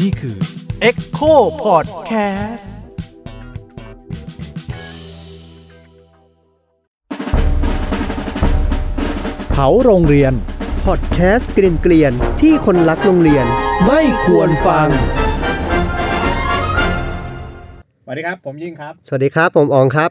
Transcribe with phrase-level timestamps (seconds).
[0.00, 0.36] นี่คือ
[0.88, 1.32] Echo
[1.64, 2.66] Podcast
[9.50, 10.32] เผาโรงเรียน
[10.84, 13.46] พอดแคสต์เกลียนๆที่คนรักโรงเรียน
[13.86, 14.88] ไม่ควรฟัง
[18.04, 20.10] สวัสดีครับ ผมยิ่งครับ สวัสดีครับ ผมอองครับ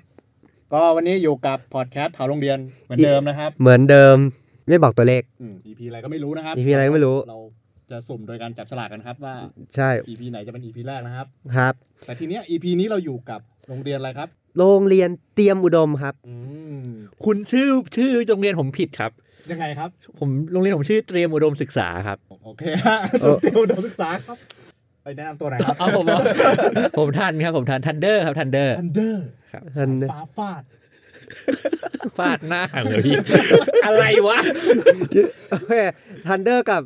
[0.73, 4.17] ก็วันนี้อยู่กับพอดแคสต์เผาโรงเรียนเหมือนเดิมนะครับ เหมือนเดิม
[4.69, 7.39] ไม่บอกตัวเลขอืม EP อะไรก็ไม่รู้นะครับ EP อะไรก็ไม่รู้ เรา
[7.91, 9.35] จะสุ่มโดยการจับฉลากกันครับว่า
[9.75, 11.73] ใช่ EP ไหนจะเป็น EP แรกนะครับ ครับ
[12.05, 16.35] แต่ทีเนี้ย EP นี้เราอยู่กับโรงเรียนอะไรครับ โรงเรียนเตรียมอุดมครับ อื
[16.83, 16.87] ม
[17.25, 19.11] คุณชื่อชื่อโรงเรียนผมผิดครับ
[19.51, 19.89] ยังไงครับ
[20.19, 24.37] ผมโรงเรียนผมชื่อเตรียมอุดมศึกษาครับ โอเคฮะเออเตรียมอุดมศึกษาครับ
[25.03, 26.19] ไปแนะนำตัวหน่อยครับเอาผมเหรอ
[26.97, 30.61] ผมทันครับผมทันทันเดอร์ครับทันเดอร์ทันเดอร์ครับ Thunder ฟ้าฟาด
[32.17, 33.15] ฟาดหน้าเลยพี่
[33.85, 34.39] อะไรวะ
[35.51, 35.73] โอเค
[36.27, 36.81] ทันเดอร์กับ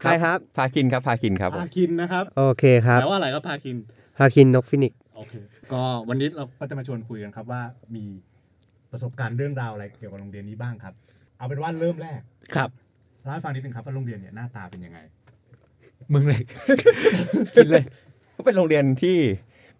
[0.00, 3.76] ใครครับ พาคินครับ พาคินครับพาคินนะครับ โอเคครับแปลว่าอะไรครับพาคิน
[4.18, 5.34] พาคินนกฟินิกซ์โอเค
[5.72, 7.62] ก็วันนี้เราก็จะมาชวนคุยกันครับว่า
[7.96, 8.04] มี
[8.90, 10.94] ประสบการณ์เรื่องราวอะไรเกี่ยวกับโรงเรียนนี้บ้างครับ
[11.36, 12.20] เอาเป็นว่าเริ่มแรก
[12.54, 12.68] ครับ
[13.24, 14.98] เล่าให้ฟังนิดนึงครับว่าโรงเรียนเนี่ยหน้าตาเป็นยังไง
[16.12, 16.42] มึงเลย
[17.54, 17.84] คิดเลย
[18.36, 19.16] ก็เป็นโรงเรียนที่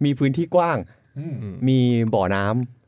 [0.03, 0.77] มีพื้นที่กว้าง
[1.19, 1.35] อืม
[1.67, 1.79] มี
[2.13, 2.80] บ่อน้ำอืม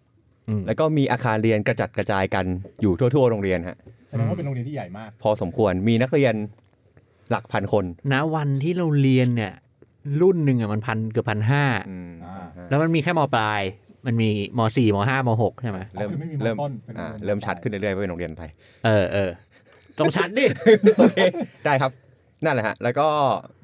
[0.67, 2.45] แล้วก็มีอาคารเรียนกระจัดกระจายกัน
[2.81, 3.77] อยู่ทั่ว ๆ โรงเรียนฮะ
[4.09, 6.33] แสดงว่าเป็นโรงเรียนที่ใหญ่มาก พอสมควรมีนักเรียน
[7.31, 9.53] หลักพันคนณวันที่เราเรียนเนี่ย
[10.21, 13.61] รุ่นหนึ่งอะมันพันเกือบพันห้าอืมอ่าแล้วมันมีแค่มปลาย
[14.05, 18.45] มันมีมสี่มห้ามหกใช่ไหมเริ่มคือไม่มีมเริ่มต้นเป็นโรงอ่าเรียนเริ่มชัดขึ้นเรื่อยๆว่าเป็นโรงเรียนอะไร
[18.85, 19.29] เออเออ
[19.99, 20.45] ต้องชัดดิ
[20.97, 21.17] โอเค
[21.65, 21.91] ได้ครับ
[22.43, 23.07] นั่นแหละฮะแล้วก็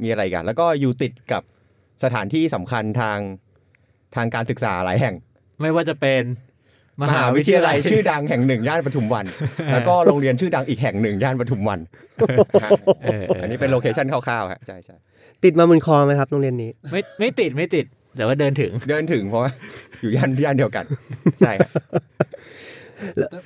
[0.03, 1.41] มีอะไรอีกัน แล้วก็อยู่ติดกับ
[2.03, 3.19] สถานที่สำคัญทาง
[4.16, 5.16] ทางการศึกษาหลายแห่ง
[5.61, 6.22] ไม่ว่าจะเป็น
[7.02, 9.25] มมหาหาวิวิททยายาลัลัยยชื่อดังแห่งหนึ่งย่านปทุมวัน
[9.72, 11.80] แล้วก็โรงเรียนชื่อดังอีกแห่งหนึ่งย่านปทุมวัน
[13.03, 14.95] เออเอออันนี้เป็นโลเคชั่นคร่าวๆฮะใช่ใช่
[15.44, 17.86] ติดมาบนคลองไหมครับโรงเรียนนี้ ไม่ไม่ติดไม่ติด
[18.17, 19.52] แต่ว่าเดินถึงเดินถึงเพราะว่า
[20.02, 20.85] อยู่ย่านย่านเดียวกัน
[21.40, 21.72] ใช่ครับ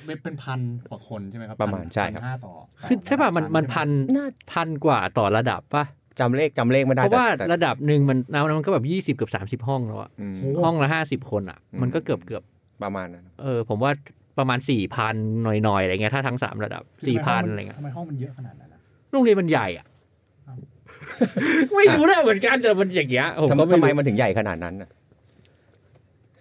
[0.06, 2.52] เป็นเป็นพันกว่าคนใช่ไหมครับประมาณใช่ครับพันห้าต่อ
[2.88, 3.88] คือใช่ป่ะมันมันพัน
[4.52, 5.84] พันกว่าต่อระดับป่ะ
[6.20, 12.42] จำเลขจำเลขไม่ได้เพราะว่าแต่ระดับหนึ่งมันน้ำมันก็แบบยี่สิบ20กับสามสิบ30ห้องแล้วอะอืมห้องละห้าสิบคนอะมันก็เกือบเกือบ
[12.84, 13.92] ประมาณนั้นเออผมว่า
[14.38, 15.14] ประมาณสี่พัน
[15.44, 18.78] หน่อยๆอะไรเงี้ยถ้าทั้งสามระดับสี่พันอะไรเงี้ยทำไมห้องมันเยอะขนาดนั้นอะ
[19.12, 19.86] โรงเรียนมันใหญ่อะ
[21.76, 24.90] ไม่รู้ได้เหมือนกันแต่มันอย่างเงี้ยผมทำก็ทำไมไม่รู้มันถึงใหญ่ขนาดนั้นน่ะ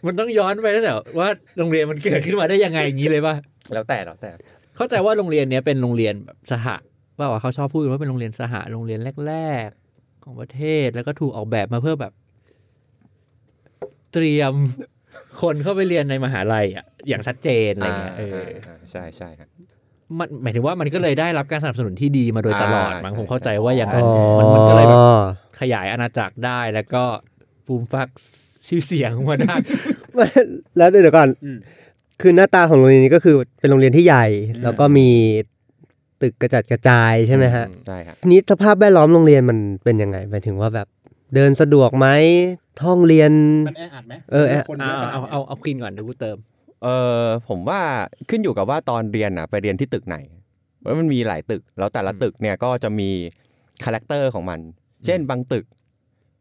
[0.05, 1.27] มันต้องย้อนไปตั้งแต่ว่า
[1.57, 3.35] โรงเรียนมันเกิดขึ้นมาได้ยังไงอย่างนี้เลยป่ะ
[3.73, 4.31] แล้วแต่แล้วแต่
[4.77, 6.67] เข้าใจว่าโรงเรียนเนี้ยเป็นโรงเรียนแบบสห
[7.19, 9.35] ว่าว่าเขาชอบพูดกันว่าเป็นโรงเรียนสหโรงเรียนแร
[9.67, 12.13] ก ๆ ของประเทศแล้วก็ถูกออกแบบมาเพื่อแบบ
[14.13, 14.53] เตรียม
[15.41, 19.49] คนเข้าไปเรียนในมหาลัยอะอย่างชัดเจนอะไรเงี้ยเออาใช่ใช่ครับ
[20.19, 24.99] มันหมายถึงว่ามันก็เลยได้รับการสนับสนุนที่ดีมาโดยตลอดอ่ามั้งใช่ผมเข้าใจว่าอย่างนั้นอ๋อมันมันก็เลยแบบ
[25.59, 27.03] ขยายอาณาจักรได้แล้วก็
[27.65, 28.07] ฟูมฟัก
[28.67, 29.55] ชื่อเสียงมาได้
[30.77, 31.29] แล้วเดี๋ยวก่อน
[32.21, 34.25] คือหน้าตาของโรงเรียนนี้ก็คือเป็นโรงเรียนที่ใหญ่
[34.63, 35.09] แล้วก็มี
[36.21, 40.87] ตึกกระจัดกระจายใช่ไหมฮะใช่ครับทีนี้สภาพแวดล้อมโรงเรียนมันเป็นยังไงหมายถึงว่าแบบ
[41.35, 42.07] เดินสะดวกไหม
[42.85, 43.31] ห้องเรียน
[43.67, 46.37] มันแออัดไหมเออแอคนเอาเยอะขเอานาดเอานี้ยเอาคลีนก่อนเดี๋ยวกูเติม
[46.83, 46.87] เอ
[47.21, 47.81] อผมว่า
[48.29, 50.17] ขึ้นอยู่กับว่าตอนเรียนอะไปเรียนที่ตึกไหน
[50.79, 53.09] เพราะมันมีหลายตึก แล้วแต่ละตึกเนี่ยก็จะมี
[53.83, 54.59] character ของมัน
[55.05, 55.65] เช่นบางตึก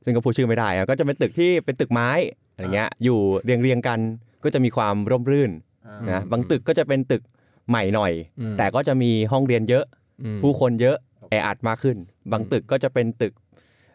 [0.04, 2.10] ซึ่งก็พูดชื่อไม่ได้อะก็จะเป็นตึกที่เป็นตึกไม้
[2.52, 3.98] อะไรเงี้ยอยู่เรียงเรียงๆกัน
[4.44, 5.50] ก็จะมีความร่มรื่น
[5.86, 7.22] อ่านะบางตึกก็จะเป็นตึก
[7.68, 9.84] ใหม่หน่อยอืมแต่ก็จะมีห้องเรียนเยอะ
[10.22, 10.96] อืมผู้คนเยอะ
[11.30, 11.96] แออัดมากขึ้น
[12.32, 13.32] บางตึกก็จะเป็นตึก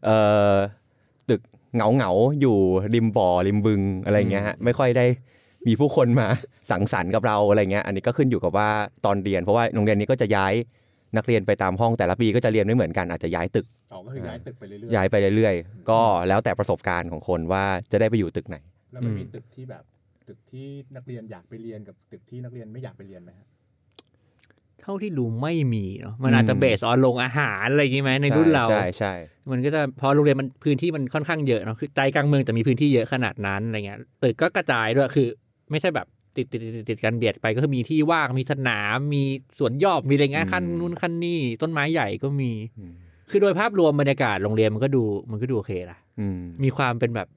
[0.06, 0.18] เอ่
[0.54, 0.87] อตึก
[1.78, 2.58] เหงาเหงาๆอยู่
[2.96, 5.06] ริมบ่อริมบึงอะไรเงี้ยฮะไม่ค่อยได้
[5.68, 6.28] มีผู้คนมา
[6.72, 8.70] สังสรรค์กับเราอะไรเงี้ยอันนี้ก็ขึ้นอยู่กับว่า
[9.06, 10.54] ตอนเรียน เพราะว่าโรงเรียนนี้ก็จะย้าย
[11.18, 19.84] นักเรียนไปตามห้องแต่ละปีก็จะเรียนไม่เหมือนกันอาจจะย้ายตึกอ๋อก็คือย้ายตึกไปเรื่อยย้ายไปเรื่อยๆ ก็แล้วแต่ประสบการณ์ของคนว่าจะได้ไปอยู่ตึกไหนๆแล้วมันมีตึกที่แบบ
[20.28, 29.14] ตึกที่นักเรียนอยากไปเรียนกับตึกที่นักเรียนไม่อยากไปเรียนไหมฮะเท่าที่รู้ไม่มีเนาะมันอาจจะเบสออนโรงอาหารอะไรอย่างงี้ไหมในรุ่นเราใช่ใช่
[29.52, 35.28] มันก็จะพอโรงเรียนมันพื้นที่มันค่อนข้างเยอะเนาะคือใจกลางเมืองแต่มีพื้นที่เยอะขนาดนั้นอะไรเงี้ยตึกก็กระจายด้วยคือ
[35.72, 39.24] ไม่ใช่แบบติดติดติดติดกันเบียดไปก็คือมีที่ว่างมีสนามมี
[39.60, 42.94] สวนหย่อมมีอะไรเงี้ยขั้นนู้นขั้นนี่ต้นไม้ใหญ่ก็มีอืม
[43.30, 47.28] คือโดยภาพรวมบรรยากาศโรงเรียนมันก็ดูมันก็ดูโอเคละอืมมีความเป็นแบบ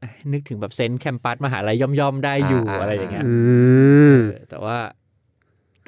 [0.00, 3.34] เอ้ยนึกถึงแบบเซนต์แคมปัสมหาลัยย่อมๆได้อยู่อ่าอะไรอย่างเงี้ยอื
[4.14, 4.76] มเออแต่ว่า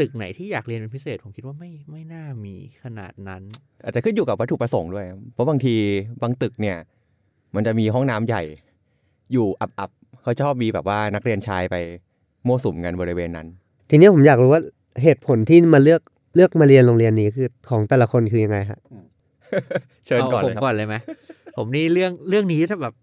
[0.00, 2.54] ตึกไหนที่อยากเรียนเป็นพิเศษ ผมคิดว่าไม่ไม่น่ามี
[2.84, 3.42] ขนาดนั้น
[3.84, 5.74] อาจจะขึ้นอยู่กับวัตถุประสงค์ด้วย เพราะบางที
[6.22, 6.76] บางตึกเนี่ย
[7.54, 8.42] มันจะมีห้องน้ำใหญ่
[9.32, 11.76] อยู่อับๆเขาชอบมีแบบว่านักเรียนชายไป
[12.46, 13.46] มั่วสุมกันบริเวณนั้น
[13.90, 14.62] ทีนี้ผมอยากรู้ว่า
[15.02, 16.00] เหตุผลที่มาเลือก
[16.36, 18.78] เลือกมาเรียนโรงเรียนนี้คือของแต่ละคนคือยังไงฮะ
[20.06, 20.94] เชิญก่อนผเลมยครับก่อนเลยไหม
[21.56, 22.94] ผมนี่เรื่องเรื่องนี้ถ้าแบบ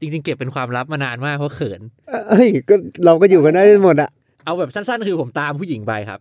[0.00, 1.80] จริงๆเก็บเป็นความลับมานานมากเพราะเขิน
[2.28, 4.10] เอ้ยก็เราก็อยู่กันได้หมดอะ
[4.44, 6.20] เอาแบบสั้นๆ คือผมตามผู้หญิงไปครับ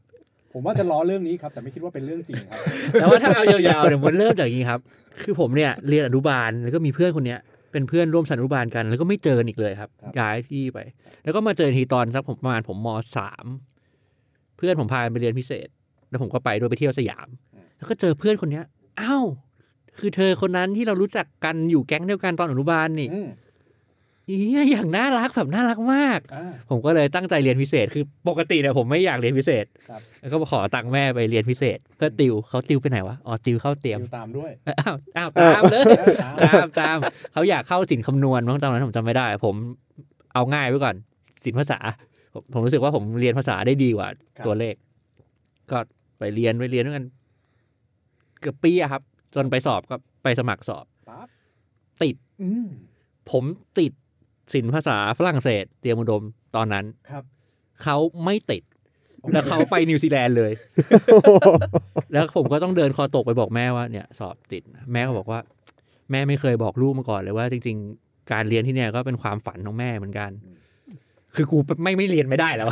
[0.54, 2.57] ผมว่าจะล้อเรื่องนี้ครับ แต่ไม่คิดว่าเป็นเรื่องจริงครับ
[2.94, 4.80] แต่ว่าถ้าเอายาวๆเนี่ยมันเริ่มจากอย่างนี้ครับ
[5.24, 7.40] คือผมเนี่ยเรียนอนุบาลแล้วก็มีเพื่อนคนเนี้ย
[7.72, 10.80] เป็นเพื่อนร่วมชั้นอนุบาลกัน แล้วก็ไม่เจอกันอีกเลยครับครับย้ายที่ไป
[11.24, 12.88] แล้วก็มาเจอทีตอนสักผมประมาณผมม
[13.18, 13.46] สาม
[14.57, 15.68] เพื่อนผมพาไปเรียนพิเศษ
[16.10, 17.28] แล้วผมก็ไปด้วยไปเที่ยวสยาม
[17.78, 18.66] แล้วก็เจอเพื่อนคนเนี้ย
[19.01, 19.25] อ้าว
[20.00, 23.07] คือเธอคนนั้นที่เรารู้จักกันอยู่แก๊งเดียวกันตอนอนุบาลนี่
[24.29, 35.83] อืมเฮียอย่างน่ารักแบบน่ารักมากอ่าผมก็เลยตั้งใจเรียนพิเศษ คือปกติเนี่ยผมไม่อยากเรียนพิเศษครับแล้วก็ขอตังค์แม่ไปเรียนพิเศษ เพื่อติวเขาติวไปไหนวะอ๋อติวเข้าเตรียมติวตามด้วยอ้าวอ้าวตามเลย
[36.43, 36.97] ตามตาม
[37.33, 39.55] เขาอยากเข้าสินคำนวณมั้งตอนนั้นผมจำไม่ได้ ผม
[40.33, 40.95] เอาง่ายไว้ก่อน
[41.45, 41.79] สินภาษา
[42.33, 44.75] ผมผมรู้สึกว่าผมเรียนภาษาได้ดีกว่าครับตัวเลข
[45.71, 45.77] ก็
[46.19, 47.05] ไปเรียนไปเรียนด้วยกัน
[48.41, 49.01] เกือบปีอะครับ
[49.35, 51.27] จนไปสอบก็ไปสมัครสอบปั๊บ
[52.03, 52.67] ติดอืม
[53.31, 53.43] ผม
[53.79, 53.91] ติด
[54.54, 56.24] สินภาษาฝรั่งเศส เตรียมอุดม
[56.56, 57.24] ตอนนั้นครับ
[57.84, 58.63] เขาไม่ติด
[59.34, 60.51] แล้วเขาไปนิวซีแลนด์เลย
[62.13, 65.40] แล้วผมก็ต้องเดินคอตกไปบอกแม่ว่าเนี่ย สอบติดนะแม่ก็บอกว่า
[66.12, 70.31] แม่ไม่เคยบอกลูกมาก่อนเลยว่า จริง ๆ การเรียนที่เนี่ยก็เป็นความฝันของแม่เหมือนกัน
[71.36, 72.68] คือกูไม่ไม่เรียนไม่ได้แล้ว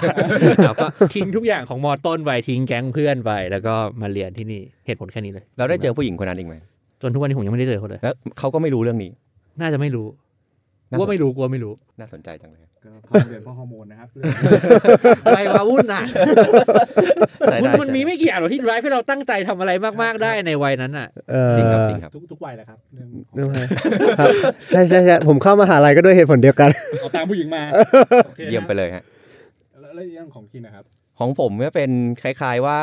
[0.65, 6.55] แล้วก็ทิ้งทุกอย่างของมอต้นไปทิ้งแก๊งเพื่อนไปแล้วก็มาเรียนที่นี่เหตุผลแค่นี้เลย เราได้เจอผู้หญิงคนนั้นอีกไหม
[7.01, 9.11] จนทุกวันนี้ผมยังไม่ได้เจอเขาเลยแล้วเขาก็ไม่รู้เรื่องนี้
[9.61, 10.26] น่าจะไม่รู้น่า
[10.89, 14.09] กลัวไม่รู้กลัวไม่รู้น่าสนใจจังเลยก็เข้าเรียนเพราะฮอร์โมนนะครับ
[15.25, 16.03] อะไรวะวุ่นอะ
[17.49, 23.63] ได้มันได้มันมีไม่กี่อย่างหรอกที่ drive ให้เราตั้งใจทำอะไรมาก ๆ ได้ในวัยนั้นอะเออจริงครับจริงครับทุกทุกวัยแหละครับเรื่องของเรื่องอะไร
[24.19, 24.33] ครับ
[24.71, 26.69] ใช่ใช่ใช่ผมเข้ามหาลัยก็ด้วยเหตุผลเดียวกัน
[26.99, 27.63] เอาตามผู้หญิงมา
[28.25, 29.03] โอคเยี่ยมไปเลยฮะ
[29.81, 30.83] แล้วแล้วเรื่องของคินนะครับ
[31.19, 31.91] ของผมก็เป็น
[32.21, 32.79] คล้าย ๆว่า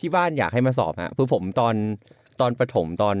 [0.00, 1.74] ที่บ้านอยากให้มาสอบฮะคือผมตอน
[2.40, 3.16] ตอนประถมตอน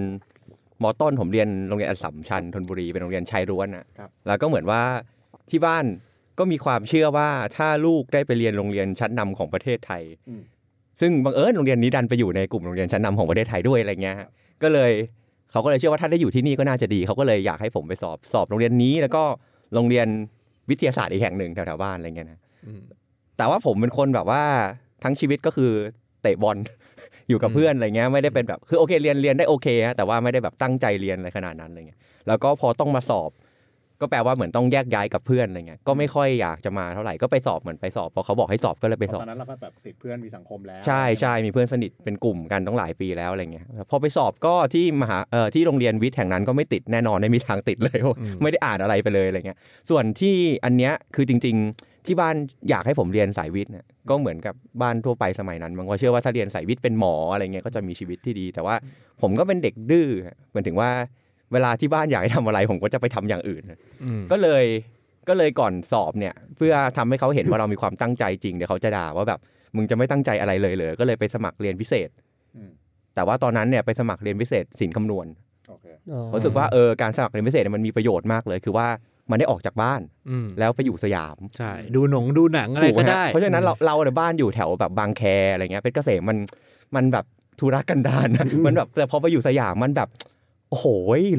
[0.82, 4.82] มอต้นผมเรียนโรงเรียนอัสสัมชัญธนบุรีเป็นโรงเรียนชายล้วนนะครับแล้วก็เหมือนว่า
[5.50, 5.84] ที่บ้าน
[6.38, 10.42] ก็มีความเชื่อว่าถ้าลูกได้ไปเรียนโรงเรียนชั้นนำของประเทศไทยอืม
[11.00, 14.28] ซึ่งบังเอิญโรงเรียนนี้ดันไปอยู่ในกลุ่มโรงเรียนชั้นนำของประเทศไทยด้วยอะไรเงี้ยฮะ
[14.62, 14.92] ก็เลย
[15.52, 19.22] เขาก็เลยเชื่อว่าถ้าได้อยู่ที่นี่ก็น่าจะดีเขาก็เลยอยากให้ผมไปสอบสอบโรงเรียนนี้ แล้วก็
[19.74, 20.06] โรงเรียน
[20.70, 22.40] วิทยาศาสตร์อีกแห่งหนึ่งแถวๆบ้านอะไรเงี้ยนะ
[23.36, 24.42] แต่ว่าผมเป็นคนแบบว่า
[25.04, 25.70] ทั้งชีวิตก็คือ
[26.22, 26.56] เตะบอล
[27.30, 33.30] อยู่กับอืมเพื่อนอะไรเงี้ยไม่ได้เป็นแบบคือโอเคเรียนเรียนได้โอเคฮะแต่ว่าไม่ได้แบบตั้งใจเรียนอะไรขนาดนั้นอะไรเงี้ยแล้วก็พอต้องมาสอบ
[34.02, 49.58] ก็แปลว่าเหมือนต้องแยกย้ายกับเพื่อนอะไรเงี้ยก็ไม่ค่อยอยากจะมาเท่าไหร่ก็ไปสอบเหมือนไปสอบพอเขาบอกให้สอบก็เลยไปสตอบอนนั้นเราก็แบบติดเพื่อนมีสังคมแล้ว ใช่ใช่มีเพื่อนสนิทเป็นกลุ่มกันต้องหลายปีแล้วอะไรเงี้ยพอไปสอบก็ที่มหาเอ่อที่โรงเรียนวิทย์แห่งนั้นก็ไม่ติดแน่นอนไม่มีทางติดเลยอืมไม่ได้อ่านอะไรไปเลยอะไรเงี้ย
[49.90, 50.34] ส่วนที่
[50.64, 52.34] อันเนี้ยคือจริง ๆ ที่บ้าน
[52.70, 58.74] อยากให้ผมเรียนสายวิทย์เนี่ยก็เหมือนกับบ้านทั่วไปสมัยนั้นบางคนเชื่อว่าถ้าเรียนสายวิทย์เป็นหมออะไรเงี้ยก็จะมีชีวิตที่ดี แต่ว่า
[59.22, 60.08] ผมก็เป็นเด็กดื้อ
[60.50, 60.90] เหมือนถึงว่า
[61.52, 63.62] เวลาที่บ้านอยากให้ทำอะไรผมก็จะไปทำอย่างอื่น
[64.04, 64.64] อืมก็เลย
[65.28, 69.40] ก็เลยก่อนสอบเนี่ย เพื่อทำให้เขาเห็นว่าเรามีความตั้งใจจริงเดี๋ยวเขาจะด่าว่าแบบ
[69.76, 72.08] มึงจะไม่ตั้งใจอะไรเลยเลยก็เลยไปสมัครเรียนพิเศษ
[72.56, 72.70] อืม
[73.14, 75.26] แต่ว่าตอนนั้นเนี่ยไปสมัครเรียนพิเศษสินคำนวณ
[75.68, 75.86] โอเค
[76.34, 78.88] รู้สึกว่าเออการสมัครเรียนพิเศษเนี่ยมันมีประโยชน์มากเลย คือว่า
[79.30, 80.00] มันได้ออกจากบ้าน
[80.30, 85.22] อืมแล้วไปอยู่สยามใช่ดูหนงดูหนังอะไรถูกไหมก็ฮะได้ เพราะฉะนั้นเราเราเนี่ยบ้านอยู่แถวแบบบางแค
[85.52, 86.38] อะไรเงี้ยเป็นเกษมมัน
[86.96, 87.24] มันแบบ
[87.60, 90.08] ธุรกันดารนะมันแบบแต่พอไปอยู่สยามมันแบบ
[90.70, 90.86] โอ้โห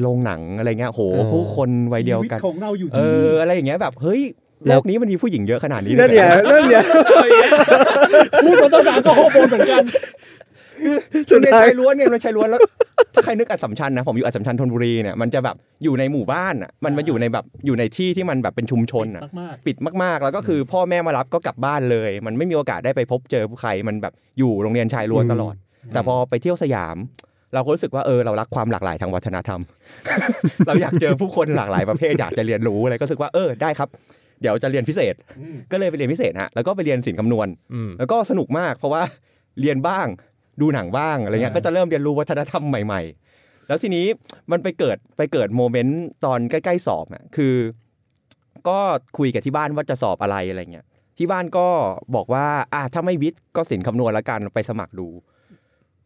[0.02, 1.02] โรงหนังอะไรเงี้ยโอ้โห
[1.32, 4.20] ผู้คนวัยเดียวกันชีวิตของเราอยู่เอที่นี่ออะไรอย่างเงี้ยแบบเฮ้ย
[4.66, 6.84] โลแล้วกนี้มันมีผู้หญิงเยอะขนาดนี้ลนั่นหรอเนี่ยนั่นเนี่ย
[8.44, 9.82] พูดมาตั้งนานก็ฮอร์โมนเหมือนกัน
[11.28, 12.60] โรงเรียนชายล้วนเนี่ยโรงเรียนชายล้วนแล้ว
[13.14, 25.54] ถ้าใครนึกอัสสัมชัญนะผมอยู่อัสสัมชัญธนบุรีเนี่ยมันจะแบบอยู่ในหมู่บ้านอะมันมาอยู่ในแบบอยู่ในที่ที่มันแบบเป็นชุมชนอะมากปิดมากๆ แล้วก็คือพ่อแม่มารับก็กลับบ้านเลย มันไม่มีโอกาสได้ไปพบเจอผู้ใครมันแบบอยู่โรงเรียนชายล้วนตลอด
[25.92, 26.96] แต่พอไปเที่ยวสยาม
[27.54, 29.60] เราก็รู้สึกว่าเออเรารักความหลากหลายทางวัฒนธรรม
[30.66, 33.88] เราอยากเจอผู้คนหลากหลายประเภทอยากจะเรียนรู้อะไรก็รู้สึกว่าเออได้ครับ
[34.40, 39.02] เดี๋ยวจะเรียนพิเศษๆอืมก็เลยไปเรียนพิเศษฮะแล้วก็ไปเรียนศิลป์คำนวณอืมแล้วก็สนุกมากเพราะว่า
[39.60, 40.06] เรียนบ้าง
[40.62, 43.02] ดูหนังบ้างอะไรเงี้ยอ่าก็จะเริ่มเรียนรู้วัฒนธรรมใหม่
[43.34, 44.06] ๆ แล้วทีนี้
[44.50, 47.54] มันไปเกิดไปเกิดโมเมนต์ตอนใกล้ๆสอบอะคือ
[48.68, 48.78] ก็
[49.18, 50.86] คุยกับที่บ้านว่าจะสอบอะไรอะไรเงี้ย
[51.18, 51.66] ที่บ้านก็
[52.14, 55.08] บอกว่าอะถ้าไม่วิทย์ก็ศิลป์คำนวณแล้วกันไปสมัครดู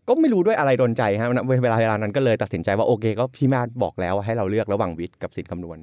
[0.09, 1.33] ก็ไม่รู้ด้วยอะไรโดนใจฮะเว
[1.73, 5.79] ลาเวลานั้นก็เลยตัดสินใจว่าโอเค ก็พี่แม่บอกแล้วให้เราเลือกระหว่างวิทย์กับศิลป์คำนวณ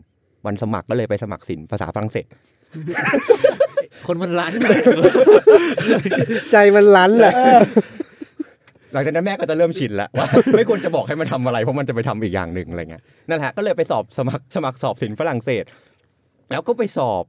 [0.45, 2.25] วันสมัครก็เลยไปสมัครศิลป์ภาษาฝรั่งเศส
[4.07, 4.53] คนมันรัน
[6.51, 7.33] ใจมันลั้นแหละ
[8.93, 15.63] หลังจากนั้นแม่ก็จะเริ่มชินแล้วว่าไม่ควรจะบอกให้มันทำอะไรเพราะมันจะไปทำอีกอย่างหนึ่งอะไรเงี้ยนั่นแหละก็เลยไปสอบสมัครสมัครสอบศิลป์ฝรั่งเศส
[16.51, 17.25] แล้วก็ไปสอบ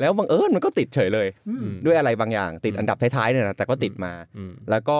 [0.00, 4.98] แล้วบังเอิญมันก็ติดเฉยเลยอืมด้วยอะไรบางอย่าง ติดอันดับท้ายๆเนี่ยนะแต่ก็ติดมาอืมแล้วก็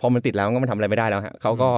[0.00, 1.68] พอมันติดแล้วมันก็มันทำอะไรไม่ได้แล้วฮะเขาก็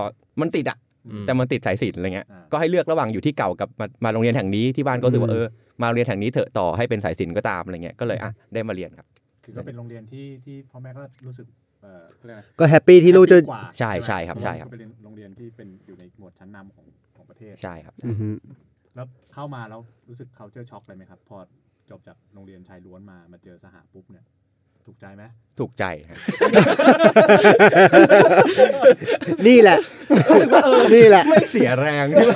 [0.41, 0.79] มันติดอะ
[1.09, 5.47] อืมแต่มันติดสายศิลป์อะไรเงี้ยอ่าก็ให้เลือกระหว่างอยู่ที่เก่ากับมามาโรงเรียนแห่งนี้ที่บ้านก็รู้สึกว่าเออ
[5.83, 9.07] มาโรงเรียนแห่งนี้เถอะต่อให้เป็นสายศิลป์ก็ตามอะไรเงี้ยก็เลยอะได้มาเรียนครับ
[9.45, 11.47] คือก็เป็นโรงเรียนที่ที่พ่อแม่ก็รู้สึก
[11.83, 18.29] เอ่อเขาเรียกอะไรก็ happy ที่ลูกจะ happy กว่าใช่ไหมใช่ครับ เพาะใช่ว่าครับเป็นโรงเรียนที่เป็นอยู่ในหมวดชั้นนำของของประเทศ ใช่ครับ อือฮึ
[18.95, 21.39] แล้วเข้ามาแล้วรู้สึก culture shock เลยไหมครับ พอ
[21.91, 24.25] จบจากโรงเรียนชายล้วนมามาเจอสหปุ๊บเนี่ย
[24.87, 25.25] ถูกใจไหม
[25.59, 26.19] ถูกใจฮะ
[29.49, 29.79] นี่แหละ
[30.95, 32.27] นี่แหละ ไม่เสียแรงที่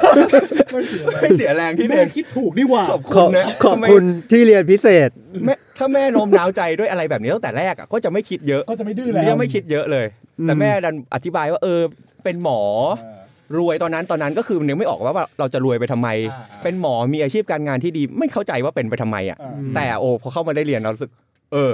[1.23, 5.09] ไม่เสียแรงที่แม่เด็กคิดถูกนี่หว่า ขอบขคุอบณนะขอบคุณที่เรียนพิเศษ
[5.45, 10.07] แม่ถ้าแม่โน้มน้าวใจด้วยอะไรแบบนี้ตั้งแต่แรกอะก็จะไม่คิดเยอะก็จะไม่ดื้อแล้วเนี่ยไม่คิดเยอะเลย
[10.41, 11.81] อืมแต่แม่ดันอธิบายว่าเออ
[12.25, 12.61] เป็นหมอ
[12.99, 13.13] เออ
[13.59, 21.11] รวยตอนนั้นตอนนั้นก็คือมันยังไม่ออกว่าว่าเราจะรวยไปทำไมอ่าอ่าเป็นหมอมีอาชีพการงานที่ดี ไม่เข้าใจว่าเป็นไปทำไมอะอ่าแต่โอ้พอเข้ามาได้เรียนเรารู้สึก
[21.53, 21.73] เออ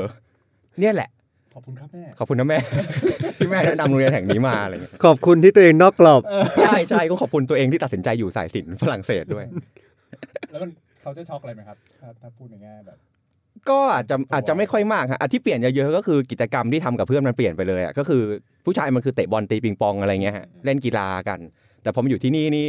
[0.81, 1.09] เนี่ยแหละ
[1.55, 2.59] ขอบคุณครับแม่ ขอบคุณนะแม่
[3.39, 6.23] ที่แม่แนะนำโรงเรียนแห่งนี้มาอะไรเงี้ยขอบคุณที่ตัวเองนอกกรอบ
[6.63, 9.45] ใช่ใช่ก็ขอบคุณตัวเองที่ตัดสินใจอยู่สายศิลป์ฝรั่งเศสด้วย
[10.51, 10.71] แล้วมัน
[11.03, 12.99] เขาจะช็อกอะไรไหมครับถ้าถ้าพูดในแง่แบบ
[13.71, 18.23] ก็อาจจะอาจจะไม่ค่อยมากฮะอะที่เปลี่ยนเยอะๆก็คือกิจกรรมที่ทำกับเพื่อนมันเปลี่ยนไปเลยอะก็คือ
[18.65, 21.39] ผู้ชายมันคือเตะบอลตีปิงปองอะไรเงี้ยฮะเล่นกีฬากัน
[21.83, 22.67] แต่พอมาอยู่ที่นี่นี่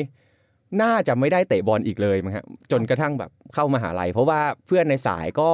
[0.81, 5.49] น่าจะไม่ได้เตะบอลอีกเลยมั้งฮะจนกระทั่งแบบเข้ามหาลัย เพราะว่าเพื่อนในสายก็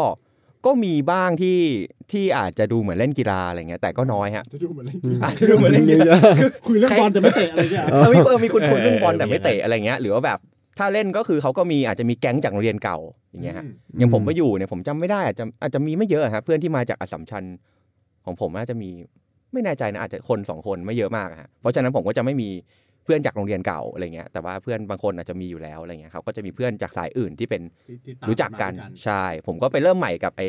[0.67, 1.59] ก็มีบ้างที่
[2.12, 6.19] ที่อาจจะดูเหมือนเล่นกีฬาอะไรเงี้ยแต่ก็น้อยฮะจะดูเหมือนเล่นอาจจะดูเหมือนเล่นกีฬา
[6.67, 10.39] คุยเรื่องบอลแต่ไม่เตะอะไรเงี้ยเออมีเออมีคุณคุณเรื่องบอลเออแต่ไม่เตะอะไรเงี้ยหรือว่าแบบ
[10.77, 12.97] ถ้าเล่นก็คือเขาก็มีอาจจะมีแก๊งจากโรงเรียนเก่า
[13.31, 13.65] อย่างเงี้ยฮะ
[13.97, 17.43] อย่างผมไปอยู่เนี่ยผมจำไม่ได้อาจจะอาจจะมีไม่เยอะครับเพื่อนที่มาจากอัสสัมชัญ
[18.25, 18.89] ของผมน่าจะมี
[19.53, 22.50] ไม่แน่ใจนะอาจจะคนสองคนไม่เยอะมากอะฮะเพราะฉะนั้นผมก็จะไม่มี
[23.08, 30.42] เพื่อนจากโรงเรียนเก่าอะไรเงี้ยแต่ว่าเพื่อนบางคนอาจจะมีอยู่แล้วอะไรเงี้ยครับก็จะมีเพื่อนจากสายอื่นที่เป็นที่ที่ตามรู้จักกันมาด้วยใช่ผมก็ไปเริ่มใหม่กับไอ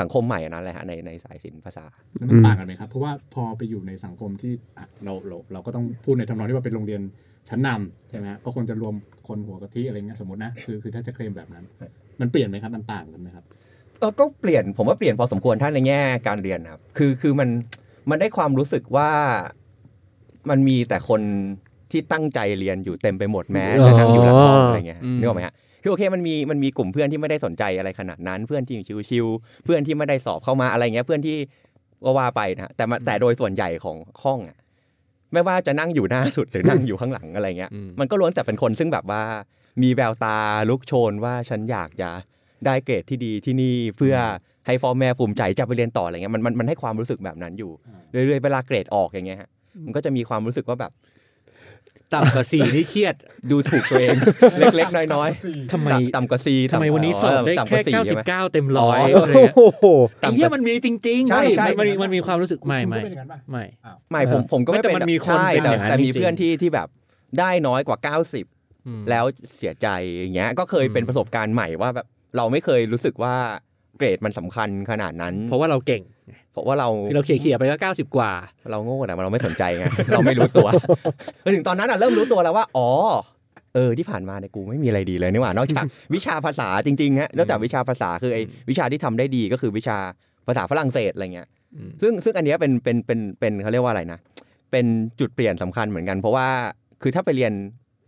[0.00, 1.84] สังคมใหม่อันนั้นแหละฮะในในสายศิลป์ภาษา
[2.18, 7.02] แล้วมันต่างกันไหมครับ เพราะว่าพอไปอยู่ในสังคมที่อะเราเราเราก็ต้องพูดในทำนองที่ว่าเป็นโรงเรียน
[7.48, 8.94] ชั้นนำใช่ไหมฮะก็ควรจะรวม
[9.28, 11.64] คนหัวกะทิอะไรเงี้ยสมมตินะคือคือถ้าจะเคลมแบบนั้น
[12.20, 13.44] มันเปลี่ยนไหมครับมันต่างกันไหมครับ
[13.98, 17.48] เออก็เปลี่ยนผมว่าเปลี่ยนพอสมควรถ้าในแง่การเรียนครับ คือคือมัน
[18.10, 19.10] มันได้ความรู้สึกว่า
[20.50, 21.22] มันมีแต่คน
[21.92, 28.76] ที่ตั้งใจเรียนอยู่เต็มไปหมดแม้จะนั่งอยู่หลังห้องอะไรเงี้ยอืมนึกออกไหมฮะคือโอเคมันมีมันมีกลุ่มเพื่อนที่ไม่ได้สนใจอะไรขนาดนั้นเพื่อนที่
[29.10, 31.36] ชิวๆเพื่อนที่ไม่ได้สอบเข้ามาอะไรเงี้ย เพื่อนที่
[32.04, 34.58] ก็ว่าไปนะฮะแต่มาแต่โดยส่วนใหญ่ของห้องอะ
[35.32, 39.22] ไม่ว่าจะนั่งอยู่หน้าสุดหรือนั่งอยู่ข้างหลังอะไรเงี้ยอืมมันก็ล้วนแต่เป็นคนซึ่งแบบว่า
[39.82, 40.36] มีแววตา
[40.68, 42.10] ลุกโชนว่าฉันอยากจะ
[42.66, 44.16] ได้เกรดที่ดีที่นี่เพื่อ
[44.66, 49.48] ให้พ่อแม่ภูมิใจจะไปเรียนต่ออะไรเงี้ยมันมันมันให้ความรู้สึกแบบนั้นอยู่อ่าเรื่อยๆเวลาเกรดออกอย่างเงี้ยฮะ
[49.86, 50.92] มันก็จะมีความรู้สึกว่าแบบ
[52.14, 53.14] ต่ำกว่าสี่นี่เครียด
[53.50, 54.16] ดูถูกตัวเอง
[54.76, 55.30] เล็กๆ น้อย
[55.72, 59.84] ทำไมๆต่ำกว่าซีทำไมวันนี้สอบได้ต่ำกแค่ว่า C เก้าใช่สิบไหมเก้าเต็มร้อยอ๋ออะไรเงี้ยโอ้โห
[60.20, 63.64] ไอ้เหี้ยมันมีจริงๆใช่ใช่มันมีมันมีความรู้สึกไม่คุณก็ไม่เป็นอย่างนั้นป่ะไม่
[64.10, 66.88] ไม่ผมผมก็ไม่ไม่แต่เป็นมันมีคนใช่เป็นแต่อย่างนั้นแต่มีจริงๆเพื่อนที่ที่แบบ
[67.38, 69.24] ได้น้อยกว่า90อืมแล้ว
[69.56, 69.86] เสียใจ
[70.16, 73.34] อย่างเงี้ยก็เคยเป็นอืมประสบการณ์ใหม่ว่าแบบเราไม่เคยรู้สึกว่า
[73.96, 76.02] เกรดมันสำคัญขนาดนั้น เพราะว่าเราเก่ง
[76.52, 78.30] เพราะว่าเราที่เราเขี่ยๆไปก็เก้าสิบกว่า
[78.70, 80.68] เราโง่แต่เราไม่สนใจไงเราไม่รู้ตัว
[81.54, 82.88] ถึงตอนนั้นอะเริ่มรู้ตัวแล้วว่า อ๋อ
[83.74, 89.98] เออที่ผ่านมาเนี่ยกูไม่มีอะไรดีเลยนี่หว่านอกจากวิชาภาษาจริงๆฮะนอกจากวิชาภาษาคือไอ้วิชาที่ทำได้ดีก็คือวิชา
[90.46, 94.18] ภาษาฝรั่งเศสอะไรเงี้ยอืมซึ่งซึ่งอันเนี้ยเป็นเป็นเป็นเป็นเขาเรียกว่าอะไรนะ
[94.72, 94.86] เป็น
[95.20, 96.46] จุดเปลี่ยนสำคัญเหมือนกัน เพราะว่า
[97.02, 97.52] คือถ้าไปเรียน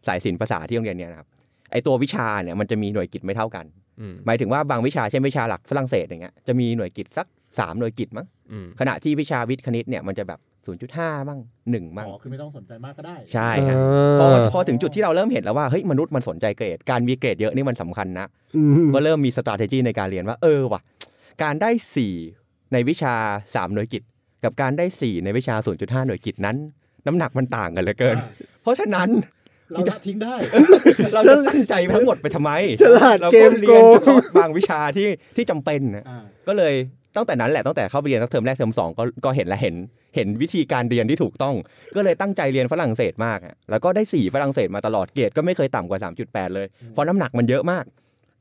[0.09, 1.29] สายศิลป์ภาษาที่โรงเรียนเนี้ยนะครับ
[1.73, 3.65] ไอตัววิชาเนี่ยมันจะมีหน่วยกิตไม่เท่ากัน
[4.01, 7.27] อืมหมายถึงว่าบางวิชาเช่นวิชาหลักฝรั่งเศสอย่างเงี้ยจะมีหน่วยกิตสัก
[7.59, 10.41] สามหน่วยกิตมั้งอืมขณะที่วิชาวิทย์คณิตเนี่ยมันจะแบบ
[10.89, 13.77] 0.5 บ้าง1บ้างอ๋อคือไม่ต้องสนใจมากก็ได้ ใช่ฮะ
[14.21, 20.81] พอพอถึงจุดที่เราเริ่มเห็นแล้วว่าเฮ้ยมนุษย์มันสนใจเกรด การมีเกรดเยอะนี่มันสำคัญนะอืมก็เริ่มมีสตร a t e g y ในการเรียนว่าเออว่ะ
[21.43, 21.71] การได้
[22.21, 24.03] 4 ในวิชา 3 หน่วยกิต
[24.45, 26.57] กับการได้ 4 ในวิชา 0.5 หน่วยกิตนั้น
[27.07, 28.17] น้ำหนักมันต่างกันเหลือเกิน
[28.63, 29.09] เพราะฉะนั้น
[29.73, 30.35] เราละทิ้งได้
[31.15, 32.51] เราจะตั้งใจทั้งหมดไปทำไม
[32.83, 36.19] ฉลาดเราเกก็มเรีโกยนงเฉพาะบางวิชาที่ที่จำเป็นนะอ่า
[36.49, 36.75] ก็เลย
[37.17, 39.75] ตั้งแต่นั้นแหละตั้งแต่เข้าไปเรียนตั้งเทอมแรกเทอมสองก็ก็เห็นและเห็น
[40.17, 41.55] เห็นวิธีการเรียนที่ถูกต้อง
[41.97, 47.85] ก็เลยตั้งใจเรียนฝรั่งเศสมากอะแล้วก็ได้สี่ฝรั่งเศสมาตลอดเกรดก็ไม่เคยต่ำกว่า 3.8 เลยเพราะน้ำหนักมันเยอะมาก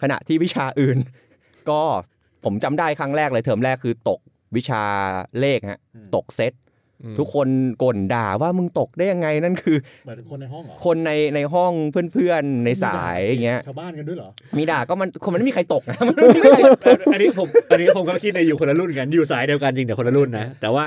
[0.01, 0.97] ขณะที่วิชาอื่น
[1.69, 1.81] ก็
[2.45, 4.19] ผมจำได้ครั้งแรกเลยเทอมแรกคือตก
[4.55, 4.83] วิชา
[5.39, 6.53] เลขฮะอืมตกเซต
[7.19, 7.47] ทุกคน
[7.83, 11.71] ก่นด่าว่ามึงตกได้ยังไงนั่นคือหมายถึงคนในห้องเหรอคนในในห้อง
[12.13, 16.59] เพื่อนๆในสายอย่างเงี้ยชาวบ้านกันด้วยเหรอมีด่าก็มันคนมันไม่มีใครตกนะมันไม่มีใคร
[17.13, 20.85] อันนี้ผมอันนี้ผมก็คิดในอยู่คนละรุ่นกันอยู่สายเดียวกันจริงแต่คนละรุ่นนะแต่ว่า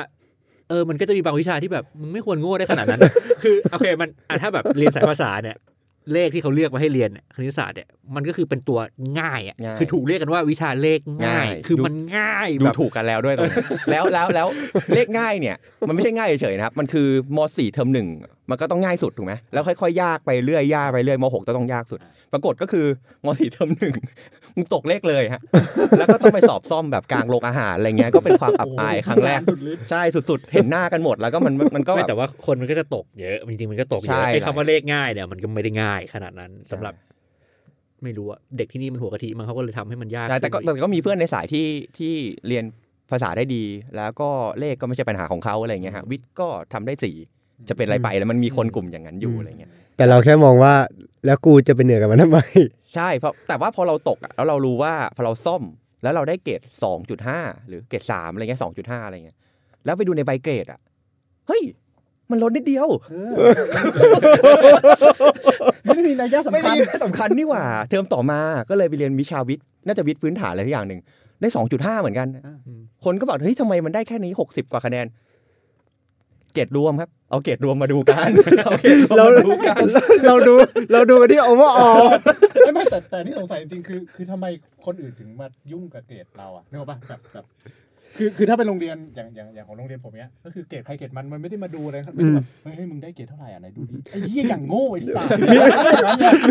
[0.69, 3.01] เออ มันก็จะมีบางวิชาที่แบบมึงไม่ควรโง่ได้ขนาดนั้น
[3.43, 5.57] คือโอเค มันอะถ้าแบบเรียนสายภาษาเนี่ย
[6.13, 8.79] เลขที่เขาเลือกมาให้เรียนเนี่ยคณิตศาสตร์เนี่ยมันก็คือเป็นตัว
[9.21, 13.57] ง่ายอะง่ายคือถูกเรียกกันว่าวิชาเลขง่ายง่ายคือดูมันง่ายดูแบบถูกกันแล้วด้วยตรงนี้
[13.91, 14.47] แล้วแล้วแล้ว
[14.95, 15.57] เลขง่ายเนี่ย
[15.89, 18.09] มันไม่ใช่ง่ายเฉยๆนะครับ มันคือม .4 เทอมหนึ่ง
[18.51, 22.01] มันก็ต้องง่ายสุดถูกไหมแล้วค่อยๆ ยากไปเรื่อยยากไปเรื่อยม .6 ต้องยากสุด
[22.33, 22.87] ปรากฏก็คือ
[23.25, 23.95] ม .4 เทอมหนึ่ง
[24.57, 25.41] มึงตกเลขเลยฮะ
[25.99, 36.95] แล้วก็ต้องไปสอบซ่อมแบบกลางโรงอาหารอะไรเงี้ยก็เป็นความอับอายครั้งแรกสุดฤทธิ์ใช่สุดๆ เห็นหน้ากันหมดแล้วก็มันมันก็ไม่แบบแต่ว่าคนมันก็จะตกเยอะจริงๆมันก็ตกเยใช่อะไอ้คำว่าเลขง่ายเนี่ยมันก็ไม่ได้ง่ายขนาดนั้นสำหรับ
[38.03, 41.67] ไม่รู้อะเด็กที่นี่มันหัวกะทิมันเขาก็เลยทำให้มันยากใช่แต่ก็ขึ้นไปอีแต่ก็มีเพื่อนในสายที่
[41.99, 42.13] ที่
[42.49, 42.65] เรียน
[43.11, 43.65] ภาษาได้ดี
[43.97, 47.17] แล้วก็เลขก็ไม่ใช่ปัญหาของเขาอะไรเงี้ยฮะวิทย์ก็ทำได้สี่
[47.69, 50.75] จะเป็นอะไรไปแล้วมันมีคนกลุ่มอย่างนั้นอยู่อะไรเงี้ยแต่เราแค่มองว่า
[51.27, 52.39] แล้วกูจะไปเหนือกับมันทำไม
[52.95, 55.63] ใช่เพราะแต่ว่าพอเราตกอะแล้วเรารู้ว่าพอเราซ่อม
[56.03, 59.37] แล้วเราได้เกรดสองจุดห้าหรือเกรดสามอะไรเงี้ยสองจุดห้าอะไรเงี้ย
[59.85, 60.81] แล้วไปดูในใบเกรดอะ
[61.49, 61.63] เฮ้ย
[62.31, 62.89] มันลดนิดเดียว
[65.85, 68.41] ไม่ได้มีนัยยะสำไม่คัได้ญไม่สำคัญนี่หว่า เทอมต่อมา
[68.71, 71.01] ก็เลยไปเรียนวิชาวิทย์น่าจะวิทย์พื้นฐานอะไรทุกอย่างหนึ่ง
[71.41, 72.29] ได้สองจุดห้าเหมือนกัน
[73.05, 75.07] คนก็บอกเฮ้ยทำไมมันได้แค่นี้หกสิบกว่าคะแนน
[76.55, 78.29] เกรดรวมครับ เอาเกรดรวมมาดูกัน
[78.65, 79.83] เอาเกรดรวมเรามาดูกัน
[80.27, 80.55] เราดู
[80.93, 81.91] เราดูกันที่ overall
[82.65, 84.47] ไม่ไม่แต่แต่ที่สงสัยจริงๆคือ คือทำไม
[84.87, 87.47] คนอื่นถึงมายุ่งกับเกรดเราอะนึกออกปะแบบแบบ
[88.19, 95.27] คือคือถ้าเป็นโรงเรียนอย่างอย่างอย่างของโรงเรียนผมเนี้ยก็คือเกรดใครเกรดมันมันไม่ได้มาดูอะไรครับไม่ได้แบบเฮ้ยเฮ้ยมึงได้เกรดเท่าไหร่อะไหนดูดิไอ้เหี้ยอย่างโง่ไอ้สัส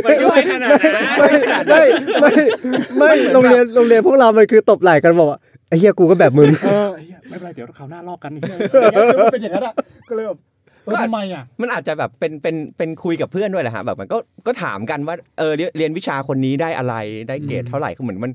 [0.06, 1.30] มันก็ไม่ขนาดนั้นไม่
[1.72, 1.82] ไม่
[2.20, 2.32] ไม่
[2.98, 8.42] ไม่โรงเรียนโรงเรียนพวกเรามันคือตบไหล่กันบอกว่าไอ้ เฮียกูก็แบบมึงเออไอ้เหี้ยไม่เป็นไรเดี๋ยวคราวหน้าลอกกันนี่
[9.22, 9.74] มันเป็นอย่างนั้นอะ
[10.10, 10.40] ก็เลยแบบ
[10.86, 16.96] เออทำไมอะมันอาจจะแบบเป็นเป็นเป็นคุยกับเพื่อนด้วยแหละฮะแบบมันก็ก็ถามกันว่าเออเรียนเรียนวิชาคนนี้ได้อะไร
[17.30, 18.32] ได้เกรดเท่าไหร่ก็เหมือนมัน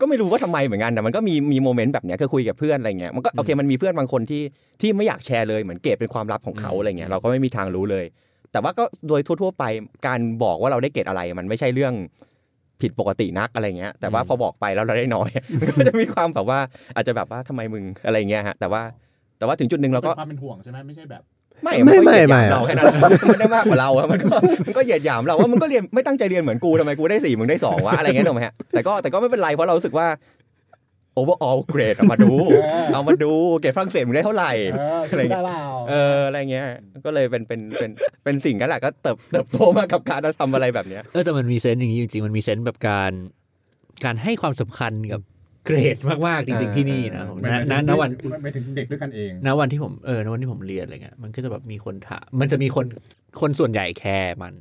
[0.00, 4.42] ก็ไม่รู้ว่าทำไมเหมือนกันแต่มันก็มีมีโมเมนต์แบบเนี้ยคือคุยกับเพื่อนอะไรเงี้ยมันก็โอเคมันมีเพื่อนบางคนที่
[4.80, 8.04] ที่ไม่อยากแชร์เลยเหมือนเกรดเป็นความลับของเขาอะไรเงี้ยเราก็ไม่มีทางรู้เลย
[8.52, 9.64] แต่ว่าก็โดยทั่ว ๆ ไป
[10.06, 11.94] การบอกว่าเราได้เกรดอะไรมันไม่ใช่เรื่อง
[12.82, 15.28] ผิดปกตินักอะไรเงี้ย แต่ว่าพอบอกไปแล้วเราได้น้อย
[15.60, 16.58] มันก็จะมีความแบบว่า
[16.96, 18.82] อาจจะแบบว่าทำไมมึงอะไรเงี้ยฮะแต่ว่า
[19.38, 21.22] แต่ว่าถึงจุดหนึ่งเราก็เป็นความเป็นห่วงใช่ไหมไม่ใช่แบบ
[21.62, 30.06] ไม่ไม่นก็ไม่เหยียดหไม่ยามเราแค่นั้นมันได้มากกว่าเราอะมันก็มันก็เหยียดหยามเราว่ามึงก็เรียนไม่ตั้งใจเรียนเหมือนกูทำไมกูได้สี่มึงได้สองวะอะไรเงี้ยถูกไหมฮะแต่ก็แต่ก็ไม่เป็นไรเพราะเรารู้สึกว่า
[31.20, 36.68] overall grade เอามาดูเออเอามาดูเกรดฝรั่งเศสมึงได้เท่าไหร่เอออะไรได้เงี้ยเปล่าเอออะไรเงี้ย
[37.04, 37.90] ก็เลยเป็นเป็นเป็น
[38.24, 43.12] เป็นสิ่งนั้นแหละก็เติบเติบโตมากับการทำอะไรแบบเนี้ยเออแต่มันมี sense อย่างนี้จริงๆ มันมี sense แบบการ
[44.04, 45.20] การให้ความสำคัญกับ
[45.66, 45.96] เกรด
[46.26, 48.10] มากๆจริงๆที่นี่นะผมไม่นะไม่นะถึงณวัน
[48.42, 52.86] ไม่ถึงเด็กด้วยกันเองณวันที่ผมเออณวันที่ผมเรียนอะไรเงี้ยมันก็จะแบบมีคนถามมันจะมีคน
[53.40, 54.54] คนส่วนใหญ่ care มัน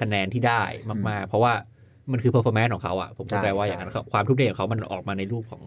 [0.00, 0.62] คะแนนที่ได้
[1.08, 1.52] มากๆ เพราะว่า
[2.12, 5.62] มันคือ performance ของเขาอะผมเข้าใจใช่ว่าอย่างนั้นครับความทุ่มเทของเขามันออกมาในรูปของ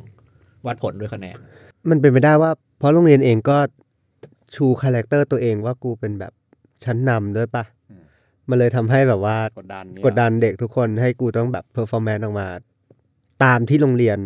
[0.68, 1.38] วัดผลด้วยคะแนน
[1.90, 3.58] มันเป็นไปได้ว่า เพราะโรงเรียนเองก็
[4.56, 6.34] ชู character ตัวเองว่ากูเป็นแบบ
[6.84, 8.04] ชั้นนำด้วยปะอืม
[8.50, 12.48] มันเลยทำให้แบบว่ากดดันกดดันเด็กทุกคนให้กูต้องแบบ performance ออกมา
[13.44, 14.18] ตามที่โรงเรียน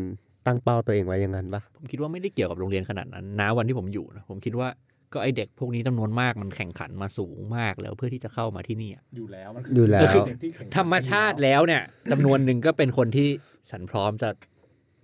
[0.45, 4.69] ตั้งเป้าตัวเองไว้อย่างนั้นปะผมคิดว่าไม่ได้เกี่ยวกับโรงเรียนขนาดนั้นนะวันที่ผมอยู่นะผมคิดว่า
[5.13, 13.27] ก็ไอ้เด็กพวกนี้จำนวนมากมันแข่งขันมาสูงมากแล้วเพื่อที่จะเข้ามาที่นี่อะอยู่แล้วมันอยู่แล้วเด็กที่แข่งขันธรรมชาติแล้วเนี่ยจำนวนหนึ่งก็เป็นคนที่
[13.71, 14.29] ฉันพร้อมจะ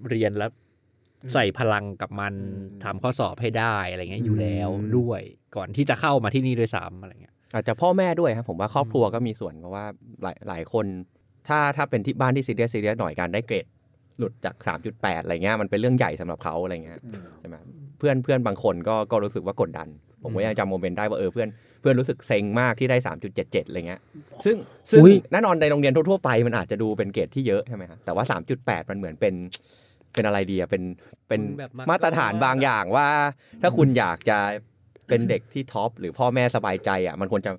[0.09, 0.51] เรียนแล้ว
[1.33, 2.33] ใส่พลังกับมัน
[2.83, 5.21] ทำข้อสอบให้ได้อะไรเงี้ยอยู่แล้วอืมด้วย
[5.55, 9.85] ก่อนที่จะเข้ามาที่นี่ด้วยซ้ำอะไรเงี้ยอาจจะพ่อแม่ด้วยครับผมว่าครอบครัวก็มีส่วนเพราะว่า
[10.23, 10.85] หลายหลายคน
[11.47, 13.65] ถ้าถ้าเป็นที่บ้านที่ซีเรียสซีเรียสหน่อยการได้เกรด
[14.19, 14.55] หลุดจาก
[14.91, 17.55] 3.8 อะไรเงี้ยมันเป็นเรื่องใหญ่สำหรับเขาอะไรเงี้ยอืมใช่ไหม
[17.99, 19.87] เพื่อนเพื่อนบางคนก็ก็รู้สึกว่ากดดัน
[20.23, 21.49] ผมก็ยังจำโมเมนต์ได้ว่าเออเพื่อน
[21.81, 22.97] เพื่อนรู้สึกเซ็งมากที่ได้
[23.33, 24.01] 3.77 อะไรเงี้ย
[24.45, 24.55] ซึ่ง
[24.91, 28.23] ซึ่งอุ๊ยแน่นอนในโรงเรียนทั่วๆไปมันอาจจะดูเป็นเกรดที่เยอะใช่ไหมครับแต่ว่า
[28.57, 29.33] 3.8 มันเหมือนเป็น
[30.15, 30.83] เป็นอะไรดีอะเป็น
[31.27, 33.07] เป็นแบบมามาตรฐานบางอย่างว่า
[33.61, 34.37] ถ้าคุณอยากจะ
[35.07, 37.51] เป็นเด็กที่ท็อปหรือพ่อแม่สบายใจอะมันควรจะ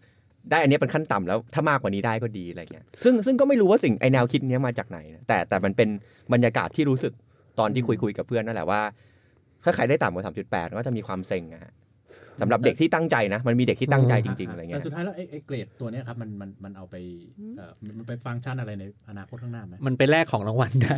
[0.51, 5.89] ได้อันนี้เป็นขั้นต่ำแล้วถ้ามากกว่านี้ได้ก็ดีอะไรเงี้ยซึ่งซึ่งก็ไม่รู้ว่าสิ่งไอแนวคิดเนี้ยมาจากไหนนะแต่แต่มันเป็น
[6.33, 7.13] บรรยากาศที่รู้สึก
[7.59, 8.81] ตอนที่คุยคุยกับเพื่อนนั่นแหละว่า
[9.65, 11.73] ถ้าใครได้ต่ำกว่า3.8ก็จะมีความเซ็งอะฮะ
[12.41, 16.97] สำหรับเด็กที่ตั้งใจนะ มันมีเด็กที่ตั้งใจจริงๆอะไรเงี้แต่ยสุดท้ายแล้วไอ้ไอ้เกรดตัวเนี้ยครับมันมันมันเอาไป
[17.59, 20.97] เอ่อมันมันไปฟังก์ชันอะไรในอนาคตข้างหน้าไหมมันไปแลกของรางวัลได้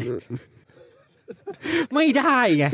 [1.94, 2.64] ไม่ได้ไง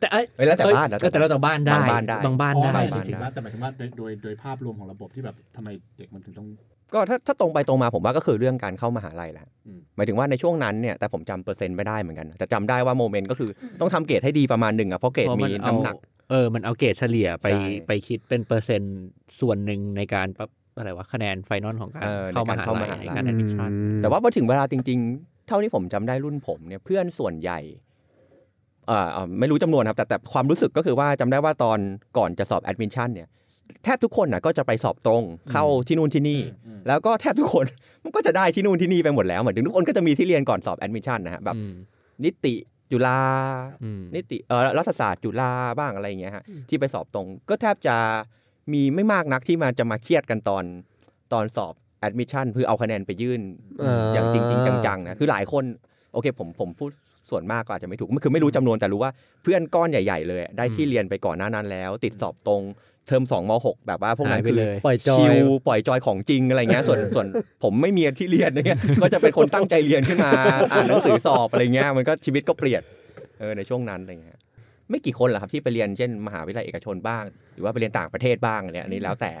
[0.00, 6.46] แต่เอ้ยเฮ้ยแล้วแต่เอ้ยบ้านนะแต่แล้วแต่บ้านได้บางบ้านได้บางบ้านอ๋อได้ไม่จจริริงงๆแล้วแต่หมายถึงว่าโดยโดยโดยภาพรวมของระบบที่แบบทำไมเด็กมันถึงต้อง
[6.94, 15.96] ก็ถ้าถ้าตรงไปตรงมาผมว่าก็คือเรื่องการเข้ามหาลัยแหละอืมหมายถึงว่าในช่วงนั้นเนี่ยแต่ผมจำเปอร์เซ็นต์ไม่ได้เหมือนกันนะแต่จำได้ว่าโมเมนต์ก็คือต้องทำเกรดให้ดีประมาณหนึ่งอะเพราะเกรดเพราะมีมันเอาน้ำหนัก
[16.30, 18.96] เออมันเอาเกรดเฉลี่ยไปใช่ไปคิดเป็นเปอร์เซ็นต์
[19.40, 23.70] ส่วนหนึ่งในการปรับอะไรวะคะแนน final ของการเออเข้าในการเข้ามหาลัยมหาลัยในการแอดมิชชั่น
[24.02, 27.89] แต่ว่าพอถึงเวลาจริง ๆ เท่าที่ผมจำได้รุ่นผมเนี่ยเพื่อนส่วนใหญ่เอ่อเอ่อ
[29.40, 31.78] ไม่รู้จำนวนครับแต่แต่ความรู้สึกก็คือว่าจำได้ว่าตอน
[32.18, 33.28] ก่อนจะสอบแอดมิชชั่นเนี่ย
[33.84, 35.22] แทบทุกคนน่ะก็จะไปสอบตรง
[35.52, 36.40] เข้าที่นู่นที่นี่
[36.88, 37.66] แล้วก็แทบทุกคน
[38.04, 41.72] มันก็จะได้ที่นู่นที่นี่ไปหมดแล้วเหมือนถึงทุกคนก็จะมีที่เรียนก่อนสอบแอดมิชชั่นนะฮะแบบอืม
[42.24, 42.54] นิติ
[42.90, 43.20] จุฬา
[43.82, 47.96] อืมนิติเออรัฐศาสตร์จุฬาบ้างอะไรอย่างเงี้ยฮะที่ไปสอบตรง ก็แทบจะ
[48.72, 50.64] มีไม่มากนักที่มาจะมาเครียดกันตอน
[51.32, 53.40] ตอนสอบแอดมิชชั่นเพื่อเอาคะแนนไปยื่น
[53.82, 55.64] อ่าอย่างจริง ๆ จังๆนะคือหลายคน
[56.12, 56.90] โอเคผมผมพูด
[57.30, 59.12] ส่วนมากก็อาจจะไม่ถูกคือไม่รู้จำนวนแต่รู้ว่า
[59.42, 62.62] เพื่อนก้อนใหญ่ ๆ เลย ได้ที่เรียนไปก่อนหน้านั้นแล้ว ติดสอบตรง
[63.06, 67.26] เทอม2ม6แบบว่าพวกนั้หายนไปคือเลยปล่อยจอย chill ปล่อยจอยของจริงอะไรเงี้ยส่วนส่วน
[67.62, 70.32] ผมไม่มีที่เรียนเนี่ยก็จะเป็นคนตั้งใจเรียนขึ้นมา
[70.72, 72.82] อ่านหนังสือสอบอะไรเงี้ยมันก็ชีวิตก็เปลี่ยน
[73.40, 74.38] เออในช่วงนั้นอะไรเงี้ย
[74.90, 79.32] ไม่กี่คนหรอกครับที่ไปเรียนเช่นมหาวิทยาลัยเอกชนบ้าง หรือว่าไปเรียนต่างประเทศบ้างเนี่ยอันนี้แล้วแต่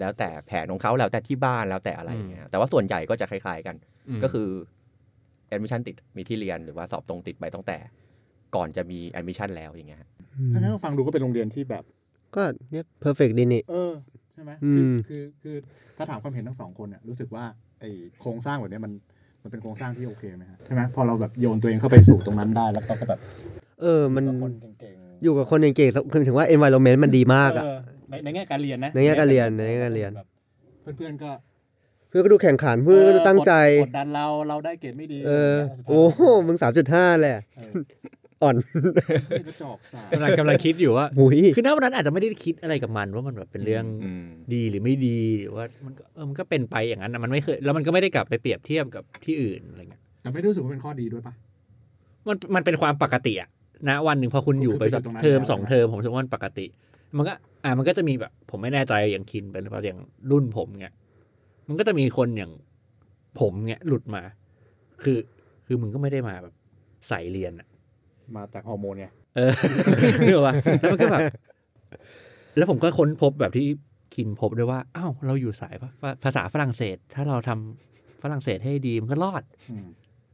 [0.00, 3.76] แล้วแต่แผนของเขาแล้วแต่ที่บ้านแล้วแต่อะไรเงี้ยแต่ว่าส่วนใหญ่ก็จะคล้าย ๆกัน
[4.18, 4.48] มก็คือ
[5.48, 7.76] แอดมิชชั่นติดมีที่เรียนหรือว่าสอบตรงติดไปตั้งแต่
[8.56, 10.00] ก่อนจะมีแอดมิชชั่นแล้วอย่างเงี้ย
[10.52, 11.84] ถ้างั้นฟังดูก็เป็นโรงเรียนที่แบบ
[12.36, 13.92] ก็เนี่ย perfect ดีนี่เออ
[14.34, 15.56] ใช่ไหมอืคือมคือคือ
[15.96, 17.44] ถ้าถามความเห็นทั้งสองคนเนี่ยรู้สึกว่า
[17.80, 17.84] ไอ
[18.20, 18.92] โครงสร้างแบบเนี้ยมัน
[19.42, 23.20] มันเป็นโครงสร้างที่โอเคไหมฮะใช่ไหมพอเราแบบโยนตัวเองเข้าไปสู่ตรงนั้นได้แล้วก็แบบ
[23.80, 27.78] เออ มันกับคนเก่งๆอยู่กับคนเก่งๆคือถึงว่า environment มันดีมากอะเออ
[28.10, 30.28] ในในแง่การเรียนนะในแง่การเรียนในแง่การเรียนแบบ
[30.96, 33.52] เพื่อนๆก็เพื่อนก็ดูแข่งขันเพื่อนก็ดูตั้งใจ
[33.82, 37.72] กดดันเราเราได้เกรดไม่ดีเออสุดท้ายโอ้โหมึงสามจุดห้าแหละเออ
[38.42, 38.56] อ่อน
[39.48, 51.32] กระจอกสายกำลังกำลังคิดอยู่ว่าหุยคือณวันนั้นอาจจะไม่ได้คิดอะไรกับมันว่ามันแบบเป็นเรื่องอืมดีหรือไม่ดีหรือว่ามันก็เออมันก็เป็นไปอย่างนั้นนะมันไม่เคยแล้วมันก็ไม่ได้กลับไปเปรียบเทียบกับที่อื่นอะไรเงี้ยแต่ไม่ได้รู้สึกว่าเป็นข้อดีด้วยปะ
[52.28, 53.48] มันมันเป็นความปกติอะ
[53.88, 56.66] นะวันหนึ่งพอคุณอยู่ไปสักคือไปอยู่ตรงนั้นเทอมแล้วสองใช่ไหมเทอมผมรู้สึกว่ามันปกติ
[57.16, 57.32] มันก็
[57.64, 60.00] อ่ามันก็จะมีแบบ ผมไม่แน่ใจอย่างคินเป็นหรือเปล่าอย่าง
[60.30, 60.94] รุ่นผมเงี้ย
[61.68, 62.52] มันก็จะมีคนอย่าง
[63.40, 64.22] ผมเงี้ยหลุดมา
[65.02, 65.18] คือ
[65.66, 66.54] คือมึงก็ไม่ได้มาแบบ
[67.08, 67.68] ใส่เรียนอะ
[68.36, 69.52] มาจากฮอร์โมนไงเออ
[70.18, 71.20] เรื่องว่าแล้วมันก็แบบ
[72.56, 73.66] แล้วผมก็ค้นพบแบบที่
[74.14, 79.86] คินพบด้วยว่าอ้าวเราอยู่สายภาภาษาฝรั่งเศส ถ้าเราทำฝรั่งเศสให้ดีมันก็รอดอืม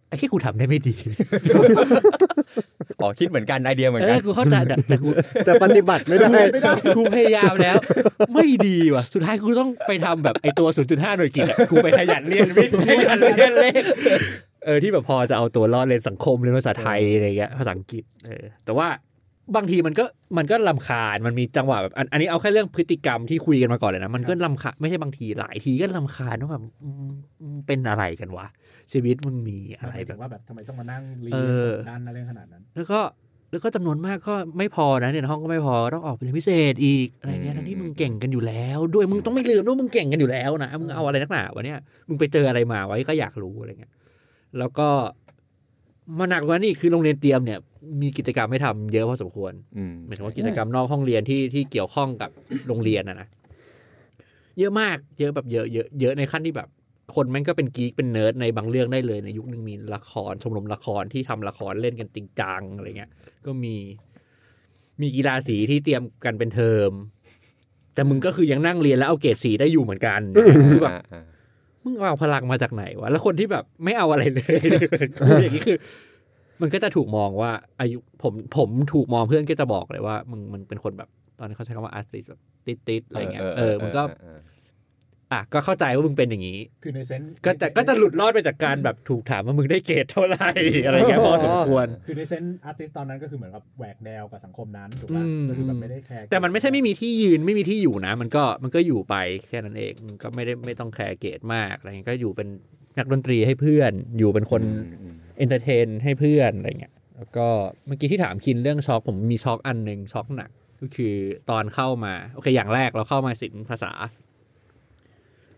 [0.08, 0.94] ไอ้ที่กูทำได้ไม่ดี
[3.04, 5.08] อ๋อคิดเหมือนกันไอเดียเหมือนเอกัอนกูเข้าใจแต่แต่กู
[5.44, 6.40] แต่ปฏิบัติไม่ได้
[6.96, 7.76] กูพยายามแล้ว
[8.34, 13.82] ไม่ดีว่ะ สุดท้ายกูต้องไปทำแบบไอ้ตัว 0.5 หน่วยกิตอะกูไปขยันเรียนวิทย์ขยันเรียนเลข
[14.64, 18.86] เออที่แบบพอจะเอาตัวรอดเรียนสังคมเรียนภาษาไทยอะไรเงี้ยภาษาอังกฤษเออแต่ว่า
[19.56, 20.04] บางทีมันก็
[20.38, 28.46] มันก็ลำคาญมันมีจังหวะแบบอันอันนี้เอาแค่เรื่องพฤติกรรมที่คุยกันมาก่อนเลยนะ มันก็ลำคาญไม่ใช่บางทีหลายทีก็ลำคาญว่าแบบอืมอืมเป็นอะไรกันวะ
[28.92, 33.00] ชีวิตมึงมีอะไรหมายแบถึบงว่าแบบทำไมต้องมานั่งเรียเอนอกดดันอะไรขนาดนั้น แล้วก็
[33.50, 41.78] แล้วก็จำนวนมากก็ไม่พอนะเนี่ยในห้องก็ไม่พอต้องออกไปเรียนพิเศษอีกอะไรเงี้ยอืมทั้งที่มึงเก่งกันอยู่แล้ว ด้วยมึงต้องไม่ลืมด้วยมึงเก่งกันอยู่แล้วนะมึงเอาอะไรนักหนาวะเนี่ย
[42.08, 43.92] มึงไปเจออะไรมาไว้ก็อยากรู้อะไรเงี้ย
[44.58, 44.88] แล้วก็
[46.18, 47.58] มาหนักกว่านี่คือโรงเรียนเตรียมเนี่ย
[48.02, 52.30] มีกิจกรรมให้ทำเยอะพอสมควรอืมหมายถึงว่ากิจกรรมนอกห้องเรียนที่ที่เกี่ยวข้องกับ
[52.68, 53.28] โรงเรียนนะนะ
[54.58, 56.68] เยอะมากเยอะแบบเยอะเยอะเยอะในขั้นที่แบบ
[57.14, 63.10] คนแม่งก็เป็น geek เป็นเนิร์ดในบางเรื่องได้เลยในยุคหนึ่งมีละครชมรมละครที่ทำละครเล่นกันจริงจังอะไรเงี้ย
[63.46, 63.74] ก็มี
[65.00, 66.90] มีกีฬาสีที่เตรียมกันเป็นเทอม
[67.94, 70.20] แต่มึงก็คือยังนั่งเรียนแล้วเอาเกรดสี่ได้อยู่เหมือนกัน
[70.70, 71.24] คือแบบอ่าอ่า
[71.82, 74.56] มึงเอาพลังมาจากไหนวะแล้วคนที่แบบไม่เอาอะไรเลย
[75.42, 75.76] อย่างนี้คือ
[76.62, 84.38] มันก็จะถูกมองว่าอายุผมผมถูกมองเพื่อนก็จะบอกเลยว่า มึงมันเป็นคนแบบ ตอนนี้เขาใช้คำว่า artist แบบติสต์ติสต์ๆอะไรเงี้ยเออมันก็เออ
[85.32, 90.50] อะก็เข้าใจว่ามึงเป็นอย่างนี้ คือใน sense ก็แต่ก็จะหลุดรอดไปจากการแบบถูกถามว่ามึงได้เกรดเท่าไหร่
[90.86, 99.14] อะไรเงี้ยพอสมควร คือใน sense artist ตอนนั้นก็คือเหมือนกับแหวกแนวกับสังคมนั้นถูกป่ะอืมก็คือแบบไม่ได้ care แต่มันไม่ใช่ไม่มีที่ยืนไม่มีที่อยู่นะ มันก็มันก็อยู่ไป
[99.48, 102.48] แค่นั้นเองมันก็ไม่ได้ไม่ต้อง care เกรดมากอะไรเงี้ยก็อยู่เป็น
[102.98, 107.46] นักดนตรีให้เพื่อนอยู่เป็นคนอืมอืม entertain ให้เพื่อนอะไรเงี้ยแล้วก็
[107.86, 111.14] เมื่อกี้ที่ถามคินเรื่องช็อกผมมีช็อกอันหนึ่งช็อกหนักก็คือ
[111.50, 113.92] ตอนเข้ามาโอเคอย่างแรกเราเข้ามาศิลป์ภาษา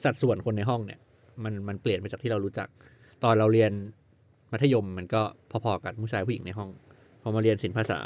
[0.04, 1.00] สัดส่วนคนในห้องเนี่ย
[1.44, 2.68] มันมันเปลี่ยนไปจากที่เรารู้จัก
[3.24, 3.72] ตอนเราเรียน
[4.52, 5.22] มัธยมมันก็
[5.64, 6.70] พอๆกันผู้ชายผู้หญิงในห้อง
[7.22, 8.00] พอมาเรียนศิลป์ภาษา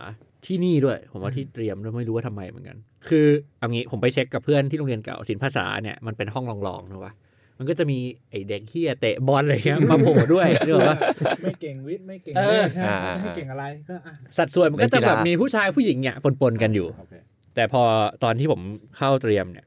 [0.47, 2.77] ที่นี่ด้วย ผมว่าที่เตรียมด้วยไม่รู้ว่าทำไมเหมือนกัน
[3.09, 3.27] คือ
[3.59, 7.13] เอางี้ผมไปเช็คกับเพื่อนที่โรงเรียนเก่าศิลป์ภาษาเนี่ยมันเป็นห้องรองๆนะวะ
[7.61, 7.99] มันก็จะมี
[8.31, 10.97] ไอเด็กเฮียเตะบอลอะไรเงี้ยมาโผล่ด้วยเรื่องว่า
[11.43, 17.15] ไม่เก่งวิทย์ไม่เก่งเออเลขนะไม่เก่งอะไรก็อะสัดส่วนมันก็จะแบบเล่นกีฬามีมีผู้ชายผู้หญิงเนี่ยปนๆกันอยู่โอเค
[17.55, 17.83] แต่พอ
[18.25, 18.61] ตอนที่ผม
[18.99, 19.67] เข้าเตรียมเนี่ย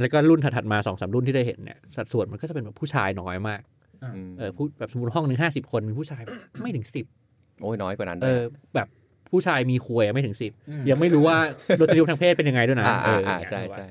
[0.00, 3.60] แล้วก็รุ่นถัดๆมาสองสามรุ่นที่ได้เห็นเนี่ยสัดส่วนมันก็จะเป็นแบบผู้ชายน้อยมาก
[4.02, 7.06] อืมเออผู้แบบสมมติห้องหนึ่งห้าสิบคนมีผู้ชายแบบไม่ถึงสิบ
[7.62, 8.42] โอ้ยน้อยกว่านั้นเอด้วยอ
[8.74, 8.88] แบบ
[9.30, 11.38] ผู้ชายมีควยไม่ถึงสิบอืมยังไม่รู้ว่า
[11.80, 13.86] รสนิยมทางเพศเป็นยังไงด้วยนะอ่าเออ่าออ่าอย่างเงี้ยใช่ว่าใช่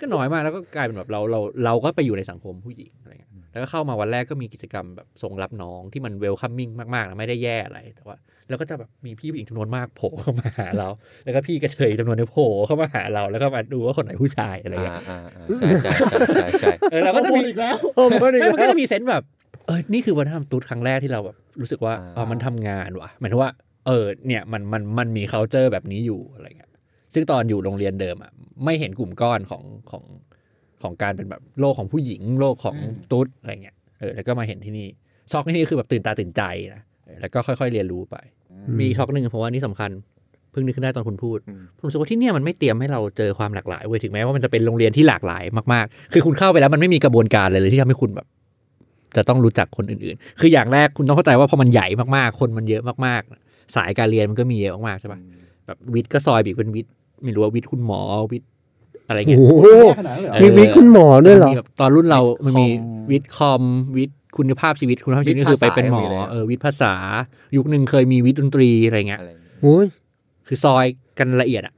[0.00, 8.16] ก็น้อยมากแล้วก็กลายเป็นแบบเราเราเราก็ไปอยู่ในสังคมผู้หญิงอะไรเงี้ยแล้วก็เข้ามาวันแรกก็มีกิจกรรมแบบส่งรับน้องที่มันเวลคัมมิ่งมากๆนะไม่ได้แย่อะไรแต่ว่า
[8.48, 10.88] แล้วก็จะแบบมีพี่ผู้หญิงจำนวนมากโผล่เข้ามาหาเรา
[11.24, 19.22] แล้วก็พี่กระเทยจำนวนนึงโผล่เข้ามาหาเราแล้วก็มาดูว่าคนไหนผู้ชายอะไรอย่างเงี้ยอ่าอ่าอ่าใช่ใช่ใช่ใช่ใช่เออเราก็จะมีอีกแล้วผมก็ดีไม่มันก็จะมีเซนส์แบบ
[19.66, 23.50] เออนี่คือวัฒนธรรมตุ๊ดครั้งแรกที่เราแบบรู้สึกว่าอ่าเออมันทำงานว่ะหมายถึงว่า
[23.86, 26.65] เออเนี่ยมันมันมันมี c u เจอร์แบบนี้อยู่อะไรเงี้ย
[27.16, 28.32] ซึ่งตอนอยู่โรงเรียนเดิมอะ
[28.64, 30.04] ไม่เห็นกลุ่มก้อนของของ
[30.82, 32.76] ของการเป็นแบบโลกของผู้หญิง โลกของ
[33.12, 34.88] ตุ๊ดอะไรเงี้ยเออแล้วก็มาเห็นที่นี่
[35.30, 36.42] ช็อกที่นี่คือแบบตื่นตาตื่นใจ
[36.74, 38.16] นะเออแล้วก็ค่อย ๆ เรียนรู้ไป
[38.78, 39.90] มีอีกช็อกหนึ่งเพราะว่านี่สำคัญ
[40.52, 41.38] เพิ่งนึกขึ้นได้ตอนคุณพูด
[41.76, 48.26] ผมรู้สึกว่าที่เนี่ยมันไม่เตรียมให้เราเจอความหลากหลายเว้ยถึงแม้ว่ามันจะเป็นโรงเรียนที่หลากหลายมากๆ คือคุณเข้าไปแล้วมันไม่มีกระบวนการเลยเลยที่ทำให้คุณแบบ
[49.16, 55.20] จะต้องรู้จักคนอื่นๆ คืออย่างแรกคุณต้องเข้าใจว่าพอมันใหญ่มากๆ คนมันเยอะมากๆ สายการเรียนมันก็มีเยอะมากๆใช่ปะ
[55.66, 56.92] แบบวิทย์ก็ซอยบีกเป็นวิทย์
[57.24, 58.00] ไม่รู้ว่าวิทย์คุณหมอ
[58.32, 58.48] วิทย์
[59.08, 62.72] อะไรโอ้เงี้ยโหแย่ขนาดนั้นเลยเหรอมีวิทย์คุณหมอด้วยเหรอมันมีแบบตอนรุ่นเรามันมีคอม
[63.10, 63.62] วิทย์คอม
[63.96, 66.92] วิทย์คุณภาพชีวิตคุณภาพชีวิตวิทย์นี่คือไปเป็นหมอภาษายังมีเลยอะเออวิทย์ภาษา
[67.56, 69.86] ยุคหนึ่งเคยมีวิทย์ดนตรีอะไรเงี้ยอะไรอย่างเงี้ยโอ้ย
[70.46, 70.86] คือซอย
[71.18, 71.74] กันละเอียดอะ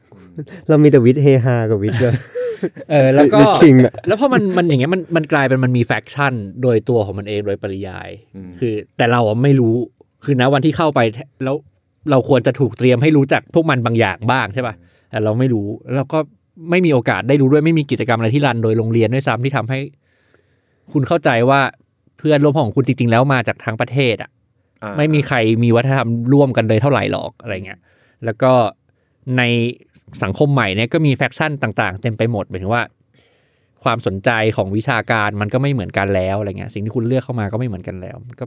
[0.69, 2.15] เรามีแต่วิทย์เฮฮากับวิทย์ด้วย
[2.91, 9.75] เออแล้วก็วิทย์คณิตอะแล้วพอมันมันอย่างเงี้ยมันมันกลายเป็นมันมี faction โดยตัวของมันเองโดยปริยายอืมคือ แต่เราอะไม่รู้
[10.25, 11.01] คือณวันที่เข้าไป
[11.45, 11.57] แล้ว
[12.11, 14.75] เราควรจะถูกเตรียมให้รู้จักพวกมันบางอย่างบ้างใช่ป่ะ
[15.11, 16.19] แต่เราไม่รู้ แล้วก็
[16.71, 19.79] ไม่มีโอกาสได้รู้ด้วยไม่มีกิจกรรมอะไรที่ run โดยโรงเรียนด้วยซ้ำที่ทำให้
[20.93, 21.61] คุณเข้าใจว่า
[22.19, 24.31] เพื่อนร่วมห้องของคุณจริง ๆ แล้วมาจากทั้งประเทศอะ
[24.83, 27.81] อ่าไม่มีใครมีวัฒนธรรมร่วมกันเลยเท่าไหร่หรอกอะไรเงี้ย
[28.25, 28.53] แล้วก็
[29.39, 29.43] ใน
[30.23, 32.83] สังคมใหม่เนี่ยก็มีแฟคชั่นต่าง ๆ เต็มไปหมดหมายถึงว่า
[33.85, 38.45] ความสนใจของวิชาการมันก็ไม่เหมือนกันแล้วอะไรเงี้ยสิ่งที่คุณเลือกเข้ามาก็ไม่เหมือนกันแล้วมันก็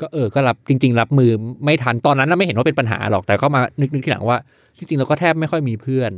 [0.00, 1.30] ก็เออก็รับจริง ๆ รับมือ
[1.64, 4.38] ไม่ทันตอนนั้นน่ะไม่เห็นว่าเป็นปัญหาหรอกแต่ก็มานึกนึกทีหลังว่า
[4.78, 6.12] จริงๆเราก็แทบไม่ค่อยมีเพื่อน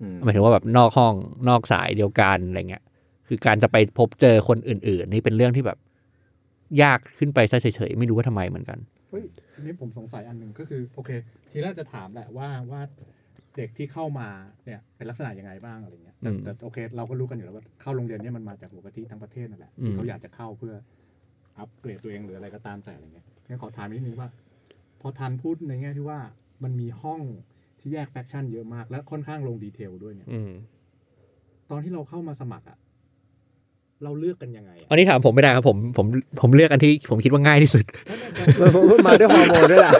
[0.00, 1.14] อืมหมายถึงว่าแบบนอกห้อง
[1.48, 2.82] นอกสายเดียวกันอะไรเงี้ย
[3.28, 5.78] คือการจะไปพบเจอคนอื่น ๆ นี่เป็นเรื่องที่แบบ
[6.82, 8.78] ยากขึ้นไปซะเฉยๆไม่รู้ว่าทำไมเหมือนกัน
[9.10, 11.10] เฮ้ยอันนี้ผมสงสัยอันหนึ่งก็คือ โอเค
[11.50, 12.80] ทีแรกจะถามแหละว่าว่า
[13.56, 14.28] เด็กที่เข้ามา
[14.64, 20.74] เนี่ยเป็นลักษณะยังไงบ้างอะไรเงี้ยแต่อืมแต่โอเค เราก็รู้กันอยู่แล้วว่าเข้าโรงเรียนเนี่ยมันมาจากหัวกะทิทั้งประเทศนั่นแหละอืมที่เขาอยากจะเข้าเพื่อ
[21.58, 24.28] อัปเกรดตัวเองหรืออะไรก็ตามแต่อะไรเงี้ยงั้นขอถามนิดนึงว่า
[25.00, 26.18] พอทันพูดในแง่ที่ว่า
[26.62, 27.20] มันมีห้อง
[27.80, 30.50] ที่แยก faction เยอะมาก และค่อนข้างลง detail ด้วยเนี่ยอืม
[31.70, 32.78] ตอนที่เราเข้ามาสมัครอะ
[34.04, 36.06] เราเลือกกันยังไงอะอันนี้ถามผมไม่ได้ครับผมผม
[36.40, 37.84] ผมเลือกอันที่ผมคิดว่าง่ายที่สุด
[39.06, 39.92] มาด้วยฮอร์โมนด้วยล่ะ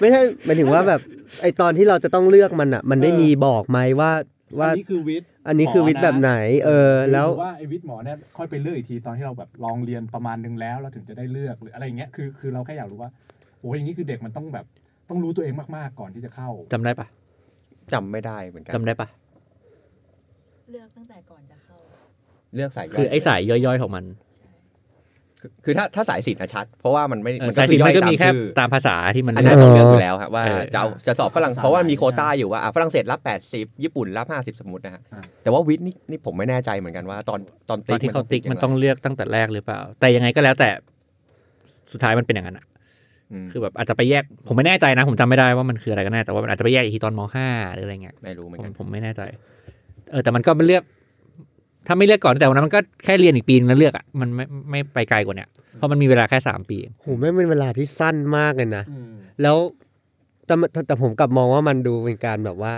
[0.00, 1.00] ไม่ใช่หมายถึงว่าแบบ
[1.42, 4.12] ไอตอนที่เราจะต้องเลือกมันอะ มันได้มีบอกไหมว่า
[4.58, 6.32] ว่าอันนี้คือวิทย์ อันนี้คือวิทย์แบบไหน
[6.64, 13.10] เออ แล้วหรือว่าไอ้วิทย์หมอเนี่ยค่อยไปเลือกอีกทีตอนที่เราแบบลองเรียนประมาณนึงแล้วเราถึงจะได้เลือกหรืออะไรอย่างเงี้ยคือคือเราแค่อยากรู้ว่า
[13.60, 14.66] โอ้ยอย่างนี้คือเด็กมันต้องแบบ
[15.08, 17.06] ต้องรู้ตัวเองมากๆก่อนที่จะเข้าจำได้ปะ
[17.92, 19.08] จำไม่ได้เหมือนกันจำได้ปะ
[20.70, 21.76] เลือกตั้งแต่ก่อนจะเข้า
[22.54, 24.04] เลือกสายย่ยคือไอ้สายย่อยๆของมัน
[25.40, 33.20] คือคือถ้าถ้าสายศิลป์นะชัด เพราะว่ามันไม่เออมันสายสินมันก็ย่อยมีแค่ตาชื่อตามภาษาที่มันอันนั้นต้องเลือกอยู่แล้วครับว่าเออจะเอาจะสอบฝรั่งภาษาเพราะว่ามีไหนโควต้าอยู่ว่าอะฝรั่งเศสรับ
[33.52, 40.68] 80 ญี่ปุ่นรับ 50 สมมตินะฮะอ่าแต่ว่าวิทย์นี่นี่ผมไม่แน่ใจเหมือนกันว่า ตอนตอนตอนที่เขาติ๊กมันต้องยังไเลือกตั้งแต่แรกหรือเปล่า แต่ยังไงก็แล้วแต่
[41.92, 42.66] สุดท้ายมันเป็นอย่างนั้นอะ
[43.44, 49.22] มคือแบบอาจจะไปแยกผมไม่แน่ใจนะ ผมจำไม่ได้ว่ามันคืออะไรกันแน่แต่ว่ามันอาจจะไปแยกอีกทีตอนมห้าหรืออะไรเงี้ยไม่รู้เหมือนผมกันผมไม่แน่ใจ
[50.10, 50.84] เออแต่มันก็ไม่เลือก
[51.86, 59.56] ถ้าไม่เลือกก่อนแต่วันนั้นมันก็แค่เรียนอีกปีนึงแล้วเลือกอะมันไม่ไม่ไปไกลกว่าเนี้ยเพราะมันมีเวลาแค่สามปีเองโหไม่งเป็นเวลาที่สั้นมากเลยนะอืมแล้ว
[60.46, 62.74] แต่แต่แต่ผมกลับมองว่ามันดูเป็นการแบบว่า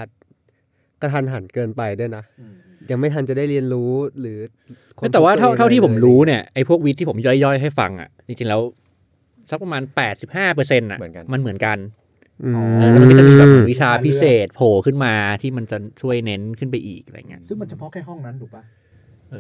[1.03, 2.55] กระทันหันเกินไปด้วยนะอืม
[2.91, 4.39] ยังไม่ทันจะได้เรียนรู้หรือ
[4.99, 8.61] ค้นพบแต่ว่าเท่าองเท่าที่ลผมรู้เนี่ยไอ้พวกวิทย์ที่ผมย่อยๆให้ฟังอะจริงๆแล้ว
[9.51, 11.79] สักประมาณแปดสิบห้าเปอร์เซ็นต์อะเหมือนกันมันเหมือนกัน
[12.45, 18.88] อืมเออแล้วมันก็จะมีแบบวิชาพิเศษโผล่ขึ้นมาที่มันจะช่วยเน้นขึ้นไปอีกอะไรเงี้ยซึ่งมันเฉพาะแค่ห้องนั้นถูกปะเออ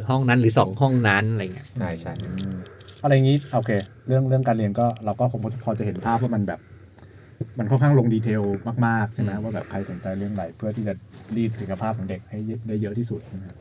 [0.08, 2.12] ห้องนั้นหรือสองห้องนั้นอะไรเงี้ยใช่ใช่
[3.02, 3.70] อะไรอย่างนี้โอเค
[4.06, 6.60] เรื่องเรื่องการเรียนก็เราก็คงพอจะเห็นภาพว่ามันแบบ
[7.58, 8.42] มันค่อนข้างลงดีเทล
[8.86, 10.94] มากๆใช่ไหมว่าแบบใครสนใจเรื่องอะไรเพื่อที่จะ
[11.36, 13.56] รีดศักยภาพของเด็กให้ได้เยอะที่สุดนะครับ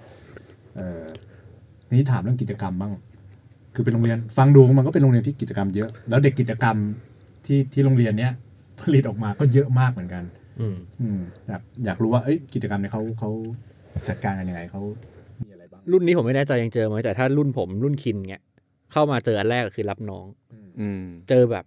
[0.76, 1.04] เออ
[1.88, 2.94] ทีนี้ถามเรื่องกิจกรรมบ้าง
[3.76, 6.78] คือเป็นโรงเรียนฟังดูมันก็เป็นโรงเรียนที่กิจกรรมเยอะ แล้วเด็กกิจกรรม
[7.46, 8.32] ที่ที่โรงเรียนเนี้ย
[8.82, 10.24] ผลิตออกมาก็เยอะมากเหมือนกัน
[10.60, 13.30] อืมอืมอยากอยากรู้ว่าเอ้ยกิจกรรมเนี่ยเขาเขา
[14.08, 18.44] จัดการกันยังไงเขามีอะไรบ้างรุ่นนี้ผมไม่แน่ใจยังเจอไหมแต่ถ้ารุ่นผมรุ่นคินเงี้ย
[18.92, 20.26] เข้ามาเจออันแรกคือรับน้อง
[20.80, 21.66] อืม เจอแบบ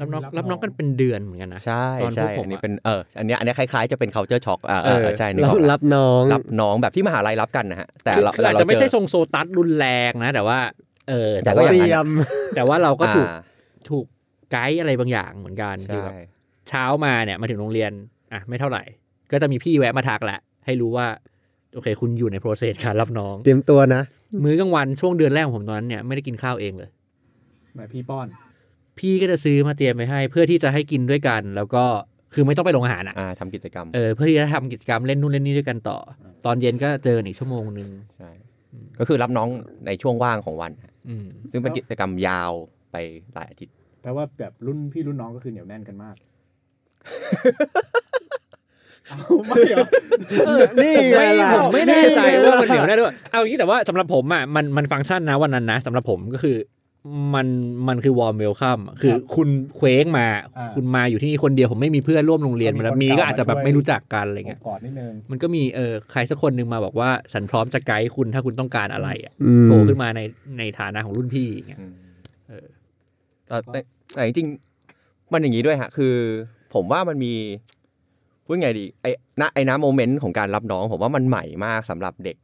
[0.00, 10.58] รับน้องรับน้องกันเป็นเดือนเหมือนกันนะใช่ตอนพวใช่กผมอันนี้อะเป็นเอออันเนี้ยอันเนี้ยคล้ายๆจะเป็น culture shock อ่าเออเออใช่นึกรัอบอกแล้วรับน้องรับน้องแบบที่มหาลัยรับกันนะฮะแต่คือเราคืออาจเราจะไม่ใช่เจทรงโซตัสรุนแรงนะ แต่ว่า
[11.08, 12.06] เออ แต่แต่ก็ว่าอย่างเตนั้นรียม
[12.56, 13.38] แต่ว่าเราก็ถูกอ่า
[13.90, 14.04] ถูก
[14.52, 16.14] ไกด์อะไรบางอย่างเหมือนกันคือใช่แบบ
[16.68, 17.92] เช้ามาเนี่ยมาถึงโรงเรียน
[18.32, 18.82] อะไม่เท่าไหร่
[19.32, 21.06] ก็จะมีพี่แวะมาทักแหละให้รู้ว่า
[21.74, 24.02] โอเค คุณอยู่ในโปรเซสการรับน้อง เตรียมตัวนะ
[24.44, 26.90] มื้อกลางวันช่วงเดือนแรกของผมตอนนั้นเนี่ยไม่ได้กินข้าวเองเลย
[27.76, 28.26] หมายพี่ป้อน
[28.98, 31.84] พี่ก็จะซื้อมาเตรียมไปให้ เพื่อที่จะให้กินด้วยกัน แล้วก็
[32.34, 35.98] คือไม่ต้องไปโรงอาหารอะอ่าทำกิจกรรมเออเพื่อที่จะทำกิจกรรมเล่นนู่นเล่นนี่ด้วยกันต่อ
[36.46, 38.30] ตอนเย็นก็เจอกันอีกชั่วโมงหนึ่งใช่
[38.98, 39.48] ก็คือรับน้อง
[39.86, 40.72] ในช่วงว่างของวัน
[41.08, 42.52] อืมซึ่งเป็นกิจกรรมยาว
[42.92, 42.96] ไป
[43.34, 46.16] หลายอาทิตย์แปลว่าแบบรุ่นพี่รุ่นน้องก็คือเหนียวแน่นกันมาก
[48.18, 48.21] เอา
[49.48, 49.86] ไม่เหรอ
[50.82, 56.56] นี่ผมไม่ไงล่ะผมไม่แน่ใจว่ามันเหนียวได้ด้วยเอางี้แต่ว่าสำหรับผมอะมันมันฟังก์ชันนะวันนั้นนะสำหรับผมก็คือ
[57.34, 57.46] มัน
[57.88, 70.20] มันคือวอร์มเวลคัมคือคุณเคว้งมาอ่าคุณมาอยู่ที่นี่คนเดียวผมไม่มีเพื่อนร่วมโรงเรียนก็มีมาแล้วคนมีเก่าก็อาจจะแบบมาช่วยไม่รู้จักกันอะไรเงี้ยกอดนิดนึงมันก็มีเออใครสักคนหนึ่งมาบอกว่าฉันพร้อมจะไกด์คุณถ้าคุณต้องการอะไรอะอืมโผล่ขึ้นมาใน
[70.58, 71.92] ในฐานะของรุ่นพี่อย่างเงี้ยอืม
[72.48, 72.66] เออ
[73.46, 73.80] แต่แต่
[74.14, 76.14] แต่จริงๆมันอย่างนี้ด้วยฮะ คือ
[76.74, 77.34] ผมว่ามันมี
[78.46, 82.36] พูดไงดีไอ้ณไอ้นะโมเมนต์ของการรับน้องผมว่ามันใหม่มากสำหรับเด็ก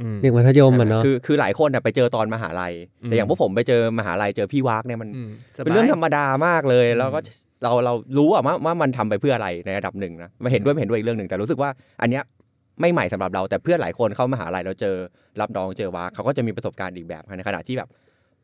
[0.00, 7.20] อืมเด็กมัธยมอะเนาะคือคือหลายคนน่ะไปเจอตอนมหาลัยอืมแต่อย่างพวกผมไปเจอมหาลัยเจอพี่วักเนี่ยมันอืมสบายเป็นเรื่องธรรมดามากเลยอืมแล้วก็
[7.62, 11.70] เราเรารู้อะว่าว่ามันทำไปเพื่ออะไรในระดับหนึ่งนะมาเห็นด้วยไม่เห็นด้วยอีกเรื่องหนึ่งแต่รู้สึกว่า
[12.02, 12.22] อันเนี้ย
[12.80, 14.94] ไม่ใหม่สำหรับเราแต่เพื่อนหลายคนเข้ามหาลัยเราเจอ
[15.40, 17.88] รับน้องเจอวักเขาก็จะมีประสบการณ์อีกแบบในขณะที่แบบ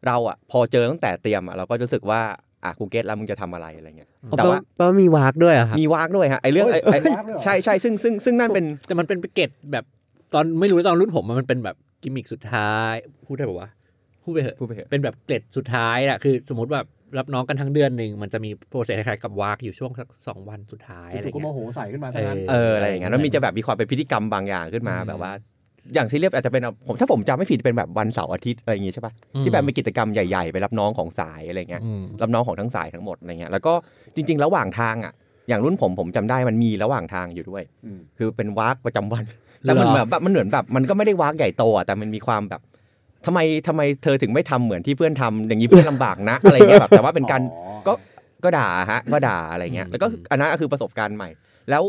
[0.07, 2.21] เราอะพอเจอตั้งแต่เตรียมอะเราก็รู้สึกว่า
[2.65, 9.85] อะกูเก็ตแล้วมึงจะทำอะไรอะไรเงี้ยแต่ว่าแปลว่ามีวากด้วยอะครับมีวากด้วยฮะไอเรื่องไอ้ไอ้โอ้ยมีวากด้วยเหรอใช่ใช่ซึ่งซึ่งซึ่งนั่นเป็นแต่มันเป็นเกตแบบ
[10.35, 12.95] ตอนไม่รู้ตอนรุ่นผมอะมันเป็นแบบกิมมิกสุดท้าย
[13.27, 13.69] พูดได้ป่าวะ
[14.23, 16.87] พูดไปเถอะพูดไปเถอะเป็นแบบเกร็ดสุดท้ายอะคือสมมติแบบ
[17.19, 25.33] รับน้องกันทั้งเดือนหนึ่งมันจะมีโปรเซสคล้ายๆกับวากอยู่ช่วงสักสองวันสุดท้ายอะไรจู่ๆก็โมเงี้ยโหใส่ขึ้นมาซะงั้นเอออะไรอย่างเงี้ยแล้วมีจะแบบมีความเป็นพิธีกรรมบางอย่างขึ้นมาแบบว่า
[25.95, 33.73] อย่างซีเรียสอาจจะเป็นผมถ้าผมจำไม่ผิดเป็นแบบวันเสาร์อาทิตย์อะไรอย่างงี้ใช่ปะที่แบบมีกิจกรรมใหญ่ๆ ไปรับน้องของสายอะไรเงี้ยอืมรับน้องของทั้งสายทั้งหมดอะไรเงี้ยแล้วก็
[34.15, 35.13] จริง ๆ ระหว่างทางอะ
[35.49, 39.25] อย่างรุ่นผมผมจำได้มันมีระหว่างทางอยู่ด้วยอืมคือเป็นวากประจำวัน
[39.63, 42.61] แต่มันเหรอแบบมันเหมือนแบบมันก็ไม่ได้วากใหญ่โตอะแต่มันมีความแบบ
[43.27, 47.93] ทำไมทำไมเธอถึงไม่ทำเหมือนที่เพื่อนทำอย่างนี้เพื่อนลำบากนะ อะไรเงี้ยแบบแต่ว่าเป็นการอ๋อก็
[48.45, 51.29] ก็ด่าฮะก็ด่าอะไรเงี้ยแล้วก็อันนั้นก็คือประสบการณ์ใหม่
[51.71, 51.83] แล้ว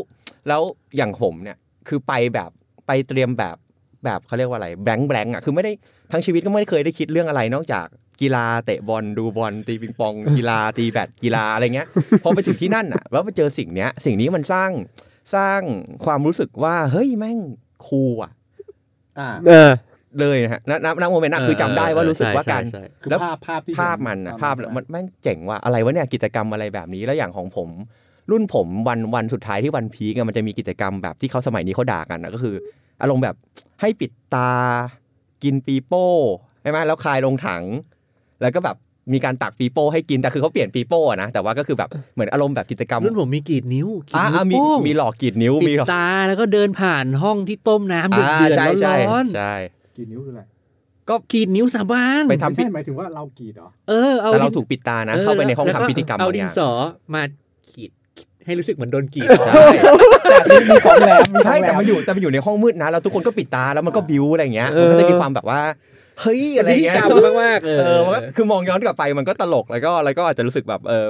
[0.48, 0.62] แล้ว
[0.96, 1.56] อย่างผมเนี่ย
[1.88, 2.50] คือไปแบบ
[2.86, 3.56] ไปเตรียมแบบ
[4.04, 5.72] แบบเขาเรียกว่าอะไรแบงค์แบงค์อะคือไม่ได้
[6.12, 7.86] ทั้งชีวิตก็ไม่ได้เคยได้คิดเรื่องอะไรนอกจาก
[8.20, 11.88] กีฬาเตะบอลดูบอลตีปิงปอง กีฬาตีแบดกีฬาอะไรเงี้ย
[12.22, 14.70] พอไปถึงที่นั่นอะแล้วไปเจอสิ่งเนี้ย สิ่งนี้มันสร้าง
[15.34, 15.60] สร้าง
[16.04, 17.38] ความรู้สึกว่าเฮ้ยแม่ง
[17.86, 18.30] คูลอะ
[19.18, 19.70] อ่าเออ
[20.20, 27.68] เลยนะฮะณณณโมเมนต์นั้นคือจำได้ว่ารู้สึกว่าการใช่ใช่ใช่คือแล้วภาพภาพที่ภาพมันเห็นะตอภาพใช่ไหมันแม่งเจ๋งว่าอะไรวะเนี่ยกิจกรรมอะไรแบบนี้แล้วอย่างของผม
[28.30, 32.54] รุ่นผมวันวันสุดท้ายที่วันพีกอะมันจะมีกิจกรรมแบบที่เขาสมัยนี้เขาด่ากันนะก็คือ
[33.02, 33.36] อารมณ์แบบ
[33.80, 34.52] ให้ปิดตา
[35.42, 36.06] กินปีโป้
[36.62, 37.62] ใช่ไหมแล้วคายลงถัง
[38.42, 38.76] แล้วก็แบบ
[39.12, 49.54] มีการตักปีโป้ให้กินแต่คือเขาเปลี่ยนปีโป้อะนะแต่ว่าก็คือแบบเหมือนอารมณ์แบบกิจกรรมรุ่นผมมีกรีดนิ้วกรีดอ่านิ้วอ่ามีโป้งมีหลอกกรีดนิ้วปิมีดหลอกตาแล้วก็เดินผ่านห้องที่ต้มน้ำเดือดอ่าเดือดใช่ใช่ร้อนใช่
[49.96, 56.70] กรีดนิ้วคืออะไรๆก็กรีดนิ้วสาบานไปไม่ทำใช่หมายถึงว่าเรากรีดเหรอเออเอาแต่เราดินถูกปิดตานะออเข้าไปในห้องแล้วทำพิธีกรรมเอาบางดิอนย่างสอ
[57.14, 57.30] มาขีด
[58.46, 59.28] ให้รู้สึกเหมือนโดนกรีด
[60.46, 65.60] ใช่มีของแหลมมีของใช่หลแต่มันอยู่แต่มันอยู่ในห้องมืดนะแล้วทุกคนก็ปิดตาแล้วมันก็บิวอะไรอย่างเงี้ยมันก็จะมีความแบบว่า
[66.20, 67.10] เฮ้ยอะไรพิธีเงี้ยกรรม
[67.42, 71.06] มากๆเอเอออมันก็คือมองย้อนกลับไปมันก็ตลกแล้วก็แล้วก็อาจจะรู้สึกแบบเออ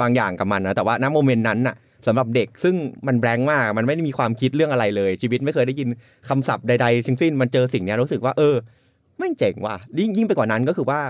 [0.00, 2.74] บางอย่างกับมันนะแต่ว่าณโมเมนต์นั้นน่ะสำหรับเด็กซึ่ง
[3.06, 5.88] มันแบงค์มากมันไม่ได้มีความคิดเรื่องอะไรเลย ชีวิตไม่เคยได้ยิน
[6.28, 8.54] คำศัพท์ใดๆทั้งสิ้นมันเจอสิ่งเนี้ยรู้สึกว่าเออ
[9.18, 11.00] แม่งเจ๋งว่ะยิ่งยิ่งไปกว่านั้นก็คือว่า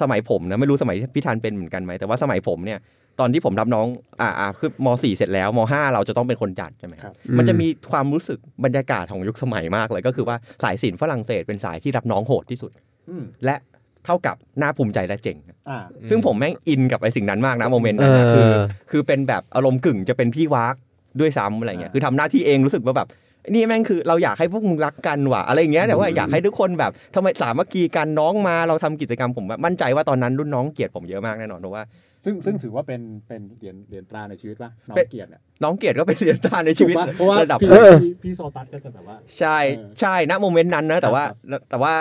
[0.00, 2.78] สมัยผมนะไม่รู้สมัยพี่ธันเป็นเหมือนกันไหมแต่ว่าสมัยผมเนี่ย
[3.20, 3.86] ตอนที่ผมรับน้อง
[4.20, 12.70] อ่าอ่าคือม .4 เสร็จแล้วม .5 เราจะต้องเป็นคนจัดใช่ไหมครับมันจะมีความรู้สึกบรรยากาศของยุคสมัยมากเลยก็คือว่าสายศิลป์ฝรั่งเศสเป็นสายที่รับน้องโหดที่สุด
[13.10, 13.56] อืมและ
[14.04, 15.36] เท่ากับน่าภูมิใจและเจ๋ง
[15.70, 15.78] อ่า
[16.10, 18.50] ซึ่งผมแม่งอินกับไอ้สิ่งนั้นมากนะโมเมนต์นั้นนะเออคือ
[18.90, 20.74] คือเป็นแบบอารมณ์กึ่งจะเป็นพี่วาก
[21.20, 23.08] ด้วยซ้ำอะไรเงี้ยอ่าคือทำหน้าที่เองรู้สึกว่าแบบ
[23.54, 31.82] นี่แม่งคือเราอยากให้พวกมึงรักกันว่ะอะไรอย่างเงี้ยแต่ว่าอยากให้ทุกคนแบบทำไมสามัคคีกันน้องมาเราทำกิจกรรมผมแบบมั่นใจว่าตอนนั้นรุ่นน้องเกลียดผมเยอะมากแน่นอนเพราะว่า
[32.24, 41.92] ซึ่งซึ่งถือว่าเป็นเป็นเหรียญเหรียญตราในชีวิตป่ะน้องเป็นเกียรติเนี่ยน้องเกลียดก็เป็นเหรียญตาในชีวิตถูกปะเพราะว่าระดับพี่เออพี่พี่โซตัสก็จะแบบว่า ใช่เออใช่ณโมเมนต์นั้นนะแต่ว่าครับแต่ว่า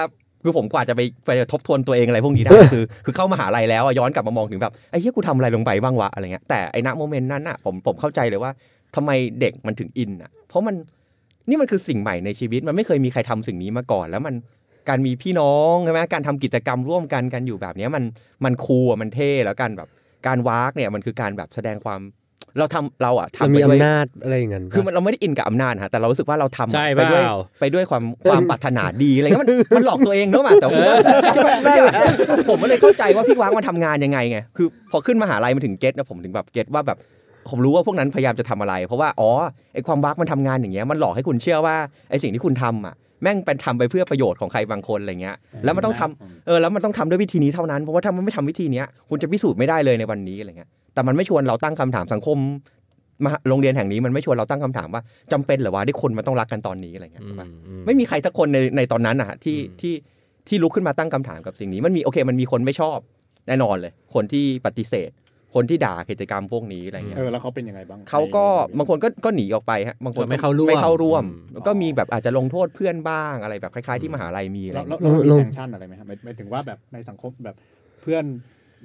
[0.43, 8.51] คือผมกว่าจะไปไปทบทวนตัวเองอะไรพวกนี้ได้คือ คือเข้ามหาลัยแล้วอะย้อนกลับมามองถึงแบบไอ้เหี้ยกูทำอะไรลงไปบ้างวะอะไรเงี้ยแต่ไอ้ณโมเมนต์นั้นอะผมผมเข้าใจเลยว่า
[8.95, 10.75] ทำไมเด็กมันถึงอินอะเพราะมัน
[11.49, 14.35] นี่มันคือสิ่งใหม่ในชีวิตมันไม่เคยมีใครทำสิ่งนี้มาก่อน แล้วมัน
[14.89, 18.03] การมีพี่น้องใช่ไหมการทำกิจกรรมร่วมกันกันอยู่แบบเนี้ยมัน
[18.45, 19.89] มันคูลอะมันเท่แล้วกันแบบ
[20.27, 22.01] การวากเนี่ยมันคือการแบบแสดงความ
[22.59, 30.95] เราทำเราอะมันทำมีไปด้วยอำนาจอะไรอย่างนั้นคือมันเราไม่ได้อินกับอำนาจฮะแต่เรารู้สึกว่าเราทำใช่ไปด้วยเปล่าไปด้วยความความปรารถนาดีอะไรเงี้ยมันมันหลอกตัวเองเนอะมาแต่ว่า
[31.33, 31.83] ใช่ไหมไม่ใช่
[32.49, 36.97] ผมก็เลยเข้าใจว่าพี่ว้างมันทำงานยังไงไงคือพอขึ้นมหาลัยมันถึงเก็ตนะผมถึงแบบเก็ตว่าแบบ
[37.49, 39.29] ผมรู้ว่าพวกนั้นพยายามจะทำอะไร เพราะว่าอ๋อ
[39.73, 41.75] ไอความวักมันทำงานอย่างเงี้ยมันหลอกให้คุณเชื่อว่า
[42.09, 52.37] ไอสิ่งที่คุณทำอะ แม่งเป็นทำไปเพื่อประโยชน์ของใครบางคนอะไรเงี้ย แล้วมันต้องทำเออแล้วมันต้องทำด้วยวิธีนี้เท่านั้น เพราะว่าถ้ามันไม่ทำวิธีเนี้ยคุณจะพิสูจน์ไม่ได้เลยในวันนี้อะไรเงี้ย แต่มันไม่ชวนเราตั้งคำถามสังคม
[53.23, 55.01] มหาโรงเรียนแห่งนี้มันไม่ชวนเราตั้งคำถามว่า
[55.31, 59.93] จำเป็นเหรือว่าที่คนมันต้องรักกันตอนนี้อะไรเงี้ยอืใช่มปะอืมไม่มีใครสักคนในในตอนนั้นอะที่อืมที่
[60.47, 62.97] ที่ลุกขึ้นมาตั้งคำถามกับสิ่งนี้มันมีโอเค มันมีคนไม่ชอบ
[63.47, 65.09] แน่นอนเลย คนที่ปฏิเสธ
[65.57, 77.55] คนที่ด่ากิจกรรมพวกนี้อะไรเงี้ยเออแล้วเขาเป็นยังไงบ้างเขาก็ในบางคนก็ก็หนีออกไปฮะบางคนก็ไม่เข้าร่วมไม่เข้าร่วมอืมแล้วก็มีแบบอาจจะลงโทษเพื่อนบ้างอะไรแบบคล้ายๆที่มหาลัยมีอะไรแล้วเงี้ยแล้วแล้วมีลงแซงชั่นอะไรไหมครับหมายหมายถึงว่าแบบในสังคมแบบ
[78.01, 78.23] เพื่อน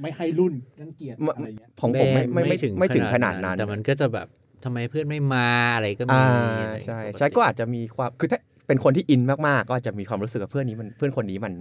[0.00, 4.26] ไม่ให้รุ่นรังเกียจอะไรเงี้ยของผมไม่ไม่ไม่ไม่ถึงขนาดนั้น แต่มันก็จะแบบ
[4.64, 6.26] ทำไมเพื่อนไม่มาอะไรก็มีอ่า
[6.64, 11.52] อะไรใช่ปติใช่ก็อาจจะมีความคือถ้าเป็นคนที่อินมากๆ ก็อาจจะมีความรู้สึกกับเพื่อนนี้มันเพื่อนคนนี้มัน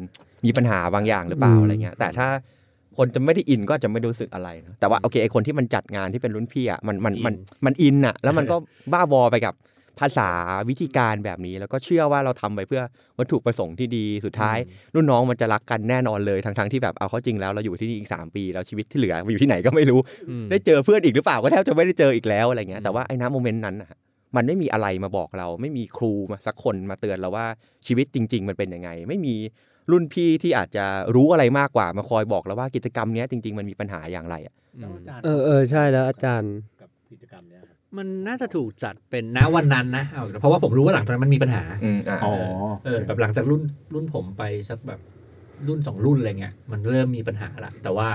[0.46, 2.28] มีปัญหาบางอย่างหรือเปล่าอืมอะไรเงี้ยแต่ถ้า
[2.98, 7.34] คนจะไม่ได้อินก็อาจจะไม่รู้สึกอะไรนะแต่ว่าโอเคไอคนที่มันจัดงานที่เป็นรุ่นพี่อะมันมันมัน
[7.66, 8.56] มันอินอะ แล้วมันก็
[8.94, 9.56] บ้าบอไปกับ
[10.00, 10.30] ภาษา
[10.70, 12.82] วิธีการแบบนี้แล้วก็เชื่อว่าเราทำไปเพื่อ
[13.20, 14.58] วัตถุประสงค์ที่ดีสุดท้าย
[14.96, 23.92] รุ่นน้องมันจะรักกันแน่นอนเลยทั้งๆที่แบบเอาเข้าจริงแล้วเราอยู่ที่นี่อีก 3 ปีแล้วชีวิตที่เหลือไปอยู่ที่ไหนก็ไม่รู้อืมได้เจอเพื่อนอีกหรือเปล่าก็แทบจะไม่ได้เจออีกแล้วอะไรเงี้ยแต่ว่าไอ้น้ำโมเมนต์นั้นน่ะ
[24.36, 27.46] มันไม่มีอะไรมาบอกเรา ไม่มีครูมาสักคนมาเตือนเราว่า
[27.88, 29.36] ชีวิตจริง ๆ มันเป็นยังไง ไม่มี
[29.92, 42.34] รุ่นพี่ที่อาจจะรู้อะไรมากกว่ามาคอยบอกเราว่ากิจกรรมเนี้ยจริง ๆ มันมีปัญหาอย่างไรอะอืมเออเออใช่แล้วอาจารย์กับกิจกรรมเนี้ยครับมันน่าจะถูกจัดเป็นณวันนั้นนะเอาเพราะว่าผมรู้ว่าหลังจากนั้นมันมีปัญหาอืมอ่าอ๋อ
[42.86, 43.62] เออแบบหลังจากรุ่น
[43.94, 45.00] รุ่นผมไปสักแบบ
[45.68, 48.08] รุ่นสองรุ่นอะไรเงี้ยมันเริ่มมีปัญหาละแต่ว่า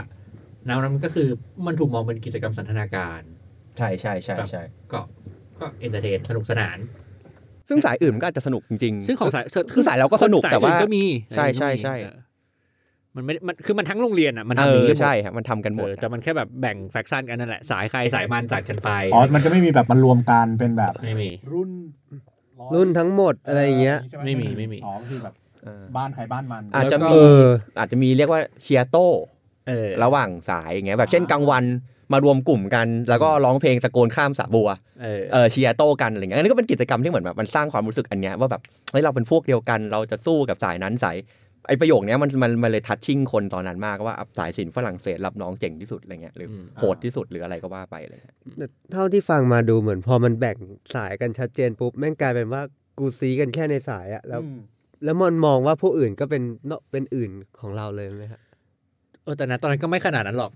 [0.67, 1.29] แนวนั้นมันก็คือ
[1.67, 3.21] มันถูกมองเป็นกิจกรรมสันทนาการ
[3.79, 4.63] ใช่ใช่ใช่ใช่
[4.93, 5.01] ก็
[5.61, 6.79] ก็ entertain สนุกสนาน
[7.69, 9.45] ซึ่งสายอื่นมันก็อาจจะสนุกจริงๆซึ่งของสาย
[9.75, 11.05] คือสายเราก็สนุกสยแต่ว่าอื่นก็มี
[11.35, 12.17] ใช่ใช่ใช่เออ
[13.17, 21.71] มันไม่ มัน คือมันทั้งโรงเรียนอะ มันเออทำอย่างนี้หมดใช่ครับมันทำกันหมเอดอแต่มันแค่แบบแบ่ง faction กันนั่นแหละ สายใครสายมันจัดกันไป อ๋อ มันจะไม่มีแบบมันรวมกันเป็นแบบ ไม่มี รุ่น
[22.59, 27.47] อยรุ่นทั้งหมดอะไรอย่างเงี้ยใช่หไม่มี ไม่มี อ๋อก็คือแบบเออบ้านใครบ้านมัน อาจจะแล้วก็มีเออ
[27.79, 29.09] อาจจะมีเรียกว่าเชียร์โต้
[29.69, 31.65] เออระหว่างสายอย่างเงี้ย แบบเช่นกลางวัน
[32.13, 34.69] มารวมกลุ่มกัน แล้วก็ร้องเพลงตะโกนข้ามสระบัว
[35.03, 41.17] เออเออเชียร์โต้กันอะไรเงี้ยอันนี้ก็เป็นกิจกรรมที่เหมือนแบบมันสร้างความรู้สึกอันเนี้ยว่าแบบเฮ้ยเราเป็นพวกเดียวกันเราจะสู้กับสายนั้นสาย
[41.69, 48.37] ไอประโยคเนี้ยมันมันมันเลยทัชชิ่งคนตอนนั้นมากว่าสายศิลป์ฝรั่งเศสรับน้องเจ๋งที่สุดอะไรเงี้ยหรืออมโหดที่สุดหรืออะไรก็ว่าไปอะไรเงี้ย
[48.93, 50.59] เท่าที่ฟังมาดูเหมือนพอมันแบ่ง
[50.97, 52.63] สายกันชัดเจนปุ๊บแม่งกลายเป็นว่า
[52.99, 54.59] กูซีกันแค่ในสายอะแล้วอืม
[55.05, 57.31] แล้วมันมองว่าผู้อื่นก็เป็นเนอะเป็นอื่น
[57.61, 58.41] ของเราเลยไหมครับ
[59.23, 60.53] เออแต่นะตอนนั้นก็ไม่ขนาดนั้นหรอก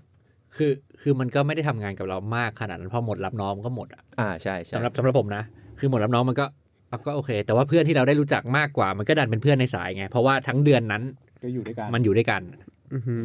[0.55, 0.71] คือ
[1.01, 5.43] คือมันก็ไม่ได้ทำงานกับเรามากขนาดนั้นพอหมดรับน้องมันก็หมดอะอ่าใช่ใช่สำหรับสำหรับผมนะ
[5.79, 6.45] คือหมดรับน้องมันก็
[6.91, 11.03] อะก็โอเค แต่ว่าเพื่อนที่เราได้รู้จักมากกว่า มันก็ดันเป็นเพื่อนในสายไง เพราะว่าทั้งเดือนนั้น
[11.43, 12.41] ก็อยู่ด้วยกันมันอยู่ด้วยกัน
[12.93, 13.23] อือหือ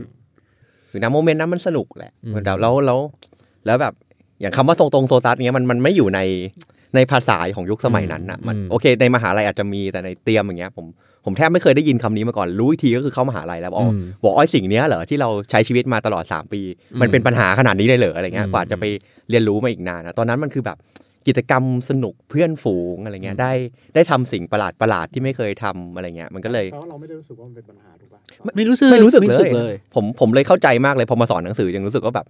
[0.91, 2.99] คือนะโมเมนต์นั้นมันสนุกแหละอืมแล้วแล้วแล้ว
[3.67, 3.95] แล้วแบบ
[4.41, 6.21] อย่างคำว่าทรงตรงโซตัสเงี้ยมันมันไม่อยู่ใน
[6.95, 10.87] ในภาษาของยุคสมัยนั้นอะมันโอเค ในมหาลัยอาจจะมีแต่ในเตรียมอย่างเงี้ย ผม
[11.27, 16.61] ผมแทบไม่เคยได้ยินคำนี้มาก่อน รู้อีกทีก็คือเข้ามหาลัยแล้วบอกอ๋ออืมบอกไอ้สิ่งเนี้ยเหรอที่เราใช้ชีวิตมาตลอด 3 ปี
[16.93, 18.85] อืมมันเป็นปัญหาขนาดนี้เลยเหรออะไรเงี้ยอืมกว่าจะไป
[19.31, 20.77] เรียนรู้มาอีกนานนะตอนนั้นมันคือแบบ
[21.27, 23.53] กิจกรรมสนุกเพื่อนฝูงอะไรเงี้ยอืมได้
[23.95, 28.21] ได้ทำสิ่งประหลาดประหลาดๆที่ไม่เคยทำอะไรเงี้ยมันก็เลยเพราะเราไม่ได้รู้สึกว่ามันเป็นปัญหาถูกป่ะ
[28.57, 32.27] ไม่รู้สึกไม่รู้สึกเลยเลยผมผมเลยเข้าใจมากเลยพอมาสอนหนังสือยังรู้สึกว่าแบบ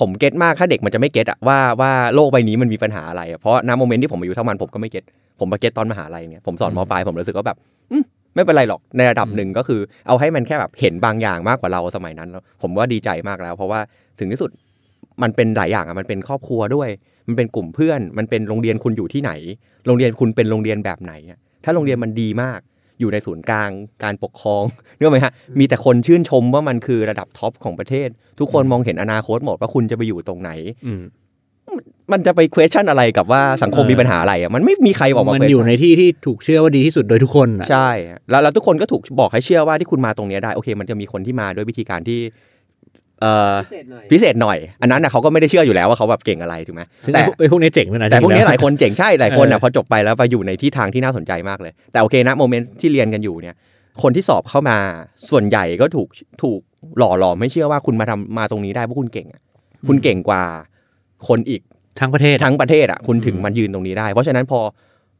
[0.00, 5.04] ผมเก็ตมากถ้าเด็กมันจะไม่เก็ตอะว่าว่าโลกใบนี้มันมีปัญหาอะไรอะเพราะณโมเมนต์ที่ผมอายุเท่ามันผมก็ไม่เก็ต
[5.38, 7.58] ผมมา get ตอนมหาลัยเนี่ยผมสอนมปลายผมรู้สึกว่าแบบ
[7.92, 8.04] อืม
[8.34, 13.80] ไม่เป็นไรหรอกในระดับหนึ่งก็คือ เอาให้มันแค่แบบเห็นบางอย่างมากกว่าเราสมัยนั้นแล้วผมว่าดีใจมากแล้ว เพราะว่า
[14.18, 14.50] ถึงที่สุด
[15.22, 16.88] มันเป็นหลายอย่างอะมันเป็นครอบครัวด้วย
[17.28, 19.32] มันเป็นกลุ่มเพื่อน มันเป็นโรงเรียนคุณอยู่ที่ไหน
[19.86, 22.60] โรงเรียนคุณเป็นโรงเรียนแบบไหนอะถ้าโรงเรียนมันดีมาก
[23.00, 23.70] อยู่ในศูนย์กลาง
[24.04, 24.62] การปกครอง
[24.96, 28.08] นึกออกไหมฮะมีแต่คนชื่นชมว่ามันคือระดับ top ของประเทศ
[28.38, 30.50] ทุกคนมองเห็นอนาคตหมดว่าคุณจะไปอยู่ตรงไหน
[30.86, 30.92] อื
[31.76, 31.78] ม
[32.12, 37.88] มันจะไป question อะไรกับว่าสังคมเออมีปัญหาอะไรอะมันไม่มีใครบอกมามัน question อยู่ในที่ที่ถูกเชื่อว่าดีที่สุดโดยทุกคนอะใช่
[38.30, 42.20] แล้วแล้วทุกคนก็ถูกบอกให้เชื่อว่าที่คุณมาตรงเนี้ยได้โอเค มันจะมีคนที่มาด้วยวิธีการที่
[43.20, 43.54] เอ่อ
[44.10, 53.54] พิเศษหน่อย อันนั้นนะเขาก็ไม่ได้เชื่ออยู่แล้วว่าเขาแบบเก่งอะไรถูกไหมซึ่งแต่ไอ้พวกนี้เจ๋งด้วยนะแต่พวกนี้จริงๆหลายคนเจ๋งใช่หลายคนอะเออพอจบไปแล้วไปอยู่ในที่ทางที่น่าสนใจมากเลย แต่โอเคนะโมเมนต์ที่เรียนกันอยู่เนี่ย
[54.02, 54.76] คนที่สอบเข้ามา
[55.30, 56.08] ส่วนใหญ่ก็ถูก
[56.42, 56.60] ถูก
[56.98, 59.42] หล่อหลอมให้เชื่อว่าคุณมาทำมาตรงนี้ได้เพราะคุณเก่งอะ
[59.88, 60.44] คุณเก่งกว่า
[61.28, 61.62] คนอีก
[62.00, 64.60] ทั้งประเทศทั้งประเทศอะคุณถึงอืมมันยืนตรงนี้ได้ เพราะฉะนั้นพอ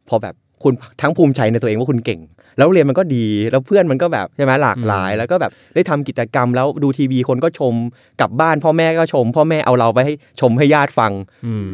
[0.09, 2.21] พอแบบคุณทั้งภูมิใจในตัวเองว่าคุณเก่ง
[2.59, 7.75] แล้วเรียนมันก็ดีแล้วเพื่อนมันก็แบบใช่ไหมหลากหลาย แล้วก็แบบได้ทำกิจกรรม แล้วดูทีวีคนก็ชม
[8.21, 11.13] กลับบ้าน พ่อแม่ก็ชม พ่อแม่เอาเราไปให้ชมให้ญาติฟัง
[11.47, 11.67] อืม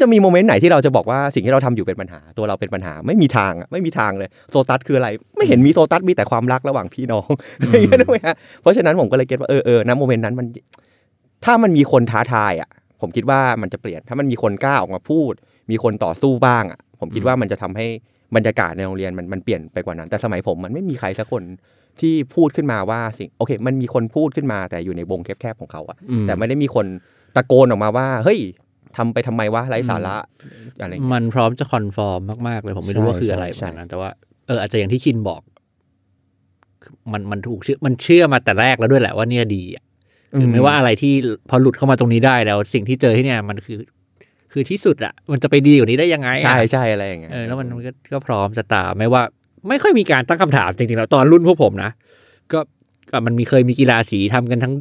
[0.00, 7.28] จะมีโมเมนต์ไหนที่เราจะบอกว่าสิ่งที่เราทำอยู่เป็นปัญหาตัวเราเป็นปัญหาไม่มีทางอะไม่มีทางเลยโซตัสคืออะไร ไม่เห็นมีโซตัสมีแต่ความรักระหว่างพี่น้อง
[7.58, 10.46] อะไรอย่างเงี้ยด้วยฮะเพราะฉะนั้นผมก็เลยเก็ตว่าเออเออณโมเมนต์นั้นมัน
[11.44, 12.68] ถ้ามันมีคนท้าทายอะ
[13.00, 15.32] ผมคิดว่ามันจะเปลี่ยน ถ้ามันมีคนกล้าออกมาพูด
[15.70, 17.86] มีคนต่อสู้บ้างอะผมคิดว่ามันจะทำให้
[18.36, 21.42] บรรยากาศในโรงเรียนมันมันเปลี่ยนไปกว่านั้น แต่สมัยผมมันไม่มีใครสักคน
[22.00, 26.86] ที่พูดขึ้นมาว่าสิ่งโอเค มันมีคนพูดขึ้นมาแต่อยู่ในวงแคบๆของเขาอะอืมแต่ไม่ได้มีคน
[27.36, 28.38] ตะโกนออกมาว่า เฮ้ย
[28.96, 30.16] ทำไปทำไมวะไร้สาระ
[30.80, 34.10] อะไรอย่างเงี้ยมันพร้อมจะคอนฟอร์มมากๆเลยผมไม่รู้ใช่ว่าคืออะไรใช่ประมาณนั้นแต่ว่า
[34.46, 35.42] เอออาจจะอย่างที่ชินบอก
[37.12, 39.84] มันมันถูกเชื่อมันเชื่อมาแต่แรกแล้วด้วยแหละว่าเนี่ยดีอะ
[40.36, 41.12] คือไม่ว่าอะไรที่
[41.50, 43.78] พอหลุดเข้ามาตรงนี้ได้แล้วสิ่งที่เจอที่เนี่ยมันคือ
[44.52, 49.22] คือที่สุดอะมันจะไปดีกว่านี้ได้ยังไงอะใช่ใช่อะไรอย่างเงี้ยเออแล้วมันก็ก็พร้อมจะตามไม่ว่า
[49.68, 51.90] ไม่ค่อยมีการตั้งคำถามจริงๆแล้วตอนรุ่นพวกผมนะ
[52.52, 52.60] ก็
[53.10, 54.74] ก็มันมีเคยมีกีฬาสีทำกันทั้ง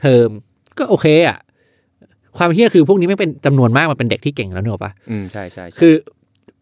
[0.00, 0.28] เทอม
[0.78, 1.38] ก็โอเคอะ
[2.38, 5.94] ความเฮี้ยคือพวกนี้ไม่เป็นจำนวนมากมันเป็นเด็กที่เก่งแล้วเนกอะปะอืมใช่ใช่ใช่คือ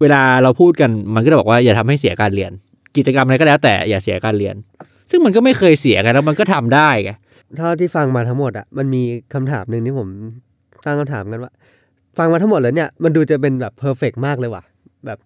[0.00, 2.52] เวลาเราพูดกันมันก็จะบอกว่าอย่าทำให้เสียการเรียน
[2.96, 4.54] กิจกรรมอะไรก็แล้วแต่อย่าเสียการเรียน
[5.10, 7.10] ซึ่งมันก็ไม่เคยเสียกันแล้วมันก็ทำได้ไง
[7.56, 9.02] เท่าที่ฟังมาทั้งหมดอะมันมี
[9.34, 10.08] คำถามหนึ่งที่ผม
[10.86, 11.52] ตั้งคำถามกันว่า
[12.18, 14.62] ฟังมาทั้งหมดแล้วเนี่ยมันดูจะเป็นแบบเพอร์เฟกมากเลยว่ะ
[15.06, 15.18] แบบ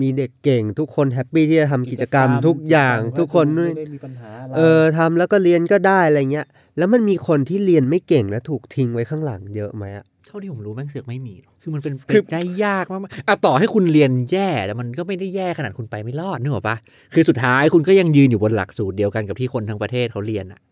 [0.00, 6.46] มีเด็กเก่ง ทุกคนแฮปปี้ที่จะทำกิจกรรมทุกอย่างทุกคนไม่ได้มีปัญหาอะไรเออทำแล้วก็เรียนก็ได้อะไรเงี้ย
[6.78, 16.76] แล้วมันมีคนที่เรียนไม่เก่งและถูกทิ้งไว้ข้างหลังเยอะไหมอะเท่าที่ผมรู้แม่งเสือกไม่มีหรอกคือมันเป็นเป็นได้ยากมากๆอะต่อให้คุณเรียนแย่แต่มันก็ไม่ได้แย่ขนาดคุณไปไม่รอดนึกออกปะ
[17.14, 20.69] คือสุดท้ายคุณก็ยังยืนอยู่บนหลักสูตรเดียวกันกับที่คนทั้งประเทศเขาเรียนอะอือฮึ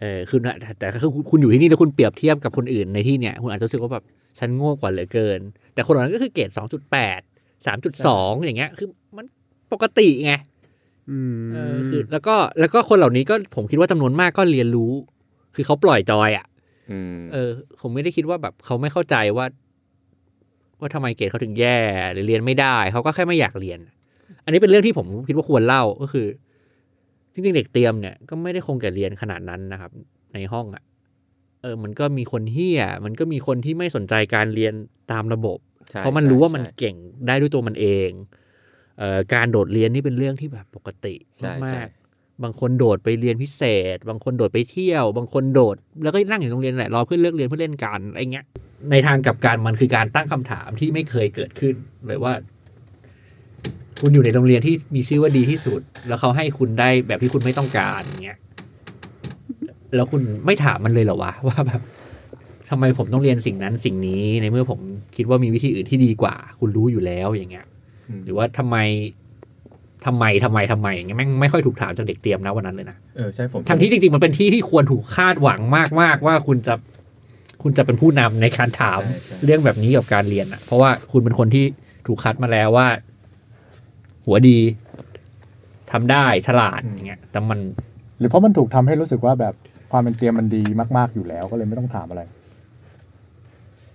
[0.00, 4.04] เออคือนะแต่แต่คือคุณอยู่ที่นี่แล้วคุณเปรียบเทียบกับคนอื่นในที่เนี่ยคุณอาจจะรู้สึกว่าแบบ
[4.38, 5.40] ฉันโง่กว่าเหลือเกิน
[5.74, 7.20] แต่คนเหล่านั้นก็คือเกรดสองจุดแปด
[7.66, 9.26] สามจุดสองอย่างเงี้ย คือมัน
[9.72, 10.32] ปกติไง
[11.10, 14.92] อืมเออคือแล้วก็แล้วก็คนเหล่านี้ก็ผมคิดว่าจำนวนมากก็เรียนรู้
[15.54, 16.46] คือเขาปล่อยจอยอะ
[16.90, 19.46] อืมเออ ผมไม่ได้คิดว่าแบบเขาไม่เข้าใจว่า
[20.80, 21.78] ว่าทำไมเกรดเขาถึงแย่
[22.12, 23.78] หรือเรียนไม่ได้ เขาก็แค่ไม่อยากเรียน
[24.44, 26.26] อันนี้เป็นเรื่องที่ผมคิดว่าควรเล่าก็คือ
[27.32, 29.90] จริงๆเด็กเตรียมเนี่ยก็ไม่ได้คงแก่เรียนขนาดนั้นนะครับ
[30.34, 30.82] ในห้องอะ
[31.62, 34.74] เออ มันก็มีคนเฮี้ยมันก็มีคนที่ไม่สนใจการเรียน
[35.12, 35.58] ตามระบบ
[35.90, 38.10] ใช่เพราะมันรู้ว่ามันใช่เก่งได้ด้วยตัวมันเอง
[38.98, 43.62] เอ่อการโดดเรียนนี่เป็นเรื่องที่แบบปกติใช่มาใช่กๆบางคนโดดไปเรียนพิเศ
[43.94, 48.44] ษ บางคนโดดไปเที่ยว บางคนโดด แล้วก็นั่งอยู่โรงเรียนแหละรอเพื่อนเลิกเรียนเพื่อเล่นกันอะไรเงี้ย
[48.90, 51.74] ในทางกลับการมันคือการตั้งคำถามที่ไม่เคยเกิดขึ้น
[52.06, 52.32] เลยว่า
[54.02, 58.38] คุณอยู่ในโรงเรียนที่มีชื่อว่าดีที่สุด แล้วเขาให้คุณได้แบบที่คุณไม่ต้องการเงี้ย
[59.94, 61.80] แล้วคุณไม่ถามมันเลยเหรอวะว่าแบบ
[62.70, 64.80] ทำไมผมต้องเรียนสิ่งนั้นสิ่งนี้ในเมื่อผม
[65.16, 67.66] คิดว่ามีวิธีอื่นที่ดีกว่า คุณรู้อยู่แล้วอย่างเงี้ย
[68.08, 68.76] อืมหรือว่าทำไม
[70.06, 75.60] ทำไมทำไมทำไมอย่างเงี้ยแม่งไม่ค่อยถูกถามจากเด็กเตรียมนะวันนั้นเลยนะเออใช่ผมทั้งที่จริงๆมันเป็นที่ที่ควรถูกคาดหวัง
[76.00, 76.74] มากๆว่าคุณจะ
[77.62, 81.64] คุณจะเป็นผู้นำในการถามใช่ใช่เรื่องแบบนี้กับการเรียนอะเพราะว่าคุณเป็นคนที่
[82.06, 82.86] ถูกคัดมาแล้วว่า
[84.26, 84.58] หัวดี
[85.92, 87.58] ทำได้ฉลาดอย่างเงี้ยแต่มัน
[88.18, 89.54] หรือเพราะมันถูกทำให้รู้สึกว่าแบบ
[89.92, 90.62] ความเป็นเตรียมมันดี
[90.96, 92.22] มาก ๆอยู่แล้วก็เลยไม่ต้องถามอะไร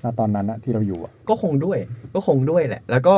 [0.04, 1.78] ณตอนนั้นนะที่เราอยู่อะก็คงด้วย
[2.16, 3.16] ก็คงด้วยแหละ แล้วก็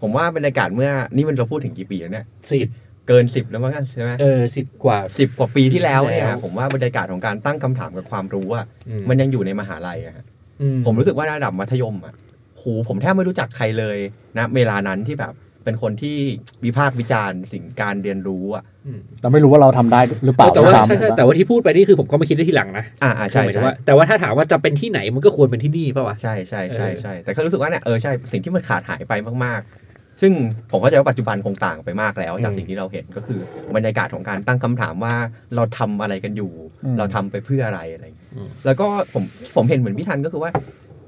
[0.00, 2.68] ผมว่าบรรยากาศเมื่อนี่มันเราพูดถึงกี่ปีแล้วเนี่ยสิบ
[3.08, 10.24] เกินสิบแล้วมั้งใช่ไหมเออสิบกว่าสิบกว่าปีที่แล้วเนี่ยแล้วผมว่าบรรยากาศของการตั้งคำถามกับความรู้อะอืมันยังอยู่ในมหาลัยอะฮะ
[10.62, 12.14] อืผมรู้สึกว่าระดับมัธยมอะ
[12.60, 13.98] ครูผมแทบไม่รู้จักใครเลย
[14.38, 15.32] นะ เวลานั้นที่แบบ
[15.64, 16.16] เป็นคนที่
[16.64, 29.12] วิพากษ์วิจารณ์สิ่งการเรียนรู้อะอืมแต่ไม่รู้ว่าเราทำได้หรือเปล่าแต่ว่าด้วยซ้ำใช่ใช่แต่ว่าที่พูดไปนี่คือผมก็มาคิดได้ทีหลังนะอ่าอ่าใช่หมายถึใช่งว่าแต่ว่าถ้าถามว่าจะเป็นที่ไหนมันก็ควรเป็นที่นี่ป่าวะใช่ใช่ใช่เออใช่แต่ก็รู้สึกว่าเนี่ยเออใช่สิ่งที่มันขาดหายไป
[29.44, 30.32] มากๆ ซึ่ง
[30.70, 33.40] ผมเข้าใจว่าปัจจุบันคงต่างไปมากแล้ว จากสิ่งที่เราเห็นก็คือ
[33.76, 35.14] บรรยากาศของการตั้งคำถามว่า
[35.56, 36.52] เราทำอะไรกันอยู่
[36.84, 39.24] อืมเราทำไปเพื่ออะไรอะไรอย่างเงี้ยอืมแล้วก็ผม
[39.56, 40.50] ผมเห็นเหมือนพี่ทันก็คือว่า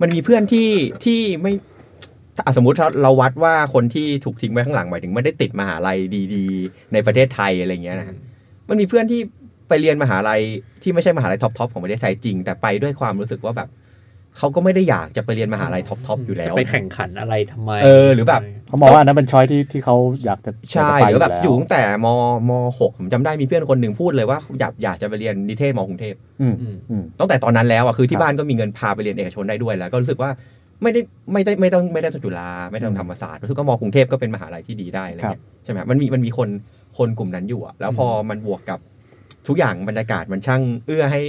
[0.03, 0.71] มันมีเพื่อนที่
[1.05, 1.53] ที่ไม่
[2.37, 5.99] ถ้าสมมติถ้าเราวัดว่าคนที่ถูกทิ้งไว้ข้างหลังหมายถึงไม่ได้ติดมหาลัย
[6.35, 8.17] ดีๆ ในประเทศไทยอะไรเงี้ยนะ
[8.69, 9.21] มันมีเพื่อนที่
[9.69, 10.41] ไปเรียนมหาลัย
[10.83, 13.69] ที่ไม่ใช่มหาลัย top top ของประเทศไทยจริง แต่ไปด้วยความรู้สึกว่าแบบ
[14.39, 30.31] เขาก็ไม่ได้อยากจะไปเรียนมหาลัย top top อยู่แล้วจะไปแข่งขันอะไรทำไม เออหรือแบบเขามองว่าอันนั้นเป็น choice ที่ที่เขาอยากจะใช่จะไปหรือแบบล้วอยู่ตั้งแต่มหกผมจำได้มีเพื่อนคนหนึ่งพูดเลยว่าอยากอยากจะไปเรียนนิเทศมกรุงเทพอืมอืมอืมตั้งแต่ตอนนั้นแล้วอะคือที่ครับบ้านก็มีเงินพาไปเรียนเอกชนได้ด้วยแล้ว ก็รู้สึกว่า
[30.85, 31.01] ไม่ได้
[31.33, 36.49] ไม่ได้ไม่ต้องไม่ได้ต้องจุฬาไม่ต้องธรรมศาสตร์รู้สึกว่ามกรุงเทพก็เป็นมหาลัยที่ดีได้อะไรเงี้ยใช่ไหมมันมีมันมีคน
[36.99, 38.79] คนกลุ่มนั้นอยู่อะแล้วพอมันบวกกับ
[39.49, 41.23] ทุกอย่างบรรยากาศมันช่างเอื้อให้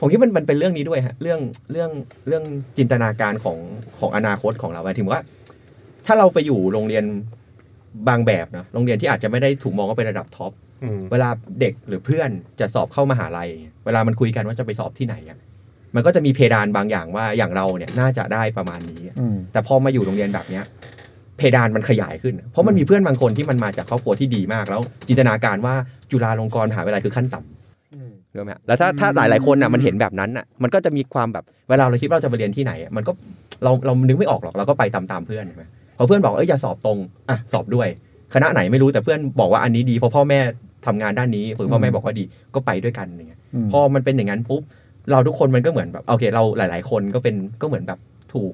[0.00, 1.40] ผมคิดมันมันเป็นเรื่องนี้ด้วยฮะเรื่อง
[1.72, 1.90] เรื่อง
[2.28, 2.44] เรื่อง
[2.78, 3.58] จินตนาการของ
[3.98, 5.18] ของอนาคตของเราหมายถึงว่า
[6.06, 7.04] ถ้าเราไปอยู่โรงเรียน
[8.08, 10.52] บางแบบนะโรงเรียนที่อาจจะไม่ได้ถูกมองว่าเป็นระดับท็อป
[10.82, 11.28] อืมเวลา
[11.60, 12.30] เด็กหรือเพื่อน
[12.60, 13.48] จะสอบเข้ามหาลัย
[13.86, 15.38] เวลามันคุยกันว่าจะไปสอบที่ไหนอะ
[15.94, 20.64] มันก็จะมีเพดานบางอย่างว่าอย่างเราเนี่ยน่าจะได้ประมาณนี้อืมแต่พอมาอยู่โรงเรียนแบบเนี้ย
[21.36, 25.74] เพดานมันขยายขึ้น เพราะมันมีเพื่อนบางคนที่มันมาจากครอบครัวที่ดีมากแล้ว จินตนาการว่า
[26.10, 27.60] จุฬาลงกรณ์มหาวิทยาลัยคือขั้นต่ำ
[28.36, 33.12] รู้ไหมฮะแล้วถ้าถ้าหลายหลายๆคนอะมันเห็นแบบนั้นอะมันก็จะมีความแบบเวลาเราคิดว่าเราจะไปเรียนที่ไหนอะมันก็
[33.64, 35.64] เราเรานึกไม่ออกหรอกเราก็ไปตามตามๆเพื่อนใช่ไหม
[35.96, 36.98] พอเพื่อนบอกเอ้ยอย่าสอบตรง
[37.30, 37.88] อะสอบด้วย
[38.34, 40.40] คณะไหนไม่รู้แต่เพื่อนบอกว่าอันนี้ดีเพราะพ่อแม่
[40.86, 42.24] ทำงานด้านนี้หรือพ่อแม่บอกว่าดี
[42.54, 44.62] ก็ไปด้วยกันอย่างเงี้ยอืมพอมันเป็นอย่างนั้นปุ๊บ
[45.12, 47.98] เราทุกคนมันก็เหมือนแบบโอเค เราหลาย ๆ คนก็เป็นก็เหมือนแบบ
[48.34, 48.52] ถูก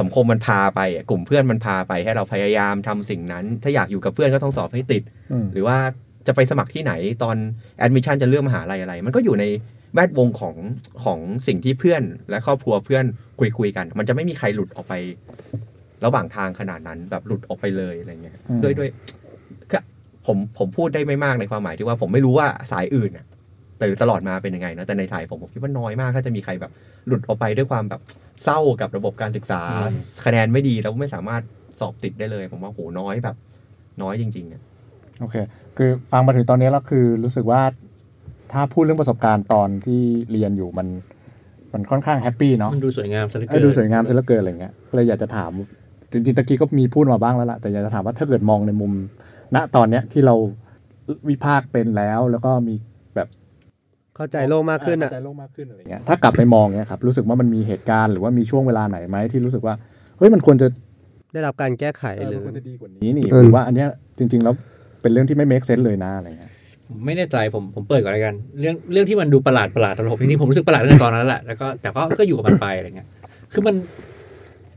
[0.00, 5.78] สังคมมันพาไปอะกลุ่มเพื่อนมันพาไปให้เราพยายามทำสิ่งนั้น ถ้าอยากอยู่กับเพื่อนก็ต้องสอบให้ติดอืมหรือว่า
[6.26, 6.92] จะไปสมัครที่ไหน
[7.22, 7.36] ตอน
[7.78, 9.44] admission จะเลือกมหาลัยอะไร มันก็อยู่ใน
[9.94, 10.56] แวดวงของ
[11.04, 13.04] ของสิ่งที่เพื่อนและครอบครัวเพื่อน
[13.40, 14.94] คุยคุยๆกัน มันจะไม่มีใครหลุดออกไป
[16.04, 18.88] ระหว่างทางขนาดนั้นแบบหลุดออกไปเลยอะไรเงี้ยอืมด้วยด้วย
[19.70, 19.82] คือ
[20.26, 23.26] ผมผมพูดได้ไม่มากในความหมายที่ว่าผมไม่รู้ว่าสายอื่นน่ะ
[23.78, 26.72] แต่ตลอดมาเป็นยังไงนะแต่ในสายผมผมคิดว่าน้อยมากถ้าจะมีใครแบบ
[27.06, 28.00] หลุดออกไปด้วยความแบบ
[28.44, 29.62] เศร้ากับระบบการศึกษา
[30.24, 31.42] คะแนนไม่ดีแล้วไม่สามารถ
[31.80, 33.36] สอบติดได้เลย ผมว่าโหน้อยแบบ
[34.02, 34.62] น้อยจริงๆอะ
[35.20, 35.36] โอเค
[35.76, 37.62] คือฟังมาถึงตอนนี้แล้วคือรู้สึกว่า
[38.52, 40.02] ถ้าพูดเรื่องประสบการณ์ตอนที่
[40.32, 40.86] เรียนอยู่มัน
[41.72, 45.50] มันค่อนข้าง happy เนาะมันดูสวยงามซะเหลือเอเกิอนดูสวยงามซะเหลือเกินอะไรเงี้ยก็เลยอยากจะถาม
[46.12, 48.92] จริงๆตะกี้ก็มีพูดมาบ้างแล้วล่ะแต่อยากจะถามว่าถ้าเกิดมองในมุม
[49.54, 50.34] ณตอนเนี้ยที่เรา
[51.28, 52.93] วิพากษ์เป็นแล้ว แล้วก็มีแบบ
[54.16, 59.74] เข้าใจโลกมากขึ้นอะเข้ใจโลกมากขึ้นอะไรเงี้ยถ้ากลับไปมองเนี้ยครับรู้สึกว่ามันมีเหตุการณ์หรือว่ามีช่วงเวลาไหนไหมที่รู้สึกว่า
[60.18, 60.66] เฮ้ยมันควรจะ
[61.32, 63.88] ได้รับการแก้ไขเออหรือมันควรจะดีกว่านี้นี่เออหรือว่าอันเนี้ย
[64.18, 64.54] จริง ๆ แล้ว
[65.02, 66.50] เป็นเรื่องที่ไม่ make sense เลยนะอะไรเงี้ย
[66.88, 73.08] ผมไม่แน่ใจผมผมเปิดก่อนแล้วกัน เรื่องเรื่องที่มันดูประหลาดประหลาดสำหรับผมจริงๆผมรู้สึกประหลาดตั้งแต่ตอนนั้นแหละแล้วก็แต่ก็ก็อยู่กับมันไปอะไรเงี้ย
[73.52, 73.74] คือมัน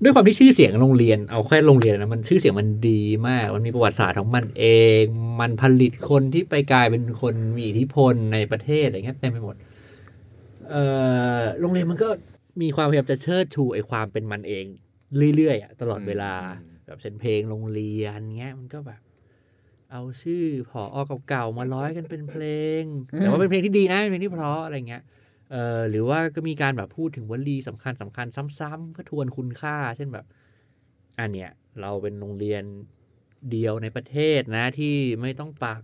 [0.04, 4.66] ด้วยความที่ชื่อเสียงโรงเรียน เอาแค่โรงเรียนนะมันชื่อเสียงมันดีมาก มันมีประวัติศาสตร์ของมันเอ
[5.02, 5.04] ง
[5.40, 9.56] มันผลิตคนที่ไปกลายเป็นคนมีอิทธิพลในประเทศอะไรเงี้ยเต็มไปหมด
[10.70, 10.84] เอ่
[11.40, 12.10] อโรงเรียนมันก็
[12.62, 14.66] มีความพยายามจะเชิดชูไอ้ความเป็นมันเอง
[15.36, 16.34] เรื่อยๆตลอดเวลา
[16.86, 19.00] แบบเช่นเพลงโรงเรียนเงี้ยมันก็แบบ
[19.92, 22.44] เอาชื่อผออเก่าๆมาร้อยกันเป็นเพล
[22.80, 22.82] ง
[23.20, 25.02] แต่ว่าเป็นเพลงที่ดีนะเป็นเพลงที่เพราะอะไรเงี้ย
[25.90, 28.28] หรือว่าก็มีการแบบพูดถึงวลีสำคัญสำคัญ
[28.60, 30.26] ซ้ำๆเพื่อทวนคุณค่า เช่นแบบ
[31.20, 32.64] อันเนี้ยเราเป็นโรงเรียน
[33.52, 35.82] เดียวในประเทศนะที่ไม่ต้องปัก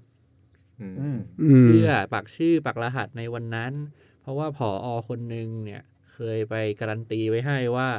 [0.81, 3.73] อืมอืมอืมเชื่อปักชื่อปักรหัสในวันนั้น
[4.21, 5.81] เพราะว่าผออคนหนึ่งเนี่ย
[6.13, 7.89] เคยไปการันตีไว้ให้ว่า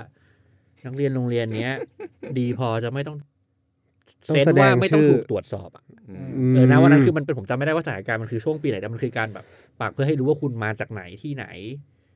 [0.85, 1.77] นักเรียนโรงเรียนเนี้ย
[2.39, 3.17] ดีพอจะไม่ต้อง
[4.29, 9.45] ต้องเซนแสดงว่าไม่ต้องชื่อถูกตรวจสอบอะอืมเออนะวันนั้นคือมันเป็นผมจำไม่ได้ว่าสถานการณ์มันคือช่วงปีไหนแต่มันคือการแบบ
[9.81, 11.47] ปักเพื่อให้รู้ว่าคุณมาจากไหนที่ไหน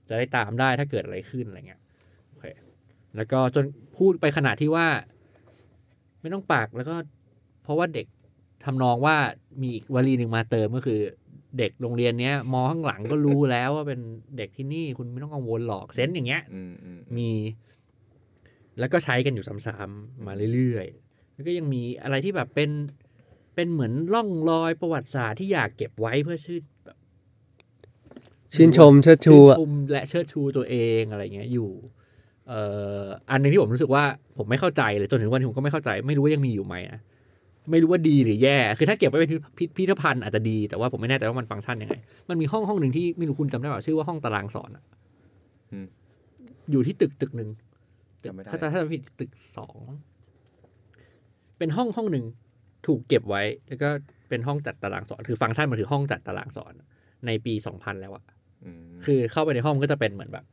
[0.08, 1.80] จะได้ตามได้ถ้าเกิดอะไรขึ้นอะไรเงี้ย
[2.28, 2.44] โอเค
[3.16, 3.64] แล้วก็จน
[3.98, 4.86] พูดไปขนาดที่ว่า
[6.20, 6.94] ไม่ต้องปักแล้วก็
[7.62, 8.06] เพราะว่าเด็ก
[8.64, 9.16] ทำนองว่า
[9.62, 11.00] มีอีกวลีหนึ่งมาเติมก็คือ
[11.58, 14.00] เด็กโรงเรียนเนี้ยมองข้างหลังก็รู้แล้วว่าเป็น
[14.36, 16.42] เด็กที่นี่คุณไม่ต้องกังวลหรอกเซนส์อย่างเงี้ย
[17.16, 17.30] มี
[18.78, 22.70] แล้วก็ใช้กันอยู่ซ้ำๆมาเรื่อยๆแล้วก็ยังมีอะไรที่แบบเป็น
[23.54, 26.58] เป็นเหมือนร่องรอยประวัติศาสตร์ที่อยากเก็บไว้เพื่อชื่อ
[28.54, 31.70] ชื่นชมเชิดชูชื่นอะชมและเชิดชูตัวเองอะไรเงี้ยอยู่
[32.48, 32.60] เอ่
[33.02, 34.04] ออันหนึงที่ผมรู้สึกว่า
[34.38, 37.00] ผมไม่เข้าใจเลยจนถึงวันนี้ผมก็ไม่เข้าใจ ไม่รู้ว่ายังมีอยู่ไหมนะ
[37.70, 41.94] ไม่รู้ว่าดีหรือแย่ คือถ้าเก็บไว้เป็นพิพิธภัณฑ์อาจจะดี แต่ว่าผมไม่แน่ใจว่ามันฟังก์ชันยังไง
[42.28, 44.84] มันมีห้องห้องหนึ่งที่ไม่รู้คุณจำได้เปล่าชื่อว่าห้องตารางสอนอะ
[46.70, 47.48] อยู่ที่ตึกตึกหนึ่ง
[48.24, 49.76] จำไม่ได้ถ้าจะถ้าจะผิดตึกสอง
[51.58, 52.24] เป็นห้องห้องหนึ่ง
[52.86, 53.88] ถูกเก็บไว้ แล้วก็
[54.28, 56.72] เป็นห้องจัดตารางสอน คือฟังก์ชันมันคือห้องจัดตารางสอน
[57.26, 58.37] ในปีสองพันแล้วอะม
[59.04, 60.44] คือเข้าไปในห้องก็จะเป็นเหมือนแบบ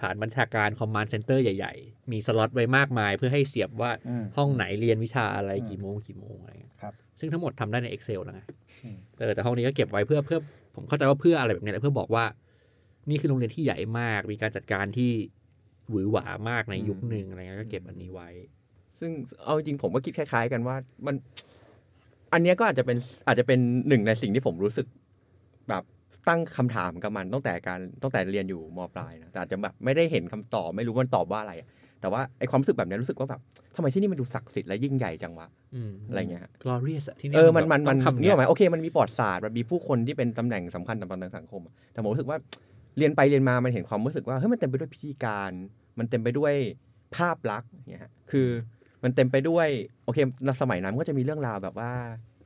[0.00, 8.42] ฐานบัญชาการคอมมานด์เซ็นเตอร์ใหญ่ ๆ มีสล็อตไว้มากมาย เพื่อให้เสียบว่าอืมห้องไหนเรียนวิชาอะไรอืมกี่โมงกี่โมงอะไรเงี้ยครับซึ่งทั้งหมดทำได้ใน Excel แล้วไง
[8.84, 10.38] อืมเออแต่ห้องนี้ก็เก็บไว้เพื่อเพื่อ
[10.74, 12.24] ผมเข้าใจว่าเพื่ออะไรแบบนี้แหละเพื่อบอกว่า
[13.10, 15.10] นี่คือโรงเรียนที่ใหญ่มาก มีการจัดการที่
[15.90, 18.28] หวือหวามากในยุคหนึ่งอะไรเงี้ยก็เก็บอันนี้ไว้
[18.98, 19.10] ซึ่ง
[19.44, 20.76] เอาจริงผมก็คิดคล้าย ๆ กันว่า
[21.06, 21.14] มัน
[22.32, 23.58] อันเนี้ยก็อาจจะเป็นอาจจะเป็น
[23.88, 24.86] หนึ่งในสิ่งที่ผมรู้สึก
[25.68, 25.82] แบบ
[26.28, 31.68] ตั้งคำถามกับมันตั้งแต่การตั้งแต่เรียนอยู่มปลายนะแต่อาจจะแบบไม่ได้เห็นคำตอบไม่รู้ว่ามันตอบว่าอะไรอะ
[32.00, 33.40] แต่ว่าไอความรู้สึกแบบเนี้ยรู้สึกว่าแบบ
[33.76, 42.38] ทำไมที่นี่มันดูศักดิ์สิทธิ์และยิ่งใหญ่จังวะอืมอะไรเงี้ยฮะ glorious อะที่นี่เออมันมันมันต้องทำนี่เยหมายโอเคมันมีปอดศาสตร์มันมีผู้คนที่เป็นตำแหน่งสำคัญต่างๆทางสังคมอะแต่ผมรู้สึกว่า
[42.98, 45.50] เรียนไปเรียนมามันเห็นความรู้สึกว่าเฮ้ยมันเต็มไปด้วยพิธีการ
[45.98, 46.52] มันเต็มไปด้วย
[47.16, 48.48] ภาพลักษณ์อย่างเงี้ยฮะคือ
[49.04, 49.68] มันเต็มไปด้วย
[50.04, 51.92] โอเคในสมัยนั้นมันก็จะมีเรื่องราวแบบว่า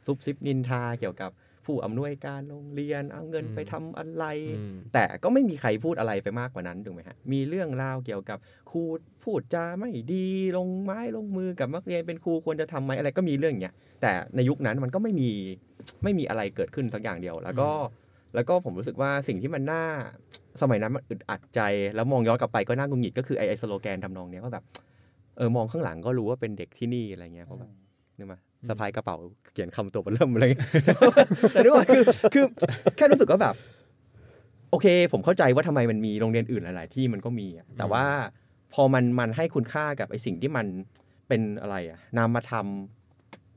[0.07, 1.30] ซุบซิบนินทาเกี่ยวกับ
[1.66, 4.24] ผู้อำนวยการโรงเรียนเอาเงินไปทำอะไร
[4.58, 8.38] อืมแต่ก็ไม่มีใครพูดอะไรไปมากกว่านั้นถูกไหมฮะมีเรื่องราวเกี่ยวกับ
[8.70, 8.82] ครู
[9.22, 15.30] พูดจาไม่ดีลงไม้ลงมือกับนักเรียนเป็นครูควรจะทำไหมอะไรก็มีเรื่องอย่างเงี้ยแต่ในยุคนั้นมันก็ไม่มี
[16.04, 17.68] ไม่มีอะไรเกิดขึ้นสักอย่างเดียว แล้วก็
[18.34, 19.84] แล้วก็ผมรู้สึกว่าสิ่งที่มันน่า
[20.62, 21.60] สมัยนั้นมันอึดอัดใจ
[21.94, 24.64] แล้วมองย้อนกลับไปก็น่ากุงหงิดก็คือไอไอสโลแกนทำนองเนี้ยว่าแบบ
[25.36, 27.70] เออมองข้างหลังก็รู้ว่าเป็นเด็กที่นี่อะไรเงี้ยเพราะแบบ
[28.18, 28.38] นึกมา
[28.68, 29.16] สะพายกระเป๋า
[29.52, 30.68] เขียนคำตัวเบอร์เริ่มอะไรเงี้ย
[31.52, 32.02] แต่ด้วยว่าคือ
[32.34, 32.44] คือ
[32.96, 33.54] แค่รู้สึกว่าแบบ
[34.70, 38.04] โอเค ผมเข้าใจว่าทำไมมันมีโรงเรียนอื่นหลาย ๆ ที่มันก็มีอะแต่ว่า
[38.74, 40.66] พอมันมันให้คุณค่ากับไอสิ่งที่มัน
[41.28, 42.66] เป็นอะไรอะนามธรรม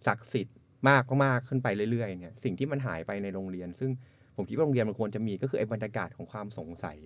[0.08, 0.58] ศักดิ์สิทธิ์
[0.90, 3.90] มากมากขึ้นไปเรื่อย ๆ เนี่ย สิ่งที่มันหายไปในโรงเรียน ซึ่ง
[4.36, 6.98] ผมคิดว่าโรงเรียนมันควรจะมีก็คือไอ้บรรยากาศของความสงสัย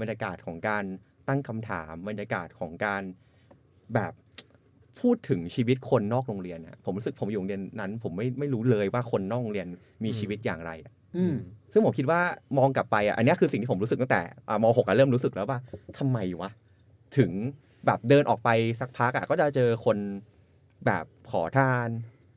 [0.00, 0.84] บรรยากาศของการ
[1.28, 3.02] ตั้งคำถาม บรรยากาศของการ
[3.94, 4.12] แบบ
[5.00, 9.66] พูดถึงชีวิตคนนอกโรงเรียนอะผมรู้สึกผมอยู่โรงเรียนนั้น ผมไม่ไม่รู้เลยว่าคนนอกโรงเรียน
[10.04, 11.34] มีชีวิตอย่างไรอะอืม
[11.72, 12.20] ซึ่งผมคิดว่า
[12.58, 15.58] มองกลับไปอะอันเนี้ยคือสิ่งที่ผมรู้สึกตั้งแต่อ่ามหกอะเริ่มรู้สึกแล้วว่า
[15.98, 16.50] ทำไมวะ
[17.16, 17.30] ถึง
[17.86, 18.48] แบบเดินออกไป
[18.80, 19.96] สักพักอะก็จะเจอคน
[20.86, 21.88] แบบขอทาน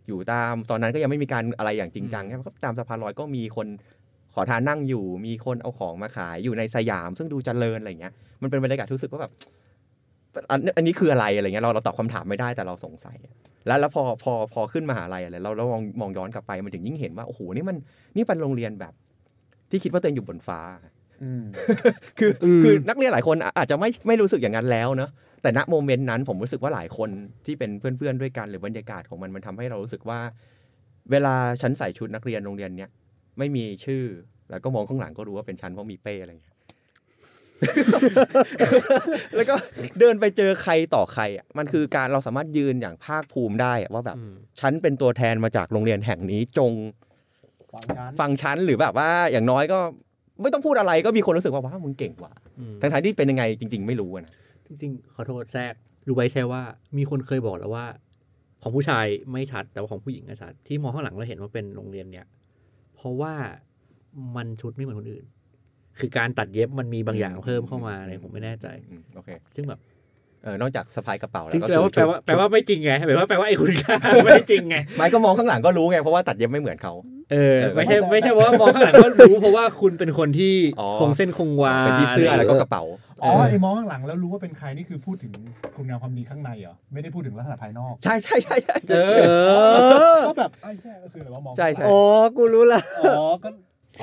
[0.07, 3.67] อยู่ตามตอนนั้นก็ยังไม่มีการอะไรอย่างจริงจังอืมใช่ไหมก็ตามสะพานลอยก็มีคน
[4.33, 9.33] ขอทานนั่งอยู่ มีคนเอาของมาขายอยู่ในสยาม ซึ่งดูเจริญอะไรเงี้ยมันเป็นบรรยากาศที่รู้สึกว่าแบบ
[10.51, 13.33] อันอันนี้คืออะไรอะไรเงี้ยเราเราตอบคำถามไม่ได้แต่เราสงสัยอะ
[13.67, 17.77] แล้วแล้วพอพอพอขึ้นมหาลัยอะไรเราเรามองมองย้อนกลับไปมันถึงยิ่งเห็นว่าโอ้โหนี่มัน
[18.15, 18.93] นี่เป็นโรงเรียนแบบ
[19.69, 20.59] ที่คิดว่าตัวเองอยู่บนฟ้า
[21.23, 21.43] อืม
[22.19, 25.09] คืออืมคือนักเรียนหลายคนอาจจะไม่ไม่รู้สึกอย่างนั้นแล้วเนอะ
[25.41, 27.09] แต่ณโมเมนต์นั้นผมรู้สึกว่าหลายคน
[27.45, 30.19] ที่เป็นเพื่อนๆด้วยกันหรือบรรยากาศของมันมันทำให้เรารู้สึกว่า
[31.11, 32.89] เวลาฉันใส่ชุดนักเรียนโรงเรียนเนี้ย
[33.37, 34.03] ไม่มีชื่อ
[34.49, 36.50] แล้วก็มองข้างหลังก็รู้ว่าเป็นฉันเพราะมีเป้อะไรอย่างเงี้ย
[39.35, 39.55] แล้วก็
[39.99, 46.71] เดินไปเจอใครต่อใครอะมันคือการเราสามารถยืนอย่างภาคภูมิได้อะว่าแบบอืมฉันเป็นตัวแทนมาจากโรงเรียนแห่งนี้จง
[47.73, 49.79] ฟังฉันฟังฉันหรือแบบว่าอย่างน้อยก็
[50.41, 54.33] ไม่ต้องพูดอะไรก็มีคนรู้สึกว่าว้าวมึงเก่งกว่าอืมทั้งๆที่เป็นยังไงจริง ๆ ไม่รู้อะนะ
[54.67, 55.73] จริงๆขอโทษแทรก
[56.07, 56.61] รู้ไว้ใช่ว่า
[56.97, 57.85] มีคนเคยบอกแล้วว่า
[58.61, 62.25] ของผู้ชายไม่ชัดแต่ว่าของผู้หญิงอะชัดที่มองข้างหลังแล้วเห็นว่าเป็นโรงเรียนเนี่ย
[62.95, 63.33] เพราะว่า
[64.35, 65.25] มันชุดไม่เหมือนคนอื่น
[66.01, 69.79] คือการตัดเย็บมันมีบางอย่างเพิ่มเข้ามาอะไรผมไม่แน่ใจอืมโอเคซึ่งแบบ
[70.43, 73.95] เออนอกจากสะพายกระเป๋าแล้ซึ่งวก็แปลว่าคือแปลว่าแปลว่าไม่จริงไงแปลว่าแปลว่าไอ้คุณค่า
[74.25, 76.93] ไม่จริงไงไม่ก็มองข้างหลังก็รู้ไงเพราะว่าตัดเย็บไม่เหมือนเขา
[77.31, 82.83] เออเออไม่ใช่ไม่ใช่ว่ามองข้างหลังก็รู้เพราะว่าคุณเป็นคนที่อ๋อคงเส้นคงวาเป็นที่เสื้อแล้วก็กระเป๋า
[83.23, 85.33] อ๋อไอ้มองข้างหลังแล้วรู้ว่าเป็นใครนี่คือพูดถึง
[85.75, 91.97] คุณงามความดีข้างในเหรอไม่ได้พูดถึงลักษณะภายนอกใช่ใช่ใช่ใช่เอเอออก็แบบไอ้ใช่ก็คือแบบว่ามองใช่ใช่อ๋อ
[92.37, 93.49] กูรู้ละอ๋อก็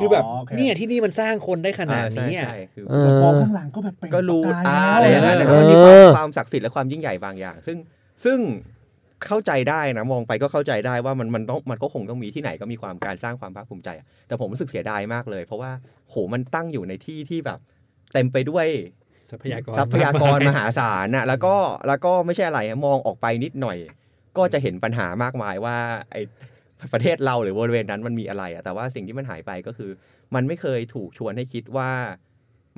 [0.00, 7.76] คือแบบโคเนี่ยที่นี่มันสร้างคนได้ขนาดอ่าใช่นี้อะใช่คือเออมองข้างหลังก็แบบเป็นก็รู้ประกายอ่าแล้วอะไรอย่างนั้นเออนะมันมีความความศักดิ์สิทธิ์และความยิ่งใหญ่บางอย่าง ซึ่ง
[8.24, 8.38] ซึ่ง
[9.26, 15.70] เข้าใจได้นะมองไปก็เข้าใจได้ว่ามันมันต้องมันก็คงต้องมีที่ไหนก็มีความการสร้างความภาคภูมิใจอะแต่ผมรู้สึกเสียดายมากเลย เพราะว่า
[16.08, 17.58] โหมันตั้งอยู่ในที่ที่แบบ
[18.12, 18.66] เต็มไปด้วย
[19.30, 21.54] ทรัพยากรทรัพยากรมหาศาลน่ะแล้วก็
[21.88, 23.78] แล้วก็ไม่ใช่อะไรอะมองออกไปนิดหน่อย
[24.38, 25.76] ก็จะเห็นปัญหามากมายว่า
[26.10, 26.16] ไอ
[26.94, 29.90] ประเทศเราหรือบริเวณนั้นมันมีอะไรอะแต่ว่าสิ่งที่มันหายไปก็คือ
[30.34, 31.90] มันไม่เคยถูกชวนให้คิดว่า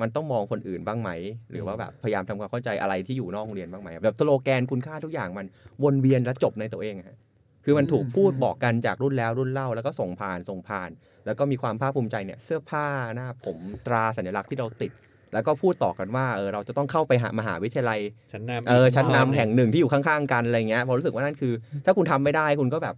[0.00, 1.10] มันต้องมองคนอื่นบ้างไหม
[1.50, 5.46] หรือว่าแบบพยายามทำความเข้าใจอะไรที่อยู่นอกโรงเรียนบ้างไหมแบบสโลแกนคุณค่าทุกอย่างมัน
[5.82, 7.18] วนเวียนและจบในตัวเองฮะ
[7.64, 10.90] คือมันถูกพูดบอกกันจากรุ่นแล้วรุ่นเล่าแล้วก็ส่งผ่านส่งผ่าน
[11.26, 14.92] แล้วก็มีความภาคภูมิใจเนี่ยเสื้อผ้าหน้าผมตราสัญลักษณ์ที่เราติด
[15.32, 18.00] แล้วก็พูดต่อกันว่าเออเราจะต้องเข้าไปหามหาวิทยาลัย
[18.32, 21.52] ชั้นนำเออชั้นนำแห่งหนึ่งที่อยู่ข้างๆกันอะไรเงี้ยพอรู้สึกว่านั่นคือ
[21.84, 22.94] ถ้าคุณทำไม่ได้คุณก็แบบ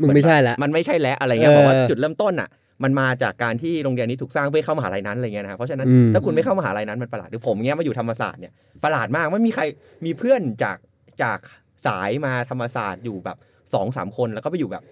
[0.00, 2.48] มึงไม่ใช่ละมันไม่ใช่แล้วอะไรเงี้ยเออเพราะว่าจุดเริ่มต้นอะ
[2.84, 8.52] มันมาจากการที่โรงเรียนนี้ถูกสร้างเพื่อเข้ามหาลัยนั้นอะไรเงี้ยนะครับเพราะฉะนั้นอืมถ้าคุณไม่เข้ามหาลัยนั้นมันประหลาดหรือผมเงี้ยมาอยู่ธรรมศาสตร์เนี่ย
[8.84, 9.62] ประหลาดมากไม่มีใคร
[10.04, 10.78] มีเพื่อนจาก
[11.22, 11.38] จาก
[11.86, 13.36] สายมาธรรมศาสตร์อยู่แบบ
[13.74, 14.82] สองสามคนแล้วก็ไปอยู่แบบ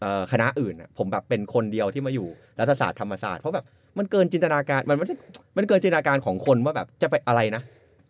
[0.00, 2.28] เอ่อคณะอื่นอะผมแบบเป็นคนเดียวที่มาอยู่
[2.60, 3.64] รัฐศาสตร์ธรรมศาสตร์เพราะแบบ
[3.98, 5.16] มันเกินจินตนาการมันไม่ใช่
[5.56, 7.62] มันเกินจินตนาการของคนว่าแบบจะไปอะไรนะ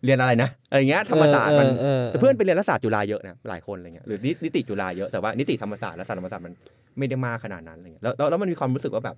[0.05, 6.53] เรียนอะไรนะอะไรเงี้ยธรรมศาสตร์มันเออแต่เพื่อนไปเรียนรัฐศาสตร์จุฬาเยอะนะหลายคนอะไรเงี้ยหรือนินิติจุฬาเยอะแต่ว่านิติธรรมศาสตร์รัฐศาสตร์ธรรมศาสตร์มัน
[6.97, 9.15] ไม่ได้มากขนาดนั้นอะไรเงี้ยแล้วแล้วแล้วมันมีความรู้สึกว่าแบบ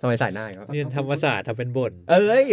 [0.00, 2.44] ทำไมใส่หน้าอย่างเงี้ยเรียนธรรมศาสตร์ทำเป็นบ่นเอ้ย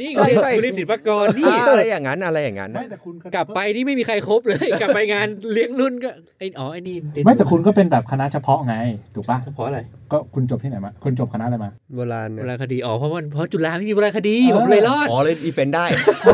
[0.00, 8.74] นี่ใช่คุณใช่คุณเรียนศิลปากรนี่อ่าอะไรอย่างนั้นอะไรอย่างนั้นไม่แต่คุณกลับไปนี่ไม่มีใครคบเลย กลับไปงานเลี้ยงรุ่นก็ไอ้อ๋อไอ้นี่เรียนไม่แต่คุณก็เป็นแบบคณะเฉพาะไง
[9.14, 9.78] ถูกปะเฉพาะอะไร
[10.12, 15.84] ก็คุณจบที่ไหนมาคุณจบคณะอะไรมาโบราณโบเนี่ยราณคดีอ๋อเพราะว่าเพราะจุฬาไม่มีโบราณคดีเออผมเลยรอดอ๋อเลยอีเฟนได้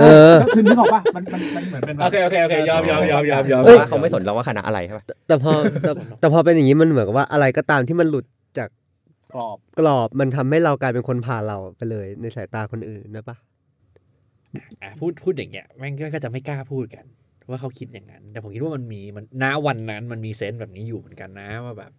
[0.01, 5.51] เออก็คือนึกออกปะมันมันมันเหมือนเป็นแบบโอเคโอเคโอเคยอมยอมยอมยอมยอมเพราะว่าเขาไม่สนเราว่าคณะอะไรใช่ปะแต่พอ
[5.83, 8.44] แต่แต่พอเป็นอย่างนี้มันเหมือนกับว่าอะไรก็ตามที่มันหลุดจา
[9.35, 13.37] กกรอบกรอบมันทำให้เรากลายเป็นคนผ่านเราไปเลยในสายตาคนอื่นนะปะ
[14.83, 17.05] อะพูดพูดอย่างเงี้ยแม่งก็จะไม่กล้าพูดกัน
[17.51, 21.93] ว่าเขาคิดอย่างนั้น แต่ผมคิดว่ามันมีมันณวันนั้น มันมีเซนส์แบบนี้อยู่เหมือนกันนะว่าแบบ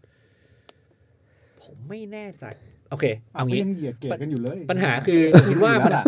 [1.64, 2.46] ผมไม่แน่ใจ
[2.92, 3.06] โอเค
[3.36, 6.04] เอาก็งี้ยังเหยียดเกรดกันอยู่เลย ปัญหาคือคิดว่าแล้วล่ะ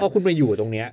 [0.00, 0.88] พอคุณมาอยู่ตรงเนี้ย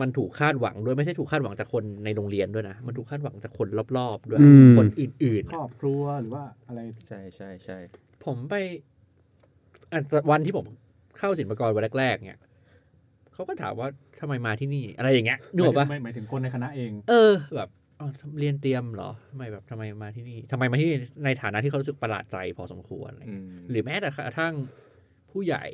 [0.00, 3.68] มันถูกคาดหวังด้วยไม่ใช่ถูกคาดหวังจากคนในโรงเรียนด้วยนะ มันถูกคาดหวังจากคน
[3.98, 7.78] รอบๆด้วยอืมคนอื่นๆครอะอบครัวหรือว่าอะไรใช่ใช่ใช่
[8.24, 8.89] ผมไปอะ
[10.30, 10.66] วันที่ผม
[11.18, 12.40] เข้าศิลปากรวันแรกๆเนี่ย
[13.32, 13.88] เขาก็ถามว่า
[14.20, 17.68] ทำไมมาที่นี่อะไรอย่างเงี้ยนึกออกปะไม่หมายถึงคนในคณะเอง เออ แบบ
[18.00, 24.54] อ๋อทำเรียนเตรียมเหรอทำไมแบบทำไมมาที่นี่ทำไมมาที่นี่ในฐานะที่เขารู้สึกประหลาดใจพอสมควรอะไรอืเงี้ยมหรือแม้แต่กระทั่ง
[25.30, 25.64] ผู้ใหญ่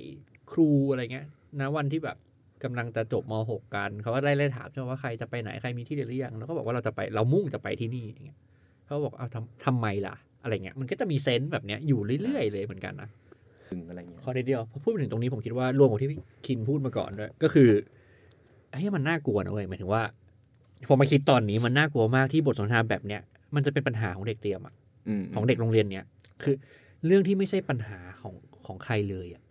[0.53, 1.27] ครูอะไรเงี้ย
[1.61, 2.17] นะวันที่แบบ
[2.65, 8.39] กำลังจะจบม .6 กันเขาก็ได้เล่นถามใช่ไหมว่าใครจะไปไหนใครมีที่เรียนหรือยังเราก็บอกว่าเราจะไปเรามุ่งจะไปที่นี่อย่างเงี้ย
[8.87, 13.09] เขาบอกเอาทำทำไมล่ะ อะไรเงี้ยมันก็จะมีเซนส์แบบเนี้ยอยู่เรื่อยๆเลยเหมือนกันนะ
[13.69, 17.71] ถึงอะไรเงี้ยข้อเดียวพอพูดถึงตรงนี้ผมคิดว่ารวมกับที่พี่คินพูดมาก่อนด้วยก็คือ
[18.71, 20.03] ไอ้ยมันน่ากลัวนะเว้ยหมายถึงว่า
[20.89, 23.21] พอมาคิดตอนนี้มันน่ากลัวมากที่บทสนทนาแบบเนี้ย
[23.55, 24.75] มันจะเป็นปัญหาของเด็กเตรียมอะ
[25.21, 26.05] มของเด็กโรงเรียนเนี้ย
[26.43, 26.55] คือ
[27.07, 28.35] เรื่องที่ไม่ใช่ปัญหาของ
[28.67, 29.43] ของใครเลยอะ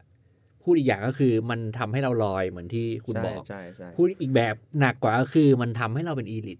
[0.63, 6.59] พูดอีกอย่างก็คือมันทำให้เราลอยเหมือนที่คุณใช่บอกใช่ใช่พูดอีกแบบหนักกว่าก็คือมันทำให้เราเป็นอีลิท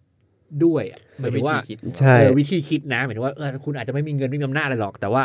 [0.66, 5.24] ด้วยอะหมายถึงว่าคิดใช่เออวิธีคิดนะหมายถึงว่าเออคุณอาจจะไม่มีเงินไม่มีอำนาจอะไรหรอก แต่ว่า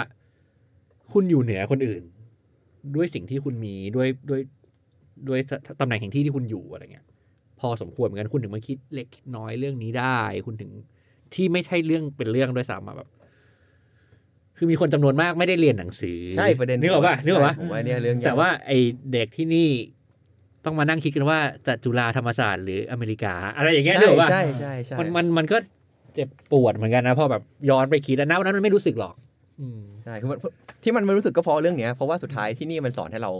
[1.13, 2.03] คุณอยู่เหนือคนอื่น
[2.97, 4.41] ด้วยสิ่งที่คุณมีด้วยด้วย
[5.29, 5.41] ด้วย
[5.81, 7.07] ตำแหน่งแห่งที่ที่คุณอยู่อะไรเงี้ย
[7.61, 10.71] พอสมควรเหมือนกันคุณถึงมาคิดเล็กคิดน้อยเรื่องนี้ได้ คุณถึง
[11.35, 13.09] ที่ไม่ใช่เรื่องเป็นเรื่องด้วยซ้ำอะแบบ
[14.57, 18.73] คือมีคนจำนวนมากไม่ได้เรียนหนังสือใช่ประเด็นนึกออกป่ะนึกออกป่ะผมว่าเนี่ยเรื่องใหญ่แต่ว่าไอ
[19.13, 19.69] เด็กที่นี่
[20.65, 25.59] ต้องมานั่งคิดกันว่าจะจุฬาธรรมศาสตร์หรืออเมริกา อะไรอย่างเงี้ยนึใช่กออกป่ะใช่ใช่ใช่มันมันมันก็
[26.15, 29.30] เจ็บปวดเหมือนกันนะพอแบบย้อนไปคิดแล้วนะวันนั้นมันไม่รู้สึกหรอกอืม
[30.05, 30.39] ใช่คือมัน
[30.83, 33.33] ที่มันไม่รู้สึกก็เพราะเรื่องเนี้ยเพราะว่าสุดท้ายที่นี่มันสอนให้เรา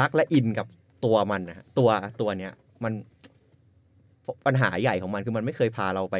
[0.00, 0.66] รักและอินกับ
[1.04, 1.88] ตัวมันนะฮะตัว
[2.20, 2.52] ตัวเนี้ย
[2.84, 2.92] มัน
[4.46, 6.16] ปัญหาใหญ่ของมันคือมันไม่เคยพาเราไป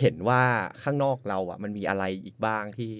[0.00, 0.42] เห็นว่า
[0.82, 2.92] ข้างนอกเราอะ มันมีอะไรอีกบ้างที่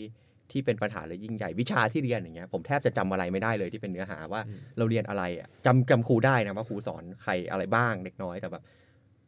[0.51, 8.63] ที่เป็นปัญหาและยิ่งใหญ่วิชาที่เรียนอย่างเงี้ยผมแทบจะจำอะไรไม่ได้เลยที่เป็นเนื้อหาว่าอืมเราเรียนอะไรอะจำจำครูได้นะว่าครูสอนใครอะไรบ้างเล็กน้อยแต่แบบ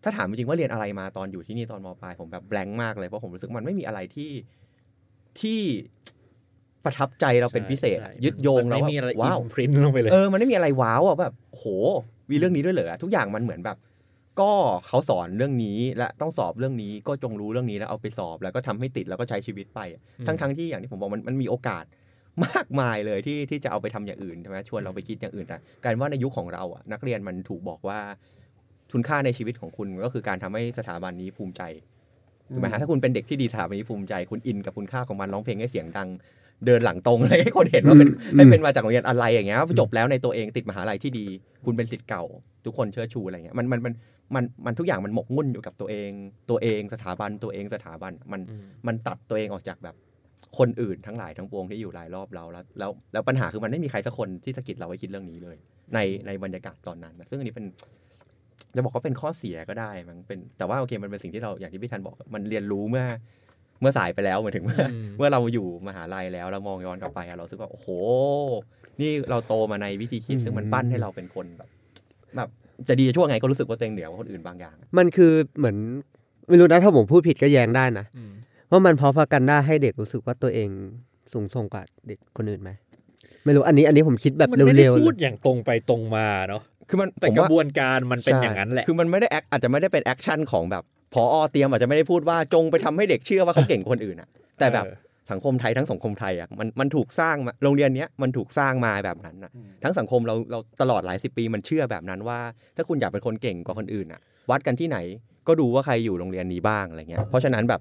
[0.03, 4.31] ถ้าถามจริงๆว่าเรียนอะไรมาตอนอยู่ที่นี่ตอนมปลายผมแบบแบงค์มากเลยเพราะผมรู้สึกมันไม่มีอะไรที่
[5.41, 5.61] ที่
[6.85, 11.65] ประทับใจเราเป็นพิเศษอะใช่ยึดโยงมันเราไม่ว่ามีอะไรว้าวอินพรินลงไปเลยเออมันไม่มีอะไรว้าวอะแบบโห
[12.31, 13.77] มีเรื่องนี้ด้วยเหรอทุกอย่างมันเหมือนแบบ
[14.41, 14.53] ก็
[14.87, 19.81] เขาสอนเรื่องนี้และต้องสอบเรื่องนี้ก็จงรู้เรื่องนี้แล้วเอาไปสอบแล้วก็ทำให้ติดแล้วก็ใช้ชีวิตไป
[20.19, 21.85] อืมทั้งทั้งที่อย่างที่ผมบอกมันมันมีโอกาส
[22.45, 27.99] มากมายเลยที่ที่จะเอาไปทำอย่างอื่นใช่ไหมชวนเราไปคิดอย่างอื่นแต่กลารว่าในยุคของเราอะนักเรียนมันถูกบอกว่า
[28.91, 31.63] ทุนค่าในชีวิตของคุณก็คือการทำให้สถาบันนี้ภูมิใจ
[32.53, 36.09] ถูกไหมฮะถ้าคุณเป็นเด็กที่ดีสถาบันนี้ภูมิใจ คุณอินกับคุณค่าของมันร้องเพลงให้เสียงดัง
[36.67, 41.27] เดินหลังตรงอะไรให้คนเห็นว่าเป็นอืมให้เป็นมาจากโรงเรียนอะไรอย่างเงี้ยจบแล้วในตัวเองติดมหาลัยที่ดี
[41.65, 42.25] คุณเป็นสิทธิ์เก่า
[42.65, 43.95] ทุกคนเชิดชูอะไรเงี้ยมันมันมัน
[44.35, 46.11] มันมันทุกอย่างมันหมกมุ่นอยู่กับตัวเอง
[46.51, 49.95] ตัวเองสถาบันตัวเองสถาบันมันอืมมันตัดตัวเองออกจากแบบ
[50.59, 55.57] คนอื่นทั้งหลายทั้งปวงที่อยู่รายรอบเราแล้วแล้วแล้วปัญหาคือมันไม่มีใครสักคนที่สะกิดเราไว้คิดเรื่องนี้เลย
[55.95, 57.67] ในในบรรยากาศตอนนั้นนะซึ่งอันนี้เป็น
[58.77, 63.05] จะบอกว่าเป็นข้อเสียก็ได้มันเป็นแต่ว่าโอเคมันเป็นสิ่งที่เราอย่างที่พี่ทันบอกมันเรียนรู้เมื่อ
[63.81, 67.89] เมื่อสายไปแล้วหมายถึงว่าอืมเมื่อเราอยู่มหาลัยแล้วเรามองย้อนกลับไปอะเรารู้สึกว่าโอ้โห
[69.01, 71.69] นี่เราโตมาในวิธีคิดซึ่งมันปั้นให้เราเป็นคนแบบ
[72.37, 72.49] แบบ
[72.89, 75.77] จะดีจะชั่วไงก็รู้สึกว่าตัวเองเหนือกว่าคนอื่นบางอย่าง มันคือเหมือน
[76.49, 78.33] ไม่รู้นะถ้าผมพูดผิดก็แย้งได้นะอืม
[78.71, 80.69] ว่ามันเพราะพากันได้ให้เด็กรู้สึกว่าตัวเอง
[81.33, 82.71] สูงส่งกว่าเด็กคนอื่นไหม
[83.45, 91.23] ไม่รู้อันนี้อันนี้ผมคิดแบบมันไม่ได้เร็วๆพูเลดยอย่างตรงไปตรงมาเนาะ คือมันแต่ผมว่ากระบวนการมันเป็นใช่อย่างนั้นแหละคือมันไม่ได้ act อาจจะไม่ได้เป็น action ของแบบพอ
[91.53, 94.29] เตรียมอาจจะไม่ได้พูดว่าจงไปทำให้เด็กเชื่อว่าเขาเก่งกว่าคนอื่นอะ
[94.59, 94.97] แต่แบบเออ
[95.31, 99.51] สังคมไทยทั้งสังคมไทยอะมันมันถูกสร้างมาโรงเรียนเนี้ยมันถูกสร้างมาแบบนั้นอะ
[99.85, 102.39] ทั้งสังคมเราเราตลอดหลายสิบปีมันเชื่อแบบนั้นว่า
[102.77, 104.21] ถ้าคุณอยากเป็นคนเก่งกว่าคนอื่นอะ
[104.51, 104.99] วัดกันที่ไหน
[105.49, 107.81] ก็ดูว่าใครอยู่โรงเรียนนี้บ้างอะไรเงี้ยเพราะฉะนั้นแบบ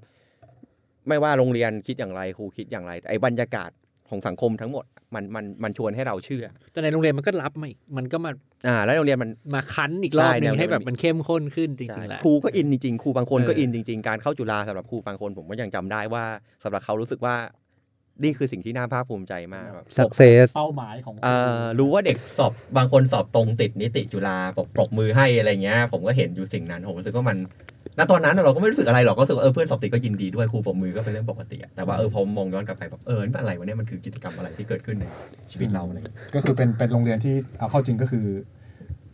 [1.08, 3.70] ไม่ว่าโรงเรียนคิดอย่างไรครูคิดอย่างไรแต่ไอ้บรรยากาศ
[4.12, 4.86] ของสังคมทั้งหมด
[5.16, 8.32] มันมันมันชวนให้เราเชื่อ แต่ในโรงเรียนมันก็รับมาอีกมันก็มา
[8.68, 16.24] อ่า แล้วโรงเรียนมันมาคั้นอีกรอบหนึใช่งให้แบบแนวมันเข้มข้นขึ้นจริงๆแหละครูก็อินจริงๆครูบางคนก็เอออิอินจริง ๆ การเข้าจุฬาสำหรับครูบางคนผมก็ยังจำได้ว่า
[16.64, 17.36] สำหรับเขารู้สึกว่า
[18.24, 27.38] นี่คือสิ่งที่น่าภาคภูมิใจมากแบบ success เป้าหมายของเอ่อรู้ว่าเด็กสอบบางคนสอบตรงติดนิติจุฬาปรบปรบมือให้อะไรเงี้ย ผมก็เห็นอยู่สิ่งนั้นผมรู้สึกว่ามัน
[27.98, 35.06] ณตอนนั้นเราก็ไม่รู้สึกอะไรหรอกก็รู้สึกว่าเออเพื่อนสอบติดก็ยินดีด้วยครูปรบมือก็เป็นเรื่องปกติแต่ว่าเออพอมองย้อนกลับไปแบบเออนี่มันอะไรวะเนี่ยมันคือกิจกรรมอะไรที่เกิดขึ้นใน
[35.52, 38.26] ชีวิตเราอะไรเงี้ยก็คือเป็นเป็นโรงเรียนที่เอาเข้าจริงก็คือ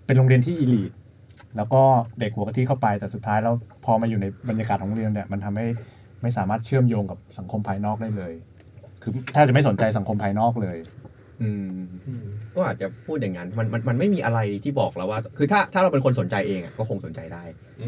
[0.05, 0.91] เป็นโรงเรียนที่อีลีท
[1.57, 1.81] แล้วก็
[2.19, 3.53] เด็กหัวกะทิเข้าไปแต่สุดท้ายแล้ว
[3.85, 5.65] พอมาอยู่ในบรรยากาศของโรงเรียนเนี่ยมันทำให้
[6.21, 8.33] ไม่สามารถเชื่อมโยงกับสังคมภายนอกได้เลย
[9.01, 10.77] คือแทบจะไม่สนใจสังคมภายนอกเลย
[11.41, 11.69] อืม
[12.55, 17.43] ก็อาจจะพูดอย่างนั้นมันมันมันไม่มีอะไรที่บอกเราว่า คือถ้าถ้าเราเป็นคนสนใจเองอะก็คงสนใจได้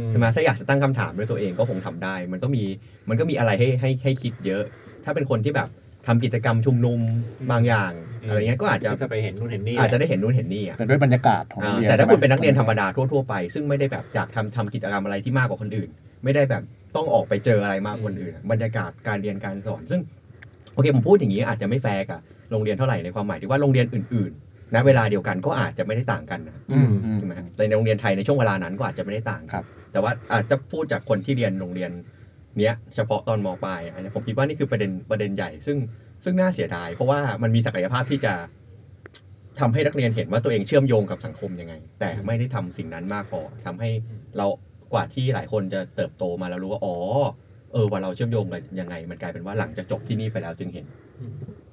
[0.10, 2.64] ใช่ไหมถ้าอยากจะตั้งคำถามด้วยตัวเองก็คงทำได้ มันก็มี
[3.10, 4.64] มันก็มีอะไรให้ให้ให้คิดเยอะ
[5.06, 5.70] ถ้าเป็นคนที่แบบ
[6.08, 7.00] ทำกิจกรรมชุมนุม
[7.52, 7.92] บางอย่าง
[8.30, 15.90] อะไรเงี้ยก็อาจจะจะไปเห็นนู่นเห็นนี่อาจจะได้เห็นนู่นเห็นนี่อะแต่ด้วยบรรยากาศของโรงอ่าเรียนแต่ถ้าใช่ไหมคุณเป็นนักเรียนธรรมดาทั่วๆไป ซึ่งไม่ได้แบบอยากทำทำกิจกรรมอะไรที่มากกว่าคนอื่น
[16.24, 16.64] ไม่ได้แบบ
[16.96, 20.02] ต้องออกไปเจออะไรมากกว่าคนอื่น บรรยากาศการเรียนการสอน ซึ่ง
[20.74, 22.22] โอเคผมพูดอย่างนี้อาจจะไม่แฟร์กับ
[22.52, 31.92] โรงเรียนเท่าไหร่ในความหมายที่ว่าโรงเรียนอื่นๆณเวลาเดียวกันก็อาจจะไม่ได้ต่างกันนะอืมอืมใช่ไหมฮะแต่ในโรงเรียนไทยในช่วงเวลานั้นก็อาจจะไม่ได้ต่างครับแต่ว่าอาจจะพูดจากคนที่เรียนโรงเรียน
[32.60, 35.78] เนี้ยเฉพาะตอนมปลายอันนี้ผมคิดว่านี่คือประเด็นประเด็นใหญ่ ซึ่ง
[36.24, 38.34] ซึ่งน่าเสียดาย เพราะว่ามันมีศักยภาพที่จะ
[39.60, 43.90] ทำให้นักเรียนเห็นว่าตัวเองเชื่อมโยงกับสังคมยังไง แต่ไม่ได้ทำสิ่งนั้นมากพอทำให้
[44.38, 44.46] เรา
[44.94, 46.96] กว่าที่หลายคนจะเติบโตมาแล้วรู้ว่าอ๋อ
[47.74, 50.86] เออว่าเราเชื่อมโยงกันยังไง มันกลายเป็นว่าหลังจากจบที่นี่ไปแล้วจึงเห็น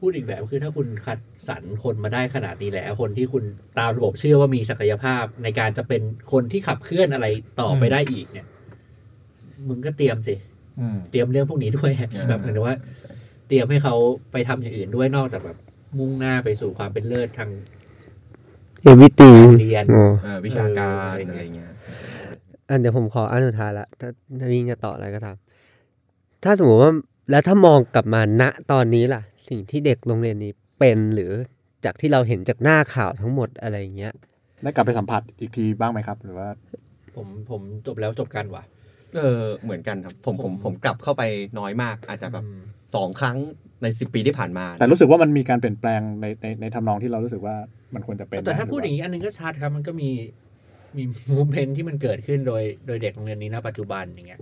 [0.01, 1.19] พูดอีกแบบคือถ้าคุณคัด
[1.49, 3.45] สรรคนมาได้ขนาดนี้แล้ว คนที่คุณ
[3.79, 7.27] ตามระบบเชื่อว่ามีศักยภาพในการจะเป็นคนที่ขับเคลื่อนอะไร
[7.61, 8.47] ต่อไปได้อีกเนี่ย
[9.69, 10.35] มึงก็เตรียมสิ
[10.81, 12.77] อืมเตรียมเรื่องพวกนี้ด้วยอ่าแบบเหมือนว่า
[13.49, 13.95] เตรียมให้เขา
[14.33, 15.57] ไปทำอย่างอื่นด้วยนอกจากแบบ
[15.99, 17.51] มุ่งหน้าไปสู่ความเป็นเลิศทาง
[18.83, 21.71] เอวิติงเรียนอ๋อเออวิชาการเออออะไรเงี้ย
[22.69, 24.09] อันเดี๋ยวผมขออันสุดท้ายละถ้า
[24.41, 25.37] ถ้าวิ่งจะต่ออะไรก็ตาม
[26.45, 26.93] ถ้าสมมติว่า
[27.31, 28.43] แล้วถ้ามองกลับมาณ
[28.73, 31.33] ตอนนี้ล่ะ สิ่งที่เด็กโรงเรียนนี้เป็นหรือ
[31.85, 34.13] จากที่เราเห็นจากหน้าข่าวทั้งหมดอะไรอย่างเงี้ย
[34.63, 36.49] ได้กลับไปสัมผัสอีกทีบ้างไหมครับ หรือว่า
[37.17, 38.65] ผมผมจบแล้วจบกันว่ะ
[39.17, 41.23] เออเหมือนกันครับผมผมผมกลับเข้าไป
[41.59, 42.61] น้อยมาก อาจจะแบบอืม
[42.95, 43.37] สองครั้ง
[43.83, 47.57] ในสิบปีที่ผ่านมา แต่รู้สึกว่ามันมีการเปลี่ยนแปลงในในในทำนองที่เรารู้สึกว่า
[47.95, 50.11] มันควรจะเป็นแต่ถ้านะพูดอย่างนี้อันนึงก็ชัดครับมันก็มี
[50.97, 54.41] มีมูเมนที่มันเกิดขึ้นโดยโดยเด็กโรงเรียนนี้ณปัจจุบันอย่างเงี้ย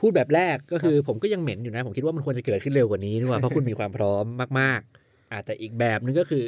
[0.00, 4.24] พูดแบบแรกก็คือผมก็ยังเหม็นอยู่นะ ผมคิดว่ามันควรจะเกิดขึ้นเร็วกว่านี้นี่ว่าเพราะคุณมีความพร้อม
[4.60, 6.44] มากๆอ่าแต่อีกแบบนึงก็คือ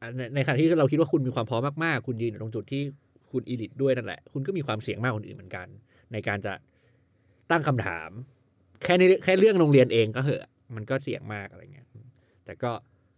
[0.00, 2.82] อะในในขณะที่เราคิดว่าคุณมีความพร้อมมากๆ คุณยืนอยู่ตรงจุดที่
[3.32, 5.66] คุณอีลิทด้วยนั่นแหละ คุณก็มีความเสี่ยงมากกว่าคนอื่นเหมือนกัน
[6.12, 6.52] ในการจะ
[7.50, 8.10] ตั้งคำถาม
[8.82, 10.44] แค่ในแค่เรื่องโรงเรียนเองก็เหอะ
[10.76, 11.86] มันก็เสี่ยงมากอะไรเงี้ย
[12.44, 12.70] แต่ก็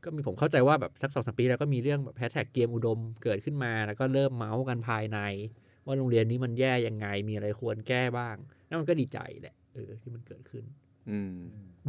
[0.05, 5.18] ก็มีผมเข้าใจว่าแบบสักสองสามปีแล้วก็มีเรื่องแบบแฮชแท็กเกมอุดมเกิดขึ้นมา แล้วก็เริ่มเมาส์กันภายใน
[5.87, 10.64] ว่าโรงเรียนนี้มันแย่ยังไงมีอะไรควรแก้บ้างแล้วมันก็ดีใจแหละ เออที่มันเกิดขึ้น
[11.11, 11.37] อืม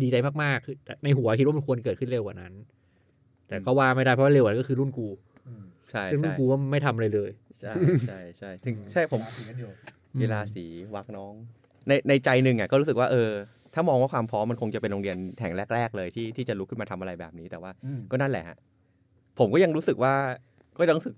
[0.02, 2.54] ดีใจมากๆคือแต่ในหัวคิดว่ามันควรเกิดขึ้นเร็วกว่านั้น
[3.48, 5.08] แต่ก็ว่าไม่ได้เพราะว่าเร็วกว่านั้นก็คือรุ่นกู
[5.92, 7.32] ใช่ซึ่งรุ่ใช่นกูก็ไม่ทำอะไรเลย
[7.62, 7.74] ใช่
[8.08, 9.22] ใช่ใช่ถึงใช่ผม
[10.22, 10.66] กีฬาสี
[10.96, 11.34] วักน้อง
[11.88, 13.30] ในในใจหนึ่งอะก็รู้สึกว่าเออ
[13.74, 17.72] ถ้ามองว่าความพร้อมมันคงจะเป็นโรงเรียนแห่งแรก ๆ เลยที่ที่จะลุกขึ้นมาทำอะไรแบบนี้แต่ว่า
[18.12, 18.58] ก็นั่นแหละฮะ
[19.40, 20.14] ผมก็ยังรู้สึกว่า
[20.78, 21.16] ก็ยังรู้สึก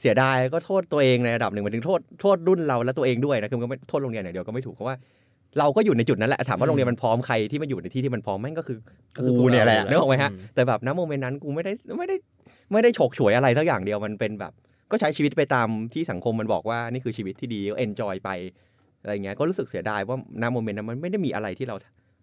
[0.00, 4.96] เสียดายก็โทษตัวเองในระดับหนึ่งหมายถึงโทษโทษรุ่นเราและตัวเองด้วยนะคือมันก็ไม่โทษโรงเรียนอย่างเดียวก็ไม่ถูกเพราะว่า
[5.58, 8.78] เราก็อยู่ในจุดนั้นแหละ ถามว่าโรงเรียนมันพร้อมใครที่มาอยู่ในที่ที่มันพร้อมแม่งก็คือ
[9.16, 12.16] ก็คือพวกูกเราเนี่ยแหละแหละนึกออกไหมฮะอืมแต่แบบณ moment นั้นกูไม่ได้ไม่ได้
[12.72, 14.52] ไม่ได้ฉกฉวยอะไรทั้งอย่างเดียวมันเป็นแบบ
[14.90, 18.30] ก็ใช้ชีวิตไปตามที่สังคมมันบอกว่านี่คือชีวิตที่ดีก็ enjoy ไป
[19.02, 21.76] อะไรเงี้ยก็รู้สึกเสียดายว่าณ moment นั้นมันไม่ได้มีอะไรที่เรา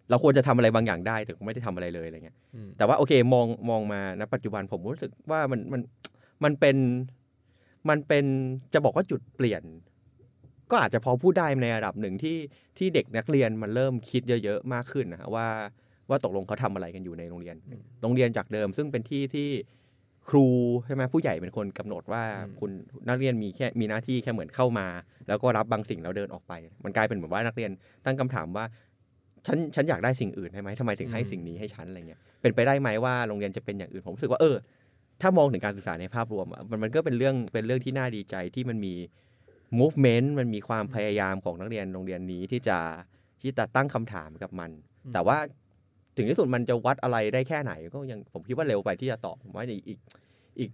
[0.09, 5.81] เราควรจะทำอะไรบางอย่างได้แต่ก็ไม่ได้ทำอะไรเลยอะไรเงี้ยอืมแต่ว่าโอเคมองมองมาณปัจจุบันผมรู้สึกว่ามันมัน
[6.43, 6.77] มันเป็น
[7.89, 8.25] มันเป็น
[8.73, 9.63] จะบอกว่าจุดเปลี่ยน
[10.71, 12.37] ก็อาจจะพอพูดได้ในระดับหนึ่งที่
[12.77, 15.47] ที่เด็กนักเรียนมันเริ่มคิดเยอะๆมากขึ้นนะฮะว่า
[16.09, 17.55] ว่าตกลงเขาทำอะไรกันอยู่ในโรงเรียน
[18.01, 19.49] โรงเรียนจากเดิมซึ่งเป็นที่ที่
[20.29, 20.47] ครู
[20.85, 22.71] ใช่ไหมผู้ใหญ่เป็นคนกำหนดว่าอืมคุณ
[23.09, 24.87] นักเรียนมีแค่มีหน้าที่แค่เหมือนเข้ามา
[25.27, 26.53] แล้วก็รับบางสิ่งแล้วเดินออกไป
[26.83, 27.71] มันกลายเป็นเหมือนว่านักเรียน
[28.05, 28.65] ตั้งคำถามว่า
[29.47, 34.55] ฉันฉันอยากได้สิ่งอื่นใช่ไหมทำไมถึงให้สิ่งนี้ให้ฉันอะไรเงี้ยเป็นไปได้ไหมว่าโรงเรียนจะเป็นอย่างอื่นผมรู้สึกว่าเออ
[35.21, 38.93] ถ้ามองถึงการศึกษาในภาพรวมอะมันมันก็เป็นเรื่องเป็นเรื่องที่น่าดีใจที่มันมี
[39.79, 42.77] movement มันมีความพยายามของนักเรียนโรงเรียนนี้ที่จะ
[43.41, 44.71] ที่จะตั้งคำถามกับมัน
[45.05, 45.37] อืมแต่ว่า
[46.17, 49.99] ถึงที่สุดมันจะวัดอะไรได้แค่ไหน ก็ยังผมคิดว่าเร็วไปที่จะตอบผมว่าอีกอีก
[50.59, 50.71] อีก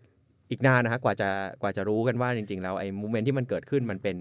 [0.50, 1.30] อีกนานนะฮะกว่าจะ
[1.62, 4.18] กว่าจะรู้กันว่าจริง ๆ แล้วไอ้ movement ที่มันเกิดขึ้นมันเป็น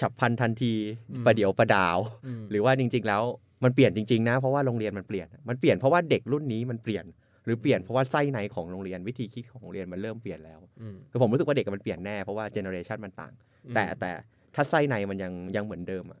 [0.00, 0.74] ฉับพลันทันที
[1.10, 3.22] อืมประเดี๋ยวประดาวอืมหรือว่าจริง ๆ แล้ว
[3.64, 7.04] มันเปลี่ยนจริง ๆ นะ เพราะว่าโรงเรียนมันเปลี่ยน มันเปลี่ยนเพราะว่าเด็กรุ่นนี้มันเปลี่ยน
[7.44, 13.32] หรือเปลี่ยนเพราะว่าไส้ในของโรงเรียนวิธีคิดของโรงเรียนมันเริ่มเปลี่ยนแล้วอืมคือผมรู้สึกว่าเด็กมันเปลี่ยนแน่เพราะว่า generation มันต่าง
[13.74, 14.10] แต่แต่
[14.54, 16.20] ถ้าไส้ในมันยังยังเหมือนเดิมอะ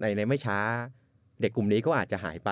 [0.00, 0.58] ในในไม่ช้า
[1.40, 2.50] เด็กกลุ่มนี้ก็อาจจะหายไป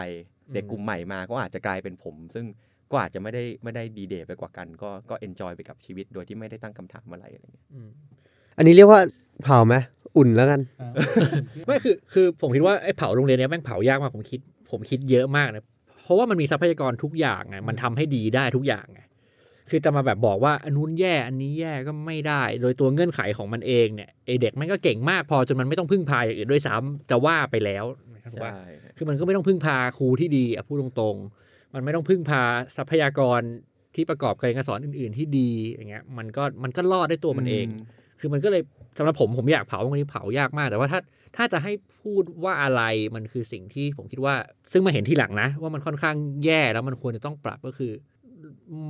[0.54, 2.46] เด็กกลุ่มใหม่มาก็อาจจะกลายเป็นผม ซึ่ง
[2.90, 7.88] ก็อาจจะไม่ได้ไม่ได้ดีเด่ไปกว่ากัน ก็ก็ enjoy ไปกับชีวิตโดยที่ไม่ได้ตั้งคำถามอะไรอะไรเงี้ยอืม
[8.56, 9.00] อันนี้เรียกว่า
[9.44, 9.74] เผาไหม
[10.16, 10.60] อุ่นแล้วกัน
[11.66, 15.81] ไม่คือคือผมคิดว่าไอ้เผาโรงเรียนเนี้ยแม่งเผายากมากผมคิด ผมคิดเยอะมากนะเพ
[16.12, 19.00] ราะว่ามันมีทรัพยากรทุกอย่างไงมันทำให้ดีได้ทุกอย่างไง
[19.70, 27.84] คือจะมาแบบบอกว่าอันนู้นแย่อันนี้แย่ก็ไม่ได้ โดยตัวเงื่อนไขของมันเองเนี่ยไอเด็กมันก็เก่งมากพอจนมันไม่ต้องพึ่งพาอย่างอื่นด้วยซ้ำจะว่าไปแล้ว
[28.14, 28.62] นะครับว่าใช่
[28.96, 32.42] คือมันก็ไม่ต้องพึ่งพาครูที่ดีอะพูดตรงๆ มันไม่ต้องพึ่งพา
[32.76, 33.40] ทรัพยากร
[33.94, 37.66] ที่ประกอบการเรียนการสอนอื่น ๆ ที่ดีอย่างเงี้ยมันก็มันก็รอดได้ตัวมันเอง
[38.20, 38.62] คือมันก็เลย
[38.98, 41.00] สำหรับผมผมอยากเผาตรงนี้เผายากมาก แต่ว่าถ้า
[41.36, 41.72] ถ้าจะให้
[42.02, 42.82] พูดว่าอะไร
[43.14, 44.34] มันคือสิ่งที่ผมคิดว่า
[44.72, 47.92] ซึ่งมาเห็นทีหลังนะ ว่ามันค่อนข้างแย่แล้วมันควรจะต้องปรับก็คือ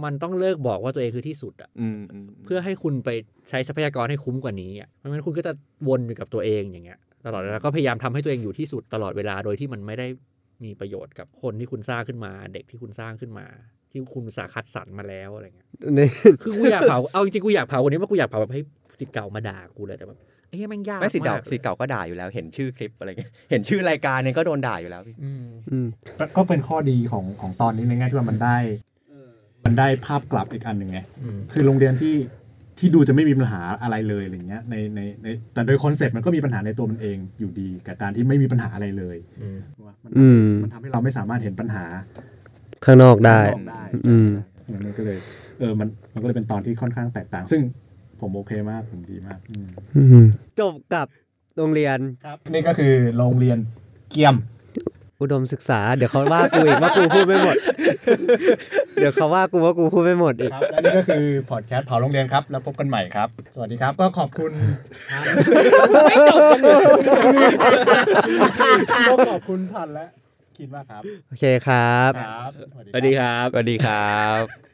[0.04, 3.08] มันต้องเลิกบอกว่าตัวเองคือที่สุดอะอืมอืมเพื่อให้คุณไป
[3.50, 5.52] ใช้ทรัพยากรให้คุ้มกว่านี้อะไม่งั้นคุณก็จะ
[5.88, 10.06] วนอยู่กับตัวเองอย่างเงี้ย ตลอดเวลาก็พยายามทำให้ตัวเองอยู่ที่สุดตลอดเวลาโดยที่มันไม่ได้
[10.64, 13.46] มีประโยชน์กับคนที่คุณสร้างขึ้นมา เด็กที่คุณสร้างขึ้นมา
[13.92, 16.08] ที่คุณอุตสาห์คัดสรรมาแล้วอะไรเงี้ยนี่
[16.42, 18.60] คือกูอยากเผาเอาจริงๆกูอยากเผาวันนี้ว่ากูอยากเผาแบบให้
[19.00, 20.18] ศิษย์เก่ามาด่ากูเลยแต่แบบ
[20.48, 25.86] ไอ้เหี้ยแม่งยากไม่สิทธิ์เก่ามกสิทธิ์เก่าก็ด่าอยู่แล้ว เห็นชื่อคลิปอะไรเงี้ยเห็นชื่อรายการเนี่ยก็โดนด่าอยู่แล้วพี่อืมอืม
[26.36, 28.56] ก็เป็นข้อดีของของตอนนี้ในแง่ที่ว่ามันได้
[29.64, 39.16] มันได้ภาพกลับอีกอันหนึ่งไงอืมคือโรงเรียนที่ที่ดูจะไม่มีปัญหาอะไรเลยอะไรเงี้ยในในในแต่โดย concept มันก็มีปัญหาในตัวมันเองอยู่ดี กับการที่ไม่มีปัญหาอะไรเลย
[39.86, 41.84] ว่ามันอืมมันทำให้เราไม่สามารถเห็นปัญหา
[42.84, 44.28] ข้างนอกได้ข้างนอกได้ อืม
[44.84, 45.18] มันก็เลย
[45.58, 47.62] เออมันมันก็เลยเป็นตอนที่ค่อนข้างแตกต่าง ซึ่ง
[48.20, 49.66] ผมโอเคมากผมดีมากอืม
[49.96, 50.26] อืม
[50.60, 51.06] จบกับ
[51.56, 53.58] โรงเรียนครับ นี่ก็คือโรงเรียน
[54.10, 54.36] เกียม
[55.20, 57.56] อุดมศึกษา เดี๋ยวเขาว่ากูอีกว่ากูพูดไม่หมด
[58.96, 64.52] เดี๋ยวเขาว่ากูว่ากูพูดไม่หมดอีกครับและนี่ก็คือพอดแคสต์เผาโรงเรียนครับ แล้วพบกันใหม่ครับ สวัสดีครับ ก็ขอบคุณ
[69.08, 70.06] ก็ขอบคุณพันและ
[70.58, 72.50] คิดมากครับ โอเคครับ ครับ
[72.92, 74.71] สวัสดีครับ สวัสดีครับ